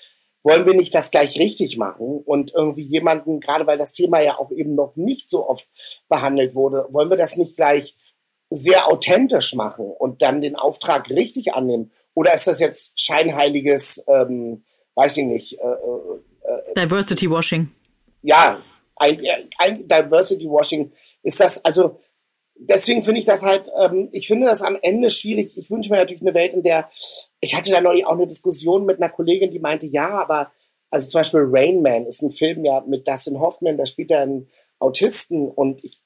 [0.42, 4.38] wollen wir nicht das gleich richtig machen und irgendwie jemanden, gerade weil das Thema ja
[4.38, 5.68] auch eben noch nicht so oft
[6.08, 7.96] behandelt wurde, wollen wir das nicht gleich
[8.48, 11.92] sehr authentisch machen und dann den Auftrag richtig annehmen?
[12.14, 14.64] Oder ist das jetzt scheinheiliges, ähm,
[14.94, 17.70] weiß ich nicht, äh, äh, äh Diversity Washing?
[18.22, 18.60] Ja,
[18.96, 19.20] ein,
[19.58, 20.90] ein Diversity Washing
[21.22, 22.00] ist das, also
[22.60, 25.56] deswegen finde ich das halt, ähm, ich finde das am Ende schwierig.
[25.56, 26.88] Ich wünsche mir natürlich eine Welt, in der,
[27.40, 30.52] ich hatte da neulich auch eine Diskussion mit einer Kollegin, die meinte, ja, aber,
[30.90, 34.20] also zum Beispiel Rain Man ist ein Film ja mit Dustin Hoffman, da spielt er
[34.20, 34.48] einen
[34.78, 36.02] Autisten und ich,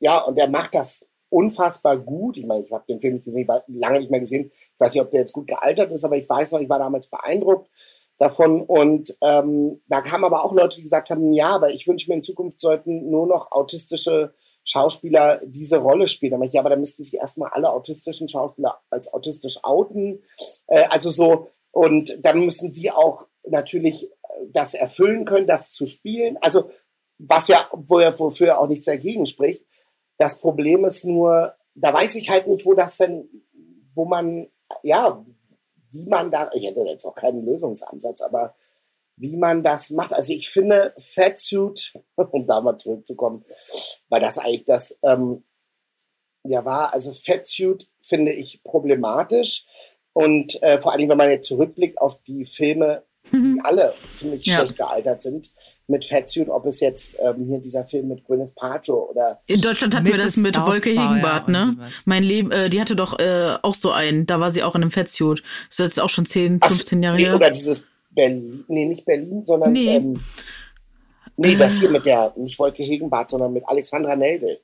[0.00, 2.36] ja, und der macht das unfassbar gut.
[2.36, 4.50] Ich meine, ich habe den Film nicht gesehen, lange nicht mehr gesehen.
[4.52, 6.78] Ich weiß nicht, ob der jetzt gut gealtert ist, aber ich weiß noch, ich war
[6.78, 7.70] damals beeindruckt
[8.18, 8.62] davon.
[8.62, 12.16] Und ähm, da kamen aber auch Leute, die gesagt haben, ja, aber ich wünsche mir
[12.16, 14.34] in Zukunft sollten nur noch autistische
[14.64, 16.34] Schauspieler diese Rolle spielen.
[16.34, 20.22] Aber, ja, aber da müssten sich erstmal alle autistischen Schauspieler als autistisch outen.
[20.66, 24.10] Äh, also so, und dann müssen sie auch natürlich
[24.52, 26.38] das erfüllen können, das zu spielen.
[26.40, 26.70] Also
[27.18, 29.64] was ja, wo wofür auch nichts dagegen spricht.
[30.18, 33.28] Das Problem ist nur, da weiß ich halt nicht, wo das denn,
[33.94, 34.48] wo man,
[34.82, 35.24] ja,
[35.92, 38.54] wie man da, ich hätte jetzt auch keinen Lösungsansatz, aber
[39.22, 40.12] wie man das macht.
[40.12, 43.44] Also ich finde Fatsuit, um da mal zurückzukommen,
[44.08, 45.44] weil das eigentlich das ähm,
[46.44, 49.64] ja war, also Fatsuit finde ich problematisch
[50.12, 53.60] und äh, vor allem, wenn man jetzt zurückblickt auf die Filme, die mhm.
[53.62, 54.56] alle ziemlich ja.
[54.56, 55.52] schlecht gealtert sind,
[55.86, 59.94] mit Fatsuit, ob es jetzt ähm, hier dieser Film mit Gwyneth Paltrow oder in Deutschland
[59.94, 60.16] hatten Mrs.
[60.16, 61.76] wir das mit Doubtfire Wolke Hegenbart, ne?
[62.04, 64.82] Mein Leben, äh, die hatte doch äh, auch so einen, da war sie auch in
[64.82, 65.42] einem Fatsuit.
[65.68, 67.36] Das ist jetzt auch schon 10, 15 Ach, Jahre her.
[67.36, 67.84] Oder dieses
[68.14, 70.14] Berlin, nee, nicht Berlin, sondern nee, ähm,
[71.36, 74.60] nee das hier mit der, nicht Wolke Hegenbart, sondern mit Alexandra Nelde.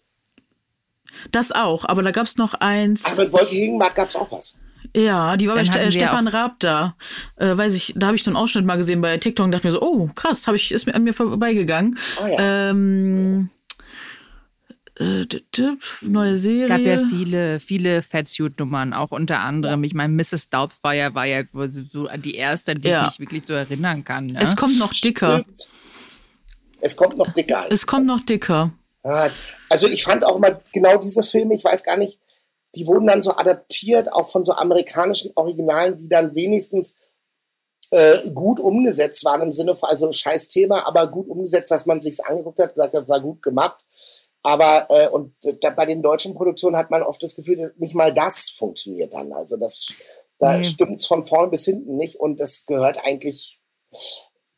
[1.31, 3.03] Das auch, aber da gab es noch eins.
[3.07, 4.59] Ach, mit Wolke Hegenbart gab es auch was.
[4.95, 6.97] Ja, die war Dann bei Stefan Raab da.
[7.37, 9.67] Äh, weiß ich, da habe ich so einen Ausschnitt mal gesehen bei TikTok und dachte
[9.67, 11.99] mir so, oh, krass, hab ich, ist mir an mir vorbeigegangen.
[12.23, 12.71] Oh, ja.
[12.71, 13.51] ähm,
[14.99, 15.27] äh,
[16.03, 16.63] neue Serie.
[16.63, 19.85] Es gab ja viele, viele Fatsuit-Nummern, auch unter anderem.
[19.85, 20.51] Ich meine, Mrs.
[20.51, 23.07] Doubtfire war ja so die erste, an die ja.
[23.07, 24.27] ich mich wirklich so erinnern kann.
[24.27, 24.41] Ne?
[24.41, 25.41] Es kommt noch dicker.
[25.43, 25.69] Stimmt.
[26.81, 27.67] Es kommt noch dicker.
[27.71, 28.73] Es kommt noch dicker.
[29.69, 32.19] Also ich fand auch immer genau diese Filme, ich weiß gar nicht,
[32.75, 36.97] die wurden dann so adaptiert, auch von so amerikanischen Originalen, die dann wenigstens
[37.91, 42.01] äh, gut umgesetzt waren im Sinne von, also scheiß Thema, aber gut umgesetzt, dass man
[42.03, 43.85] sich's angeguckt hat, gesagt hat, war gut gemacht.
[44.49, 48.15] Aber äh, und da, bei den deutschen Produktionen hat man oft das Gefühl, nicht mal
[48.15, 49.35] das funktioniert dann.
[49.35, 49.93] Also das
[50.39, 50.65] da nee.
[50.65, 53.61] stimmt's von vorn bis hinten nicht und das gehört eigentlich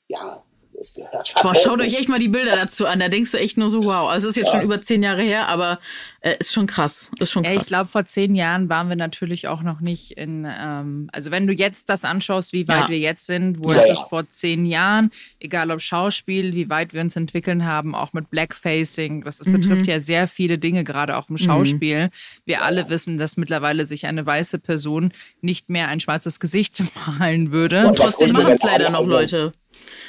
[0.07, 0.45] ja
[0.81, 1.35] es gehört.
[1.43, 2.99] Boah, schaut euch echt mal die Bilder dazu an.
[2.99, 4.09] Da denkst du echt nur so, wow.
[4.09, 4.53] Also es ist jetzt ja.
[4.55, 5.79] schon über zehn Jahre her, aber
[6.21, 7.11] äh, ist schon krass.
[7.19, 7.55] Ist schon krass.
[7.57, 10.47] Ich glaube, vor zehn Jahren waren wir natürlich auch noch nicht in.
[10.51, 12.89] Ähm, also wenn du jetzt das anschaust, wie weit ja.
[12.89, 16.95] wir jetzt sind, wo ja, ist es vor zehn Jahren, egal ob Schauspiel, wie weit
[16.95, 19.23] wir uns entwickeln haben, auch mit Blackfacing.
[19.23, 19.53] Das, das mhm.
[19.53, 21.39] betrifft ja sehr viele Dinge, gerade auch im mhm.
[21.39, 22.07] Schauspiel.
[22.07, 22.11] Mhm.
[22.47, 26.83] Wir alle wissen, dass mittlerweile sich eine weiße Person nicht mehr ein schwarzes Gesicht
[27.19, 27.87] malen würde.
[27.87, 29.53] Und trotzdem machen es leider noch Leute.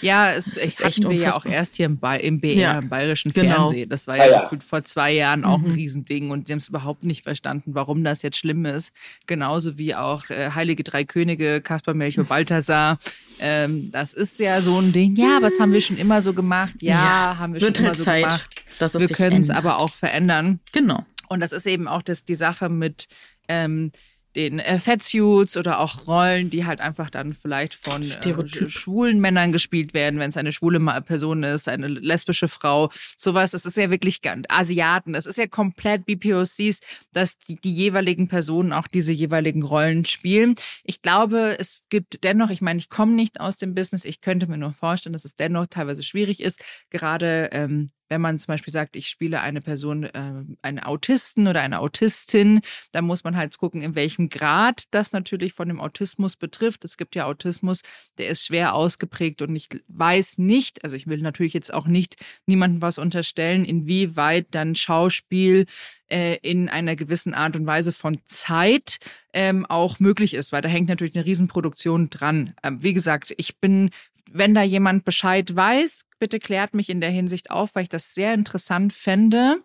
[0.01, 2.80] Ja, es das hatten echt wir ja auch erst hier im, ba im BR, ja,
[2.80, 3.67] im bayerischen genau.
[3.67, 3.89] Fernsehen.
[3.89, 4.59] Das war ja, ja, ja.
[4.59, 5.65] vor zwei Jahren auch mhm.
[5.65, 8.93] ein Riesending und sie haben es überhaupt nicht verstanden, warum das jetzt schlimm ist.
[9.28, 12.99] Genauso wie auch äh, Heilige Drei Könige, Kaspar Melchior Balthasar.
[13.39, 15.15] Ähm, das ist ja so ein Ding.
[15.15, 16.76] Ja, was haben wir schon immer so gemacht?
[16.80, 18.99] Ja, haben wir Wird schon immer so Zeit, gemacht.
[18.99, 20.59] wir können es aber auch verändern.
[20.72, 21.05] Genau.
[21.30, 23.07] Und das ist eben auch das, die Sache mit
[23.47, 23.91] ähm,
[24.36, 29.52] den äh, Fatsuits oder auch Rollen, die halt einfach dann vielleicht von äh, schwulen Männern
[29.52, 33.52] gespielt werden, wenn es eine schwule Person ist, eine lesbische Frau, sowas.
[33.52, 35.14] Das ist ja wirklich ganz Asiaten.
[35.14, 36.80] Das ist ja komplett BPOCs,
[37.14, 40.56] dass die, die jeweiligen Personen auch diese jeweiligen Rollen spielen.
[40.84, 44.48] Ich glaube, es gibt dennoch, ich meine, ich komme nicht aus dem Business, ich könnte
[44.48, 48.74] mir nur vorstellen, dass es dennoch teilweise schwierig ist, gerade ähm, wenn man zum Beispiel
[48.74, 52.59] sagt, ich spiele eine Person, äh, einen Autisten oder eine Autistin,
[52.91, 56.84] dann muss man halt gucken, in welchem Grad das natürlich von dem Autismus betrifft.
[56.84, 57.84] Es gibt ja Autismus,
[58.18, 62.18] der ist schwer ausgeprägt und ich weiß nicht, also ich will natürlich jetzt auch nicht
[62.47, 65.66] niemandem was unterstellen, inwieweit dann Schauspiel
[66.12, 68.97] äh, in einer gewissen Art und Weise von Zeit
[69.34, 72.53] ähm, auch möglich ist, weil da hängt natürlich eine Riesenproduktion dran.
[72.62, 73.89] Ähm, wie gesagt, ich bin
[74.34, 78.14] wenn da jemand Bescheid weiß, bitte klärt mich in der Hinsicht auf, weil ich das
[78.14, 79.64] sehr interessant fände.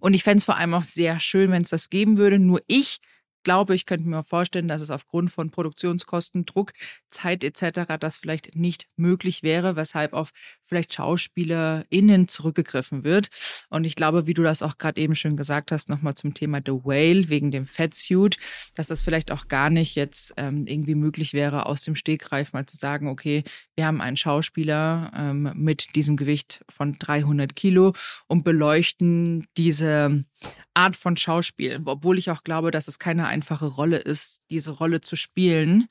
[0.00, 2.38] Und ich fände es vor allem auch sehr schön, wenn es das geben würde.
[2.38, 3.00] Nur ich
[3.42, 6.72] glaube, ich könnte mir vorstellen, dass es aufgrund von Produktionskosten, Druck,
[7.10, 7.96] Zeit etc.
[7.98, 10.30] das vielleicht nicht möglich wäre, weshalb auf
[10.72, 13.28] vielleicht SchauspielerInnen zurückgegriffen wird.
[13.68, 16.60] Und ich glaube, wie du das auch gerade eben schön gesagt hast, nochmal zum Thema
[16.64, 18.38] The Whale wegen dem Fettsuit,
[18.74, 22.64] dass das vielleicht auch gar nicht jetzt ähm, irgendwie möglich wäre, aus dem Stegreif mal
[22.64, 23.44] zu sagen, okay,
[23.76, 27.92] wir haben einen Schauspieler ähm, mit diesem Gewicht von 300 Kilo
[28.26, 30.24] und beleuchten diese
[30.72, 35.02] Art von Schauspiel, obwohl ich auch glaube, dass es keine einfache Rolle ist, diese Rolle
[35.02, 35.88] zu spielen.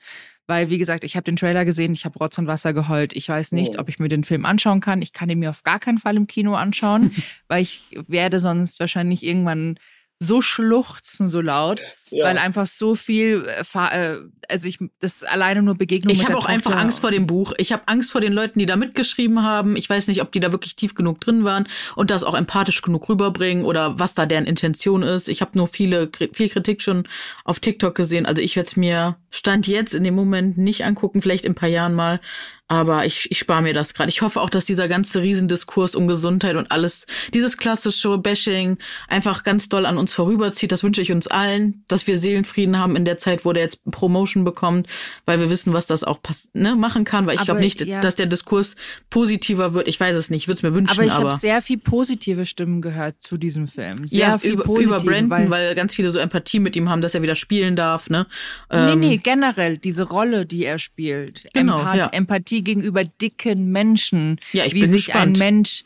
[0.48, 3.14] Weil, wie gesagt, ich habe den Trailer gesehen, ich habe Rotz und Wasser geheult.
[3.14, 5.02] Ich weiß nicht, ob ich mir den Film anschauen kann.
[5.02, 7.12] Ich kann ihn mir auf gar keinen Fall im Kino anschauen,
[7.48, 9.78] weil ich werde sonst wahrscheinlich irgendwann
[10.24, 12.26] so schluchzen so laut, ja.
[12.26, 14.18] weil einfach so viel, äh, äh,
[14.48, 16.14] also ich, das alleine nur Begegnung.
[16.14, 17.54] Ich habe auch einfach Angst vor dem Buch.
[17.58, 19.76] Ich habe Angst vor den Leuten, die da mitgeschrieben haben.
[19.76, 22.84] Ich weiß nicht, ob die da wirklich tief genug drin waren und das auch empathisch
[22.84, 25.28] genug rüberbringen oder was da deren Intention ist.
[25.28, 27.08] Ich habe nur viele, viel Kritik schon
[27.44, 28.28] auf TikTok gesehen.
[28.28, 31.56] Also ich werde es mir Stand jetzt in dem Moment nicht angucken, vielleicht in ein
[31.56, 32.20] paar Jahren mal.
[32.72, 34.10] Aber ich, ich spare mir das gerade.
[34.10, 38.78] Ich hoffe auch, dass dieser ganze Riesendiskurs um Gesundheit und alles, dieses klassische Bashing
[39.10, 40.72] einfach ganz doll an uns vorüberzieht.
[40.72, 43.84] Das wünsche ich uns allen, dass wir Seelenfrieden haben in der Zeit, wo der jetzt
[43.92, 44.88] Promotion bekommt,
[45.26, 46.22] weil wir wissen, was das auch
[46.54, 47.28] ne, machen kann.
[47.28, 48.00] Weil ich glaube nicht, ja.
[48.00, 48.78] dass der Diskurs
[49.10, 49.90] positiver wird.
[49.90, 50.44] Ich weiß es nicht.
[50.44, 50.98] Ich würde es mir wünschen.
[50.98, 54.08] Aber ich habe sehr viel positive Stimmen gehört zu diesem Film.
[54.08, 56.88] Sehr ja, viel über, positive, über Brandon, weil, weil, ganz viele so Empathie mit ihm
[56.88, 58.10] haben, dass er wieder spielen darf.
[58.10, 58.28] Ne?
[58.72, 61.50] Nee, nee, ähm, generell diese Rolle, die er spielt.
[61.54, 62.08] Genau, Empath ja.
[62.08, 64.39] Empathie gegenüber dicken Menschen.
[64.53, 65.38] Ja, ich wie bin sich gespannt.
[65.38, 65.84] ein Mensch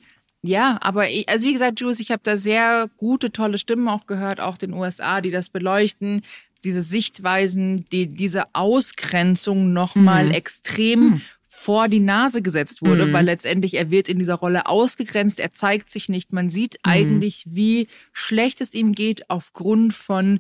[0.48, 4.06] ja, aber ich, also wie gesagt, Jules, ich habe da sehr gute, tolle Stimmen auch
[4.06, 6.22] gehört, auch den USA, die das beleuchten.
[6.64, 10.32] Diese Sichtweisen, die diese Ausgrenzung nochmal mhm.
[10.32, 11.22] extrem mhm.
[11.48, 13.14] vor die Nase gesetzt wurde, mhm.
[13.14, 16.32] weil letztendlich er wird in dieser Rolle ausgegrenzt, er zeigt sich nicht.
[16.32, 16.92] Man sieht mhm.
[16.92, 20.40] eigentlich, wie schlecht es ihm geht aufgrund von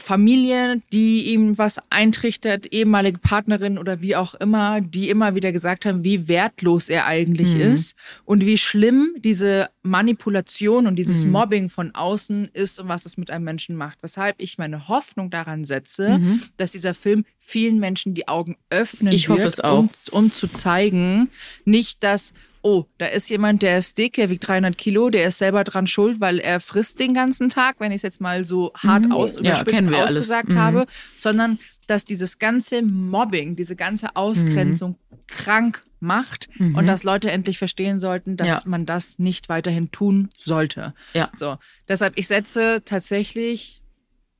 [0.00, 5.86] Familie, die ihm was eintrichtert, ehemalige Partnerin oder wie auch immer, die immer wieder gesagt
[5.86, 7.60] haben, wie wertlos er eigentlich mhm.
[7.60, 11.32] ist und wie schlimm diese Manipulation und dieses mhm.
[11.32, 14.02] Mobbing von außen ist und was es mit einem Menschen macht.
[14.02, 16.42] Weshalb ich meine Hoffnung daran setze, mhm.
[16.56, 21.28] dass dieser Film vielen Menschen die Augen öffnen ich wird, um, um zu zeigen,
[21.64, 22.32] nicht dass
[22.62, 25.86] oh, da ist jemand, der ist dick, der wiegt 300 Kilo, der ist selber dran
[25.86, 29.12] schuld, weil er frisst den ganzen Tag, wenn ich es jetzt mal so hart mhm.
[29.12, 30.58] aus ja, ausgesagt mhm.
[30.58, 30.86] habe,
[31.16, 35.16] sondern dass dieses ganze Mobbing, diese ganze Ausgrenzung mhm.
[35.26, 36.74] krank macht mhm.
[36.76, 38.60] und dass Leute endlich verstehen sollten, dass ja.
[38.64, 40.94] man das nicht weiterhin tun sollte.
[41.14, 41.30] Ja.
[41.36, 41.56] So,
[41.88, 43.82] deshalb ich setze tatsächlich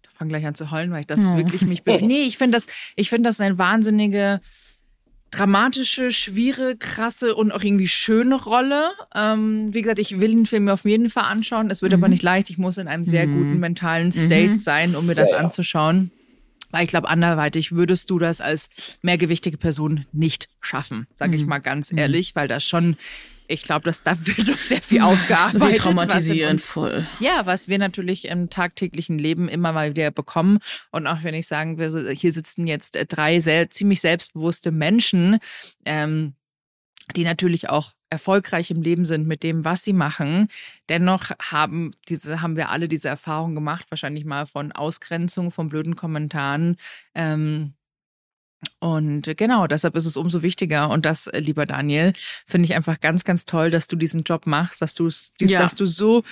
[0.03, 2.67] ich fange gleich an zu heulen, weil ich das wirklich mich nee, ich finde das
[2.97, 4.41] ich finde das eine wahnsinnige
[5.31, 8.91] dramatische, schwierige, krasse und auch irgendwie schöne Rolle.
[9.15, 11.71] Ähm, wie gesagt, ich will den Film mir auf jeden Fall anschauen.
[11.71, 12.01] Es wird mhm.
[12.01, 12.51] aber nicht leicht.
[12.51, 13.37] Ich muss in einem sehr mhm.
[13.37, 14.57] guten mentalen State mhm.
[14.57, 15.39] sein, um mir das ja.
[15.39, 16.11] anzuschauen.
[16.71, 18.69] Weil ich glaube, anderweitig würdest du das als
[19.03, 21.49] mehrgewichtige Person nicht schaffen, sage ich mhm.
[21.49, 21.99] mal ganz mhm.
[21.99, 22.97] ehrlich, weil das schon
[23.51, 25.79] ich glaube, dass da wird noch sehr viel aufgearbeitet.
[25.79, 27.05] traumatisierend voll.
[27.19, 30.59] Ja, was wir natürlich im tagtäglichen Leben immer mal wieder bekommen.
[30.93, 35.39] Und auch wenn ich sagen will, hier sitzen jetzt drei sehr, ziemlich selbstbewusste Menschen,
[35.85, 36.35] ähm,
[37.13, 40.49] die natürlich auch erfolgreich im Leben sind mit dem, was sie machen.
[40.89, 45.97] Dennoch haben diese, haben wir alle diese Erfahrung gemacht, wahrscheinlich mal von Ausgrenzung, von blöden
[45.97, 46.77] Kommentaren.
[47.15, 47.75] Ähm,
[48.79, 50.91] und genau, deshalb ist es umso wichtiger.
[50.91, 52.13] Und das, äh, lieber Daniel,
[52.47, 55.09] finde ich einfach ganz, ganz toll, dass du diesen Job machst, dass du
[55.41, 55.59] ja.
[55.59, 56.23] dass du so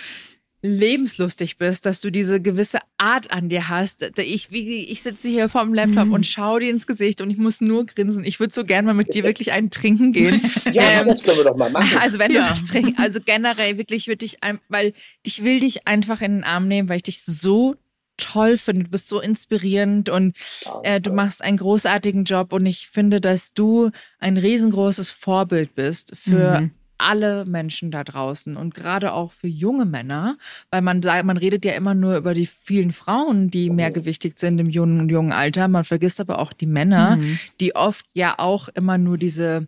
[0.60, 4.18] lebenslustig bist, dass du diese gewisse Art an dir hast.
[4.18, 6.12] Ich, ich sitze hier vorm Laptop mhm.
[6.14, 8.24] und schaue dir ins Gesicht und ich muss nur grinsen.
[8.24, 10.42] Ich würde so gerne mal mit dir wirklich einen trinken gehen.
[10.72, 11.96] ja, ähm, das können wir doch mal machen.
[11.98, 12.52] Also wenn ja.
[12.52, 14.38] du trinken, also generell wirklich würde ich,
[14.68, 17.76] weil ich will dich einfach in den Arm nehmen, weil ich dich so
[18.16, 18.84] toll finde.
[18.84, 20.36] Du bist so inspirierend und
[20.82, 26.12] äh, du machst einen großartigen Job und ich finde, dass du ein riesengroßes Vorbild bist
[26.16, 26.70] für mhm.
[26.98, 30.36] Alle Menschen da draußen und gerade auch für junge Männer,
[30.70, 34.68] weil man man redet ja immer nur über die vielen Frauen, die mehrgewichtig sind im
[34.68, 35.68] jungen, jungen Alter.
[35.68, 37.38] Man vergisst aber auch die Männer, mhm.
[37.60, 39.66] die oft ja auch immer nur diese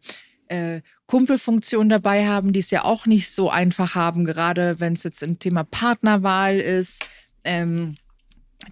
[0.49, 5.05] äh, Kumpelfunktion dabei haben, die es ja auch nicht so einfach haben, gerade wenn es
[5.05, 7.07] jetzt im Thema Partnerwahl ist.
[7.45, 7.97] Ähm,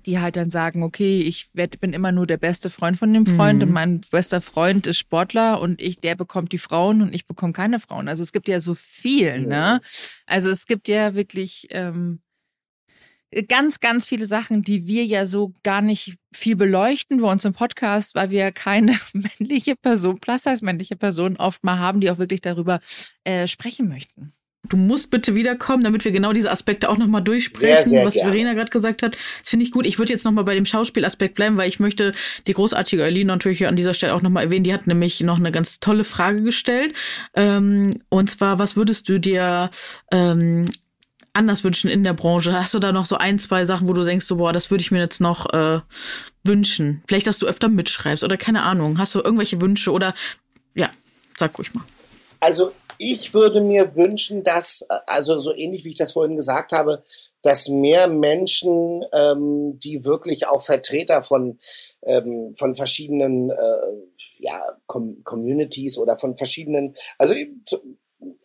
[0.07, 3.27] die halt dann sagen, okay, ich werd, bin immer nur der beste Freund von dem
[3.27, 3.69] Freund mhm.
[3.69, 7.53] und mein bester Freund ist Sportler und ich, der bekommt die Frauen und ich bekomme
[7.53, 8.09] keine Frauen.
[8.09, 9.81] Also es gibt ja so viel, ne?
[10.27, 12.21] Also es gibt ja wirklich ähm,
[13.49, 17.53] ganz, ganz viele Sachen, die wir ja so gar nicht viel beleuchten bei uns im
[17.53, 22.19] Podcast, weil wir keine männliche Person, plus als männliche Person oft mal haben, die auch
[22.19, 22.81] wirklich darüber
[23.25, 24.33] äh, sprechen möchten.
[24.69, 28.15] Du musst bitte wiederkommen, damit wir genau diese Aspekte auch nochmal durchsprechen, sehr, sehr was
[28.15, 28.31] gerne.
[28.31, 29.17] Verena gerade gesagt hat.
[29.41, 29.87] Das finde ich gut.
[29.87, 32.13] Ich würde jetzt nochmal bei dem Schauspielaspekt bleiben, weil ich möchte
[32.47, 34.65] die großartige Eileen natürlich an dieser Stelle auch nochmal erwähnen.
[34.65, 36.95] Die hat nämlich noch eine ganz tolle Frage gestellt.
[37.35, 39.71] Ähm, und zwar, was würdest du dir
[40.13, 40.67] ähm,
[41.33, 42.53] anders wünschen in der Branche?
[42.53, 44.83] Hast du da noch so ein, zwei Sachen, wo du denkst, so, boah, das würde
[44.83, 45.81] ich mir jetzt noch äh,
[46.43, 47.03] wünschen?
[47.07, 48.99] Vielleicht, dass du öfter mitschreibst oder keine Ahnung.
[48.99, 50.15] Hast du irgendwelche Wünsche oder
[50.75, 50.91] ja,
[51.37, 51.85] sag ruhig mal.
[52.41, 57.05] Also ich würde mir wünschen, dass, also so ähnlich wie ich das vorhin gesagt habe,
[57.43, 61.59] dass mehr Menschen, ähm, die wirklich auch Vertreter von,
[62.03, 63.55] ähm, von verschiedenen äh,
[64.41, 67.35] ja, Com Communities oder von verschiedenen, also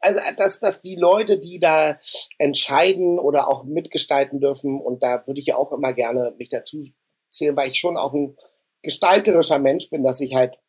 [0.01, 1.97] also dass, dass die Leute, die da
[2.37, 6.83] entscheiden oder auch mitgestalten dürfen, und da würde ich ja auch immer gerne mich dazu
[7.31, 8.37] zählen, weil ich schon auch ein
[8.83, 10.59] gestalterischer Mensch bin, dass ich halt,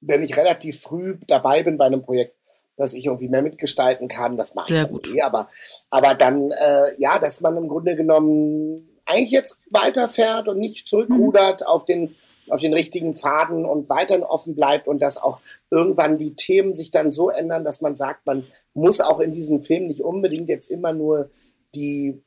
[0.00, 2.36] wenn ich relativ früh dabei bin bei einem Projekt,
[2.76, 4.36] dass ich irgendwie mehr mitgestalten kann.
[4.36, 5.08] Das mache ich gut.
[5.14, 5.48] Eh, aber,
[5.90, 11.60] aber dann, äh, ja, dass man im Grunde genommen eigentlich jetzt weiterfährt und nicht zurückrudert
[11.60, 11.66] mhm.
[11.66, 12.14] auf den
[12.48, 16.90] auf den richtigen Pfaden und weiterhin offen bleibt und dass auch irgendwann die Themen sich
[16.90, 18.44] dann so ändern, dass man sagt, man
[18.74, 21.30] muss auch in diesen Filmen nicht unbedingt jetzt immer nur
[21.74, 22.22] die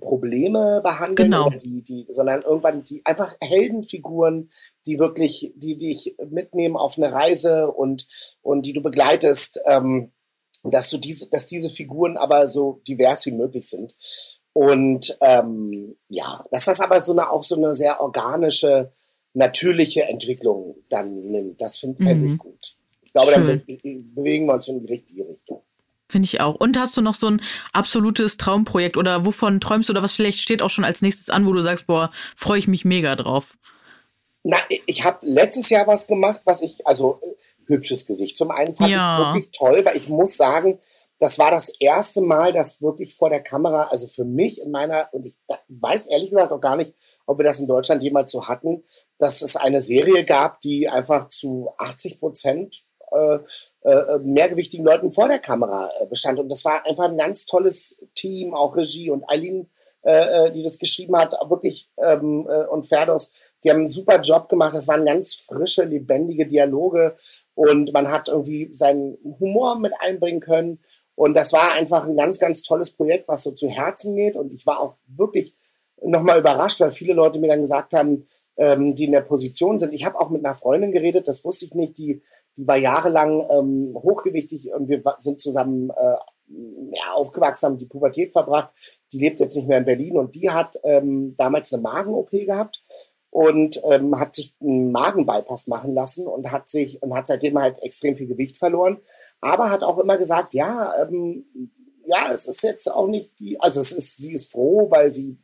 [0.00, 1.50] Probleme behandeln, genau.
[1.50, 4.50] die, die, sondern irgendwann die einfach Heldenfiguren,
[4.86, 8.06] die wirklich, die dich mitnehmen auf eine Reise und,
[8.42, 10.12] und die du begleitest, ähm,
[10.64, 13.96] dass du diese, dass diese Figuren aber so divers wie möglich sind.
[14.52, 18.92] Und ähm, ja, dass das aber so eine auch so eine sehr organische,
[19.34, 21.60] natürliche Entwicklung dann nimmt.
[21.60, 22.28] Das finde find mhm.
[22.28, 22.76] ich gut.
[23.02, 23.46] Ich glaube, Schön.
[23.46, 25.62] dann bewegen wir uns in die richtige Richtung.
[26.08, 26.54] Finde ich auch.
[26.54, 27.42] Und hast du noch so ein
[27.72, 31.46] absolutes Traumprojekt oder wovon träumst du oder was vielleicht steht auch schon als nächstes an,
[31.46, 33.58] wo du sagst, boah, freue ich mich mega drauf?
[34.42, 34.56] Na,
[34.86, 37.34] ich habe letztes Jahr was gemacht, was ich, also äh,
[37.66, 38.36] hübsches Gesicht.
[38.36, 39.18] Zum einen fand ja.
[39.18, 40.78] ich wirklich toll, weil ich muss sagen,
[41.18, 45.08] das war das erste Mal, dass wirklich vor der Kamera, also für mich in meiner,
[45.12, 45.34] und ich
[45.68, 46.94] weiß ehrlich gesagt auch gar nicht,
[47.26, 48.84] ob wir das in Deutschland jemals so hatten,
[49.18, 53.38] dass es eine Serie gab, die einfach zu 80 Prozent äh,
[53.82, 56.38] äh, mehrgewichtigen Leuten vor der Kamera äh, bestand.
[56.38, 59.68] Und das war einfach ein ganz tolles Team, auch Regie und Eileen,
[60.02, 63.32] äh, äh die das geschrieben hat, wirklich ähm, äh, und Ferdos,
[63.64, 64.74] die haben einen super Job gemacht.
[64.74, 67.16] Das waren ganz frische, lebendige Dialoge
[67.54, 70.80] und man hat irgendwie seinen Humor mit einbringen können.
[71.14, 74.36] Und das war einfach ein ganz, ganz tolles Projekt, was so zu Herzen geht.
[74.36, 75.54] Und ich war auch wirklich
[76.00, 79.94] nochmal überrascht, weil viele Leute mir dann gesagt haben, ähm, die in der Position sind.
[79.94, 82.22] Ich habe auch mit einer Freundin geredet, das wusste ich nicht, die
[82.58, 86.16] die war jahrelang ähm, hochgewichtig und wir sind zusammen äh,
[86.92, 88.70] ja, aufgewachsen, haben die Pubertät verbracht.
[89.12, 92.82] Die lebt jetzt nicht mehr in Berlin und die hat ähm, damals eine Magen-OP gehabt
[93.30, 97.80] und ähm, hat sich einen Magenbypass machen lassen und hat sich und hat seitdem halt
[97.82, 98.98] extrem viel Gewicht verloren.
[99.40, 101.44] Aber hat auch immer gesagt, ja, ähm,
[102.06, 105.38] ja, es ist jetzt auch nicht die, also es ist, sie ist froh, weil sie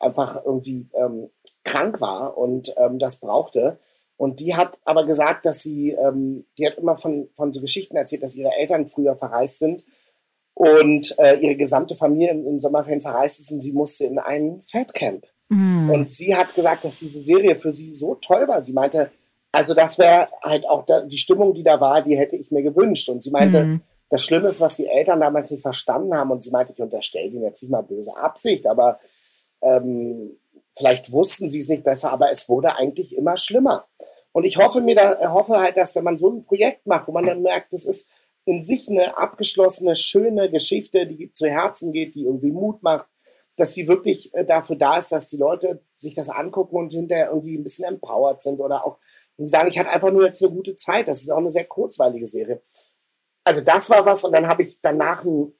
[0.00, 1.30] einfach irgendwie ähm,
[1.62, 3.78] krank war und ähm, das brauchte.
[4.16, 7.96] Und die hat aber gesagt, dass sie, ähm, die hat immer von, von so Geschichten
[7.96, 9.84] erzählt, dass ihre Eltern früher verreist sind
[10.54, 14.62] und äh, ihre gesamte Familie in, in Sommerferien verreist ist und sie musste in ein
[14.62, 15.26] Fatcamp.
[15.50, 15.90] Mm.
[15.90, 18.62] Und sie hat gesagt, dass diese Serie für sie so toll war.
[18.62, 19.10] Sie meinte,
[19.52, 22.62] also das wäre halt auch da, die Stimmung, die da war, die hätte ich mir
[22.62, 23.10] gewünscht.
[23.10, 23.82] Und sie meinte, mm.
[24.08, 26.30] das Schlimme ist, was die Eltern damals nicht verstanden haben.
[26.30, 28.98] Und sie meinte, ich unterstelle ihnen jetzt nicht mal böse Absicht, aber
[29.60, 30.38] ähm,
[30.76, 33.86] Vielleicht wussten sie es nicht besser, aber es wurde eigentlich immer schlimmer.
[34.32, 37.12] Und ich hoffe mir da, hoffe halt, dass wenn man so ein Projekt macht, wo
[37.12, 38.10] man dann merkt, das ist
[38.44, 43.06] in sich eine abgeschlossene, schöne Geschichte, die zu Herzen geht, die irgendwie Mut macht,
[43.56, 47.30] dass sie wirklich äh, dafür da ist, dass die Leute sich das angucken und hinterher
[47.30, 48.98] irgendwie ein bisschen empowered sind oder auch
[49.38, 51.08] sagen, ich hatte einfach nur jetzt eine gute Zeit.
[51.08, 52.62] Das ist auch eine sehr kurzweilige Serie.
[53.44, 55.52] Also das war was und dann habe ich danach, ein,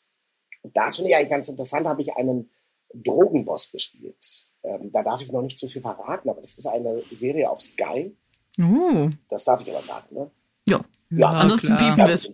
[0.62, 2.50] das finde ich eigentlich ganz interessant, habe ich einen
[2.92, 4.45] Drogenboss gespielt.
[4.66, 7.60] Ähm, da darf ich noch nicht zu viel verraten, aber das ist eine Serie auf
[7.60, 8.14] Sky.
[8.58, 9.10] Uh.
[9.30, 10.30] Das darf ich aber sagen, ne?
[10.68, 10.80] Ja.
[11.10, 12.28] Ja, ansonsten piepen wir es.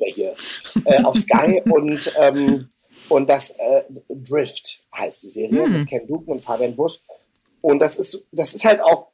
[0.86, 2.70] Äh, auf Sky und, ähm,
[3.08, 5.72] und das äh, Drift heißt die Serie mm.
[5.72, 7.02] mit Ken Duken und Fabian Busch.
[7.60, 9.08] Und das ist, das ist halt auch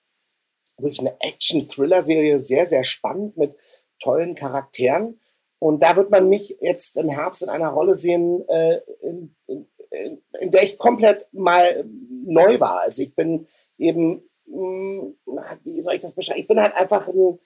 [0.79, 3.57] wirklich eine Action-Thriller-Serie, sehr, sehr spannend mit
[4.01, 5.19] tollen Charakteren.
[5.59, 9.67] Und da wird man mich jetzt im Herbst in einer Rolle sehen, äh, in, in,
[9.91, 11.85] in, der ich komplett mal
[12.25, 12.81] neu war.
[12.83, 13.47] Also ich bin
[13.79, 16.41] eben, mh, hm, wie soll ich das beschreiben?
[16.41, 17.39] Ich bin halt einfach ein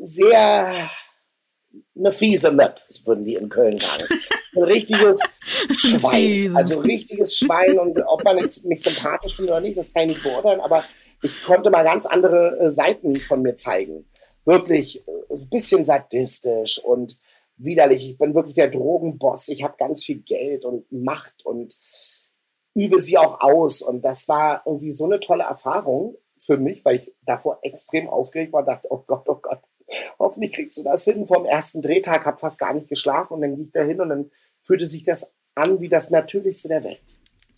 [0.00, 0.90] sehr
[1.96, 4.04] eine fiese Möp, würden die in Köln sagen.
[4.54, 5.18] Ein richtiges
[5.78, 6.54] Schwein.
[6.54, 7.78] Also ein richtiges Schwein.
[7.78, 10.60] Und ob man mich sympathisch findet oder nicht, das kann ich nicht beurteilen.
[10.60, 10.84] Aber
[11.22, 14.04] ich konnte mal ganz andere äh, Seiten von mir zeigen.
[14.44, 17.16] Wirklich äh, ein bisschen sadistisch und
[17.64, 18.10] widerlich.
[18.10, 19.48] Ich bin wirklich der Drogenboss.
[19.48, 21.76] Ich habe ganz viel Geld und Macht und
[22.74, 23.82] übe sie auch aus.
[23.82, 28.52] Und das war irgendwie so eine tolle Erfahrung für mich, weil ich davor extrem aufgeregt
[28.52, 29.60] war und dachte, oh Gott, oh Gott,
[30.18, 31.26] hoffentlich kriegst du das hin.
[31.26, 34.08] Vom ersten Drehtag habe fast gar nicht geschlafen und dann gehe ich da hin und
[34.08, 34.30] dann
[34.62, 37.02] fühlte sich das an wie das Natürlichste der Welt.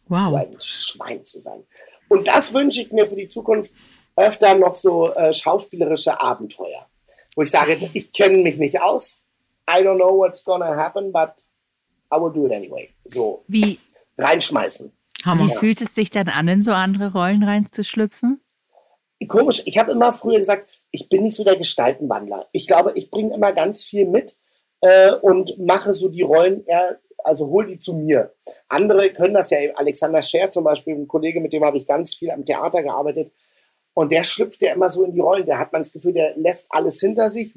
[0.08, 0.30] Wow.
[0.30, 1.64] So ein Schwein zu sein.
[2.08, 3.72] Und das wünsche ich mir für die Zukunft
[4.16, 6.86] öfter noch so äh, schauspielerische Abenteuer,
[7.34, 9.22] wo ich sage, ich kenne mich nicht aus.
[9.68, 11.44] I don't know what's gonna happen, but
[12.12, 12.90] I will do it anyway.
[13.06, 13.44] So.
[13.48, 13.78] Wie?
[14.18, 14.92] Reinschmeißen.
[15.24, 15.58] Wie ja.
[15.58, 18.40] fühlt es sich dann an, in so andere Rollen reinzuschlüpfen?
[19.28, 22.46] komisch, ich habe immer früher gesagt, ich bin nicht so der Gestaltenwandler.
[22.52, 24.36] Ich glaube, ich bringe immer ganz viel mit
[24.80, 28.34] äh, und mache so die Rollen eher, also hol die zu mir.
[28.68, 32.14] Andere können das ja, Alexander Scher zum Beispiel, ein Kollege, mit dem habe ich ganz
[32.14, 33.32] viel am Theater gearbeitet.
[33.94, 35.46] Und der schlüpft ja immer so in die Rollen.
[35.46, 37.52] Der hat man das Gefühl, der lässt alles hinter sich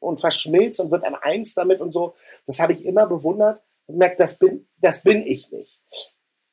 [0.00, 2.14] und verschmilzt und wird ein Eins damit und so.
[2.46, 5.80] Das habe ich immer bewundert und merkt, das bin, das bin ich nicht.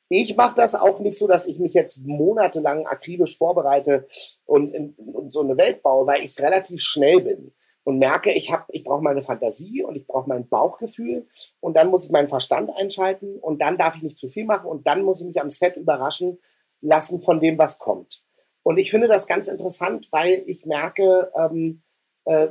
[0.08, 4.06] Ich mache das auch nicht so, dass ich mich jetzt monatelang akribisch vorbereite
[4.44, 8.52] und, in, und so eine Welt baue, weil ich relativ schnell bin und merke, ich
[8.52, 11.28] habe, ich brauche meine Fantasie und ich brauche mein Bauchgefühl
[11.60, 14.66] und dann muss ich meinen Verstand einschalten und dann darf ich nicht zu viel machen
[14.66, 16.38] und dann muss ich mich am Set überraschen
[16.80, 18.24] lassen von dem, was kommt.
[18.64, 21.82] Und ich finde das ganz interessant, weil ich merke, ähm,
[22.26, 22.48] äh,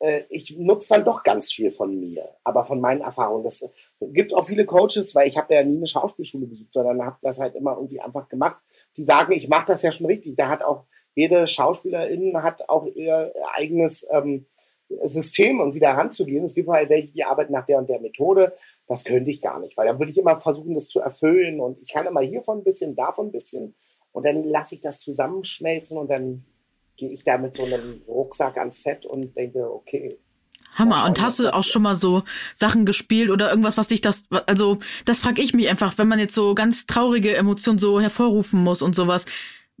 [0.00, 3.44] äh, ich nutze dann doch ganz viel von mir, aber von meinen Erfahrungen.
[3.44, 3.68] Das
[4.00, 7.38] gibt auch viele Coaches, weil ich habe ja nie eine Schauspielschule besucht, sondern habe das
[7.38, 8.56] halt immer irgendwie einfach gemacht.
[8.96, 10.36] Die sagen, ich mache das ja schon richtig.
[10.36, 14.46] Da hat auch jede Schauspielerin hat auch ihr eigenes ähm,
[15.02, 16.44] System, um wieder ranzugehen.
[16.44, 18.54] Es gibt halt welche, die arbeiten nach der und der Methode.
[18.86, 21.60] Das könnte ich gar nicht, weil dann würde ich immer versuchen, das zu erfüllen.
[21.60, 23.74] Und ich kann immer hiervon ein bisschen, davon ein bisschen.
[24.12, 26.44] Und dann lasse ich das zusammenschmelzen und dann
[27.00, 30.18] gehe ich da mit so einem Rucksack ans Set und denke, okay.
[30.74, 31.06] Hammer.
[31.06, 32.22] Und hast du auch schon mal so
[32.54, 36.20] Sachen gespielt oder irgendwas, was dich das, also das frage ich mich einfach, wenn man
[36.20, 39.24] jetzt so ganz traurige Emotionen so hervorrufen muss und sowas.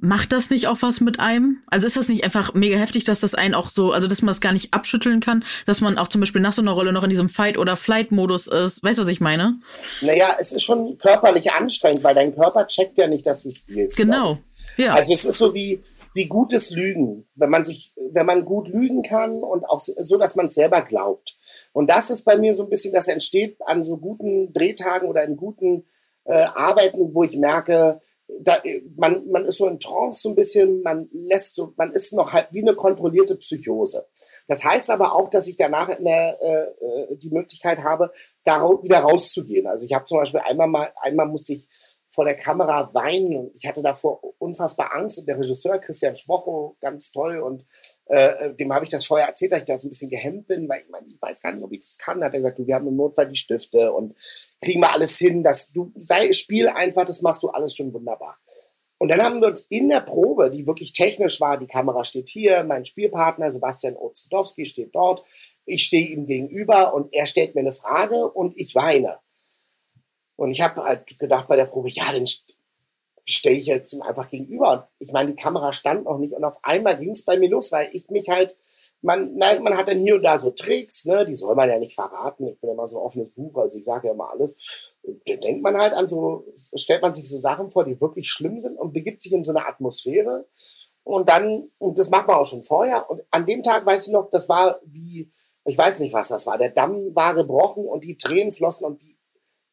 [0.02, 1.58] Macht das nicht auch was mit einem?
[1.66, 4.28] Also ist das nicht einfach mega heftig, dass das einen auch so, also dass man
[4.28, 7.04] das gar nicht abschütteln kann, dass man auch zum Beispiel nach so einer Rolle noch
[7.04, 8.82] in diesem Fight- oder Flight-Modus ist?
[8.82, 9.60] Weißt du, was ich meine?
[10.00, 13.98] Naja, es ist schon körperlich anstrengend, weil dein Körper checkt ja nicht, dass du spielst.
[13.98, 14.38] Genau.
[14.78, 14.94] Ja.
[14.94, 15.82] Also es ist so wie,
[16.14, 20.34] wie gutes Lügen, wenn man sich, wenn man gut lügen kann und auch so, dass
[20.34, 21.36] man es selber glaubt.
[21.72, 25.24] Und das ist bei mir so ein bisschen, das entsteht an so guten Drehtagen oder
[25.24, 25.86] in guten
[26.24, 28.00] äh, Arbeiten, wo ich merke,
[28.42, 28.56] da,
[28.96, 32.32] man, man ist so in Trance so ein bisschen, man lässt so, man ist noch
[32.32, 34.06] halt wie eine kontrollierte Psychose.
[34.46, 38.12] Das heißt aber auch, dass ich danach der, äh, äh die Möglichkeit habe,
[38.44, 39.66] da wieder rauszugehen.
[39.66, 41.66] Also ich habe zum Beispiel einmal mal, einmal musste ich
[42.10, 43.52] vor der Kamera weinen.
[43.56, 47.64] Ich hatte davor unfassbar Angst und der Regisseur Christian Schmocho, ganz toll und
[48.06, 50.68] äh, dem habe ich das vorher erzählt, dass ich da so ein bisschen gehemmt bin,
[50.68, 52.22] weil ich meine, ich weiß gar nicht, ob ich das kann.
[52.24, 54.14] Hat er gesagt, du, wir haben im Notfall die Stifte und
[54.60, 58.36] kriegen wir alles hin, dass du sei Spiel einfach, das machst du alles schon wunderbar.
[58.98, 62.28] Und dann haben wir uns in der Probe, die wirklich technisch war, die Kamera steht
[62.28, 65.24] hier, mein Spielpartner Sebastian Ozedowski steht dort,
[65.64, 69.18] ich stehe ihm gegenüber und er stellt mir eine Frage und ich weine.
[70.40, 72.24] Und ich habe halt gedacht bei der Probe, ja, dann
[73.26, 74.72] stelle ich jetzt ihm einfach gegenüber.
[74.72, 77.50] Und ich meine, die Kamera stand noch nicht und auf einmal ging es bei mir
[77.50, 78.56] los, weil ich mich halt,
[79.02, 81.78] man, na, man hat dann hier und da so Tricks, ne, die soll man ja
[81.78, 82.46] nicht verraten.
[82.46, 84.96] Ich bin immer so ein offenes Buch, also ich sage ja immer alles.
[85.26, 88.56] dann denkt man halt an so, stellt man sich so Sachen vor, die wirklich schlimm
[88.56, 90.46] sind und begibt sich in so eine Atmosphäre.
[91.04, 93.10] Und dann, und das macht man auch schon vorher.
[93.10, 95.30] Und an dem Tag weiß ich noch, das war wie,
[95.66, 96.56] ich weiß nicht, was das war.
[96.56, 99.19] Der Damm war gebrochen und die Tränen flossen und die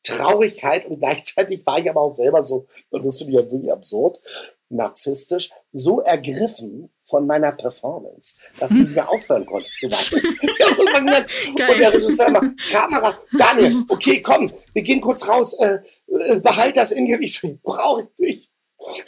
[0.08, 3.72] Traurigkeit und gleichzeitig war ich aber auch selber so, und das finde ich ja wirklich
[3.72, 4.22] absurd,
[4.70, 11.26] narzisstisch, so ergriffen von meiner Performance, dass ich nicht mehr aufhören konnte zu weinen.
[11.50, 16.76] und der Regisseur macht, Kamera, Daniel, okay, komm, wir gehen kurz raus, äh, äh, behalt
[16.78, 18.50] das in dir, ich brauche ich nicht.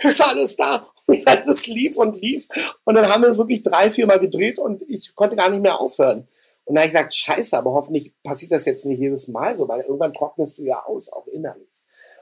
[0.02, 0.88] Ist alles da.
[1.06, 2.48] Und es lief und lief.
[2.86, 5.62] Und dann haben wir es wirklich drei, vier Mal gedreht und ich konnte gar nicht
[5.62, 6.28] mehr aufhören.
[6.70, 9.68] Und da habe ich gesagt, scheiße, aber hoffentlich passiert das jetzt nicht jedes Mal so,
[9.68, 11.68] weil irgendwann trocknest du ja aus, auch innerlich.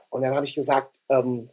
[0.08, 1.50] Und dann habe ich gesagt, ähm,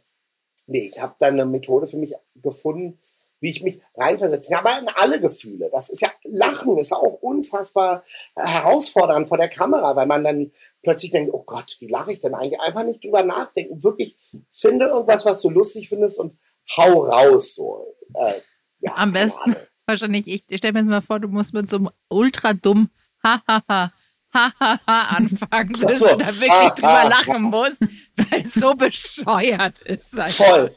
[0.66, 2.98] nee, ich habe dann eine Methode für mich gefunden,
[3.40, 5.68] wie ich mich reinversetzen kann, aber in alle Gefühle.
[5.70, 8.02] Das ist ja, Lachen ist auch unfassbar
[8.34, 10.52] herausfordernd vor der Kamera, weil man dann
[10.82, 12.62] plötzlich denkt, oh Gott, wie lache ich denn eigentlich?
[12.62, 13.84] Einfach nicht drüber nachdenken.
[13.84, 14.16] Wirklich,
[14.50, 16.34] finde irgendwas, was du lustig findest und
[16.78, 17.94] hau raus, so.
[18.14, 18.40] Äh,
[18.80, 19.54] ja, Am besten,
[19.86, 22.90] wahrscheinlich, ich, stelle mir jetzt mal vor, du musst mit so einem ultra dumm,
[23.22, 23.92] hahaha,
[24.32, 26.08] hahaha anfangen, bis so.
[26.08, 27.80] du da wirklich drüber lachen musst,
[28.16, 30.20] weil es so bescheuert ist.
[30.20, 30.74] Voll.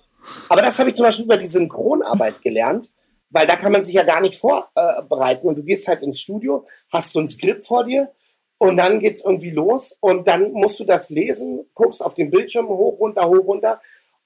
[0.49, 2.91] Aber das habe ich zum Beispiel über die Synchronarbeit gelernt,
[3.29, 6.65] weil da kann man sich ja gar nicht vorbereiten und du gehst halt ins Studio,
[6.91, 8.11] hast so ein Skript vor dir
[8.57, 12.67] und dann geht's irgendwie los und dann musst du das lesen, guckst auf den Bildschirm
[12.67, 13.79] hoch, runter, hoch, runter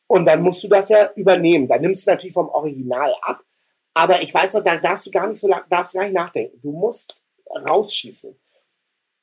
[0.07, 1.67] und dann musst du das ja übernehmen.
[1.67, 3.43] Dann nimmst du natürlich vom Original ab,
[3.93, 6.59] aber ich weiß noch, da darfst du gar nicht so darfst gar nicht nachdenken.
[6.61, 7.23] Du musst
[7.69, 8.35] rausschießen.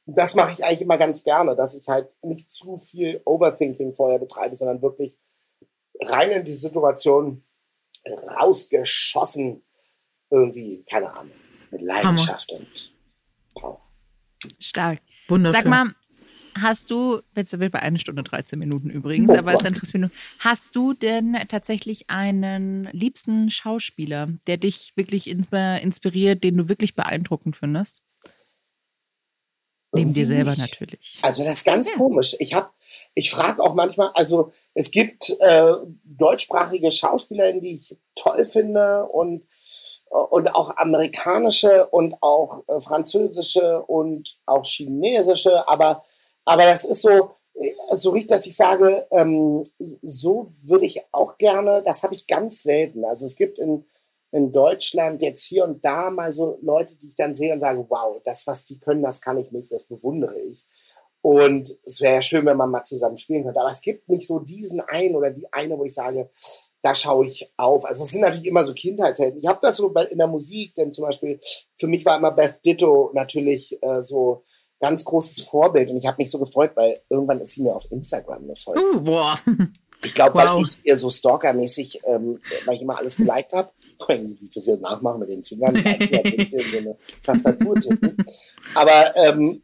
[0.06, 4.18] Das mache ich eigentlich immer ganz gerne, dass ich halt nicht zu viel Overthinking vorher
[4.18, 5.18] betreibe, sondern wirklich
[6.04, 7.44] rein in die Situation
[8.40, 9.62] rausgeschossen.
[10.30, 11.32] Irgendwie, keine Ahnung,
[11.70, 12.60] mit Leidenschaft Hammer.
[12.60, 12.94] und
[13.54, 13.80] Power.
[14.58, 15.00] Stark.
[15.28, 15.62] Wunderschön.
[15.62, 15.94] Sag mal,
[16.58, 19.94] hast du, jetzt sind wir bei einer Stunde 13 Minuten übrigens, oh aber es interessiert
[19.94, 26.68] mich nur, hast du denn tatsächlich einen liebsten Schauspieler, der dich wirklich inspiriert, den du
[26.68, 28.02] wirklich beeindruckend findest?
[29.92, 30.60] Neben dir selber nicht.
[30.60, 31.18] natürlich.
[31.22, 31.96] Also das ist ganz ja.
[31.96, 32.36] komisch.
[32.38, 32.70] Ich habe,
[33.14, 35.72] ich frage auch manchmal, also es gibt äh,
[36.04, 39.42] deutschsprachige Schauspieler, die ich toll finde und
[40.10, 46.04] und auch amerikanische und auch äh, französische und auch chinesische, aber
[46.44, 49.62] aber das ist so äh, so richtig, dass ich sage, ähm,
[50.02, 51.82] so würde ich auch gerne.
[51.84, 53.04] Das habe ich ganz selten.
[53.04, 53.84] Also es gibt in
[54.32, 57.84] in Deutschland jetzt hier und da mal so Leute, die ich dann sehe und sage,
[57.88, 60.64] wow, das, was die können, das kann ich nicht, das bewundere ich.
[61.22, 63.60] Und es wäre ja schön, wenn man mal zusammen spielen könnte.
[63.60, 66.30] Aber es gibt nicht so diesen einen oder die eine, wo ich sage,
[66.80, 67.84] da schaue ich auf.
[67.84, 69.38] Also es sind natürlich immer so Kindheitshelden.
[69.38, 71.38] Ich habe das so in der Musik, denn zum Beispiel
[71.76, 74.44] für mich war immer Beth Ditto natürlich äh, so
[74.80, 75.90] ganz großes Vorbild.
[75.90, 78.82] Und ich habe mich so gefreut, weil irgendwann ist sie mir auf Instagram gefolgt.
[78.94, 79.38] Uh, boah.
[80.02, 80.56] Ich glaube, wow.
[80.56, 84.46] weil ich ihr so stalkermäßig, ähm, weil ich immer alles geliked habe, vor allem, wie
[84.46, 88.16] ich das jetzt nachmache mit den Fingern, so eine Tastatur tippen.
[88.74, 89.62] Aber ähm,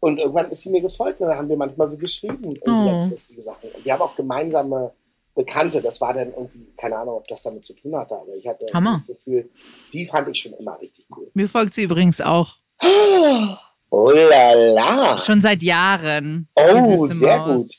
[0.00, 2.86] und irgendwann ist sie mir gefolgt und dann haben wir manchmal so geschrieben, oh.
[2.86, 3.70] ganz lustige Sachen.
[3.70, 4.92] Und wir haben auch gemeinsame
[5.34, 5.80] Bekannte.
[5.80, 8.66] Das war dann irgendwie, keine Ahnung, ob das damit zu tun hatte, aber ich hatte
[8.72, 8.92] Hammer.
[8.92, 9.50] das Gefühl,
[9.92, 11.30] die fand ich schon immer richtig cool.
[11.34, 12.56] Mir folgt sie übrigens auch.
[13.96, 15.16] Oh la la.
[15.18, 16.48] Schon seit Jahren.
[16.56, 17.62] Oh, sehr Maus.
[17.62, 17.70] gut.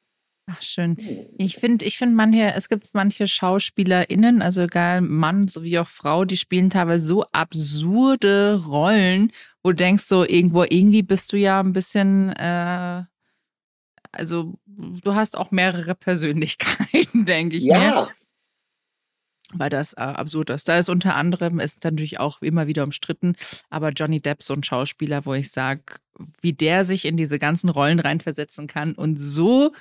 [0.46, 0.96] Ach, schön.
[0.96, 1.26] Hm.
[1.38, 6.24] Ich finde, ich finde manche, es gibt manche SchauspielerInnen, also egal Mann sowie auch Frau,
[6.24, 9.30] die spielen teilweise so absurde Rollen,
[9.62, 13.04] wo du denkst, so irgendwo, irgendwie bist du ja ein bisschen, äh,
[14.10, 17.64] also du hast auch mehrere Persönlichkeiten, denke ich.
[17.64, 17.78] Ja.
[17.78, 18.08] Mir.
[19.54, 20.68] Weil das äh, absurd ist.
[20.68, 23.36] Da ist unter anderem, ist natürlich auch immer wieder umstritten,
[23.70, 25.82] aber Johnny Depp so ein Schauspieler, wo ich sage,
[26.40, 29.72] wie der sich in diese ganzen Rollen reinversetzen kann und so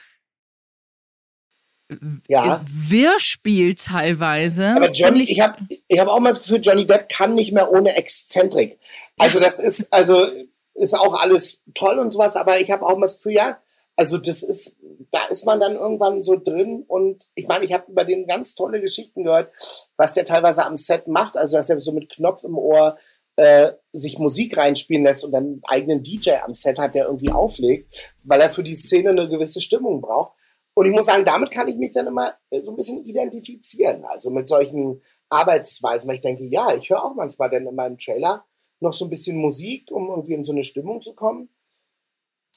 [2.28, 2.62] ja.
[2.66, 4.76] Wirrspiel teilweise.
[4.76, 5.58] Aber Johnny, ich habe
[5.88, 8.80] ich hab auch mal das Gefühl, Johnny Depp kann nicht mehr ohne Exzentrik.
[9.18, 10.28] Also das ist, also
[10.74, 13.58] ist auch alles toll und sowas, aber ich habe auch mal das Gefühl, ja,
[14.02, 14.76] also das ist,
[15.12, 18.56] da ist man dann irgendwann so drin und ich meine, ich habe über den ganz
[18.56, 19.54] tolle Geschichten gehört,
[19.96, 22.98] was der teilweise am Set macht, also dass er so mit Knopf im Ohr
[23.36, 27.32] äh, sich Musik reinspielen lässt und dann einen eigenen DJ am Set hat, der irgendwie
[27.32, 30.36] auflegt, weil er für die Szene eine gewisse Stimmung braucht.
[30.74, 34.04] Und ich muss sagen, damit kann ich mich dann immer äh, so ein bisschen identifizieren.
[34.06, 38.00] Also mit solchen Arbeitsweisen, weil ich denke, ja, ich höre auch manchmal dann in meinem
[38.00, 38.46] Trailer
[38.80, 41.50] noch so ein bisschen Musik, um irgendwie in so eine Stimmung zu kommen.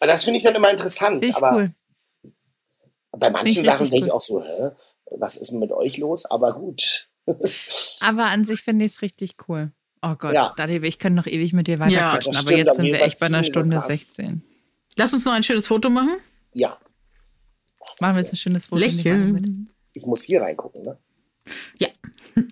[0.01, 1.25] Das finde ich dann immer interessant.
[1.25, 1.75] Ich aber cool.
[3.12, 4.71] bei manchen Sachen denke ich auch so, hä,
[5.11, 6.25] was ist denn mit euch los?
[6.27, 7.09] Aber gut.
[8.01, 9.73] aber an sich finde ich es richtig cool.
[10.03, 10.53] Oh Gott, ja.
[10.57, 13.27] Daniel, ich könnte noch ewig mit dir weiterquatschen, ja, aber jetzt sind wir echt bei
[13.27, 14.43] einer Stunde 16.
[14.97, 16.16] Lass uns noch ein schönes Foto machen.
[16.53, 16.77] Ja.
[18.01, 18.81] Machen wir jetzt ein schönes Foto.
[18.81, 19.71] Lächeln.
[19.95, 20.99] Ich muss hier reingucken, ne?
[21.79, 21.89] Ja.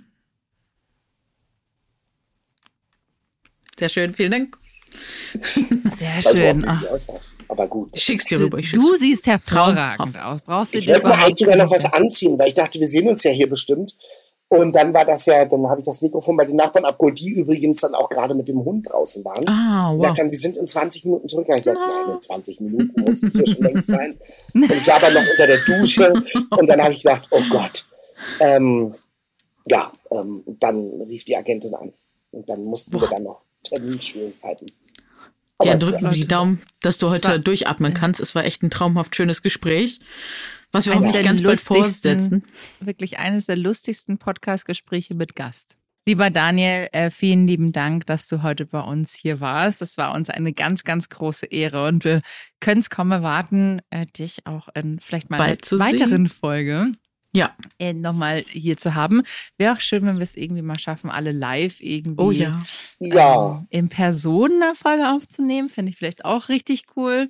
[3.79, 4.62] Sehr schön, vielen Dank.
[5.95, 6.67] Sehr schön.
[7.49, 7.91] Aber gut.
[7.93, 8.59] Ich schick's dir rüber.
[8.59, 10.41] Du, du siehst hervorragend aus.
[10.41, 13.09] Brauchst du ich wollte mir eigentlich sogar noch was anziehen, weil ich dachte, wir sehen
[13.09, 13.95] uns ja hier bestimmt.
[14.49, 17.31] Und dann war das ja, dann habe ich das Mikrofon bei den Nachbarn abgeholt, die
[17.31, 19.49] übrigens dann auch gerade mit dem Hund draußen waren.
[19.49, 20.03] Ah, wow.
[20.03, 21.47] Sagt dann, wir sind in 20 Minuten zurück.
[21.49, 24.19] Ich gesagt, nein, in 20 Minuten muss ich hier schon längst sein.
[24.55, 26.13] Und ich war aber noch unter der Dusche.
[26.51, 27.87] Und dann habe ich gedacht, oh Gott.
[28.41, 28.95] Ähm,
[29.69, 31.95] ja, ähm, dann rief die Agentin an.
[32.33, 33.03] Und dann mussten Boah.
[33.03, 34.71] wir dann noch Terminschwierigkeiten.
[35.59, 38.21] Aber ja, drücken Sie die Daumen, dass du heute durchatmen kannst.
[38.21, 40.01] Es war echt ein traumhaft schönes Gespräch.
[40.73, 42.45] Was wir hoffentlich ganz bald vorsetzen.
[42.81, 45.77] Wirklich eines der lustigsten Podcast-Gespräche mit Gast.
[46.05, 49.81] Lieber Daniel, äh, vielen lieben Dank, dass du heute bei uns hier warst.
[49.81, 52.23] Das war uns eine ganz, ganz große Ehre und wir
[52.59, 56.91] können es kaum erwarten, äh, dich auch in vielleicht mal einer weiteren Folge
[57.35, 57.55] ja.
[57.79, 59.23] Äh, nochmal hier zu haben.
[59.57, 62.63] Wäre auch schön, wenn wir es irgendwie mal schaffen, alle live irgendwie oh, ja.
[63.01, 65.69] Ähm, in Person eine Folge aufzunehmen.
[65.69, 67.29] Fände ich vielleicht auch richtig cool.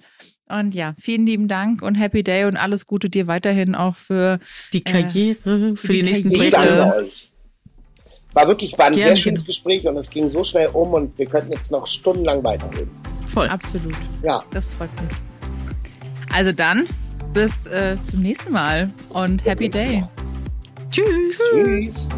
[0.48, 4.38] Und ja, vielen lieben Dank und Happy Day und alles Gute dir weiterhin auch für
[4.72, 7.08] die Karriere, äh, für die, die nächsten Projekte.
[8.34, 9.10] War wirklich, war ein Gerne.
[9.10, 12.42] sehr schönes Gespräch und es ging so schnell um und wir könnten jetzt noch stundenlang
[12.42, 12.90] weiterreden.
[13.26, 13.48] Voll.
[13.48, 13.94] Absolut.
[14.22, 14.42] Ja.
[14.50, 15.12] Das freut mich.
[16.32, 16.88] Also dann,
[17.32, 20.00] bis äh, zum nächsten Mal und Happy Day.
[20.00, 20.10] Mal.
[20.90, 21.40] Tschüss.
[21.52, 22.09] Tschüss.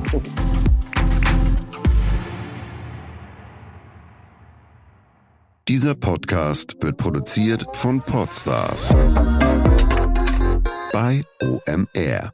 [5.68, 8.94] Dieser Podcast wird produziert von Podstars
[10.92, 12.33] bei OMR.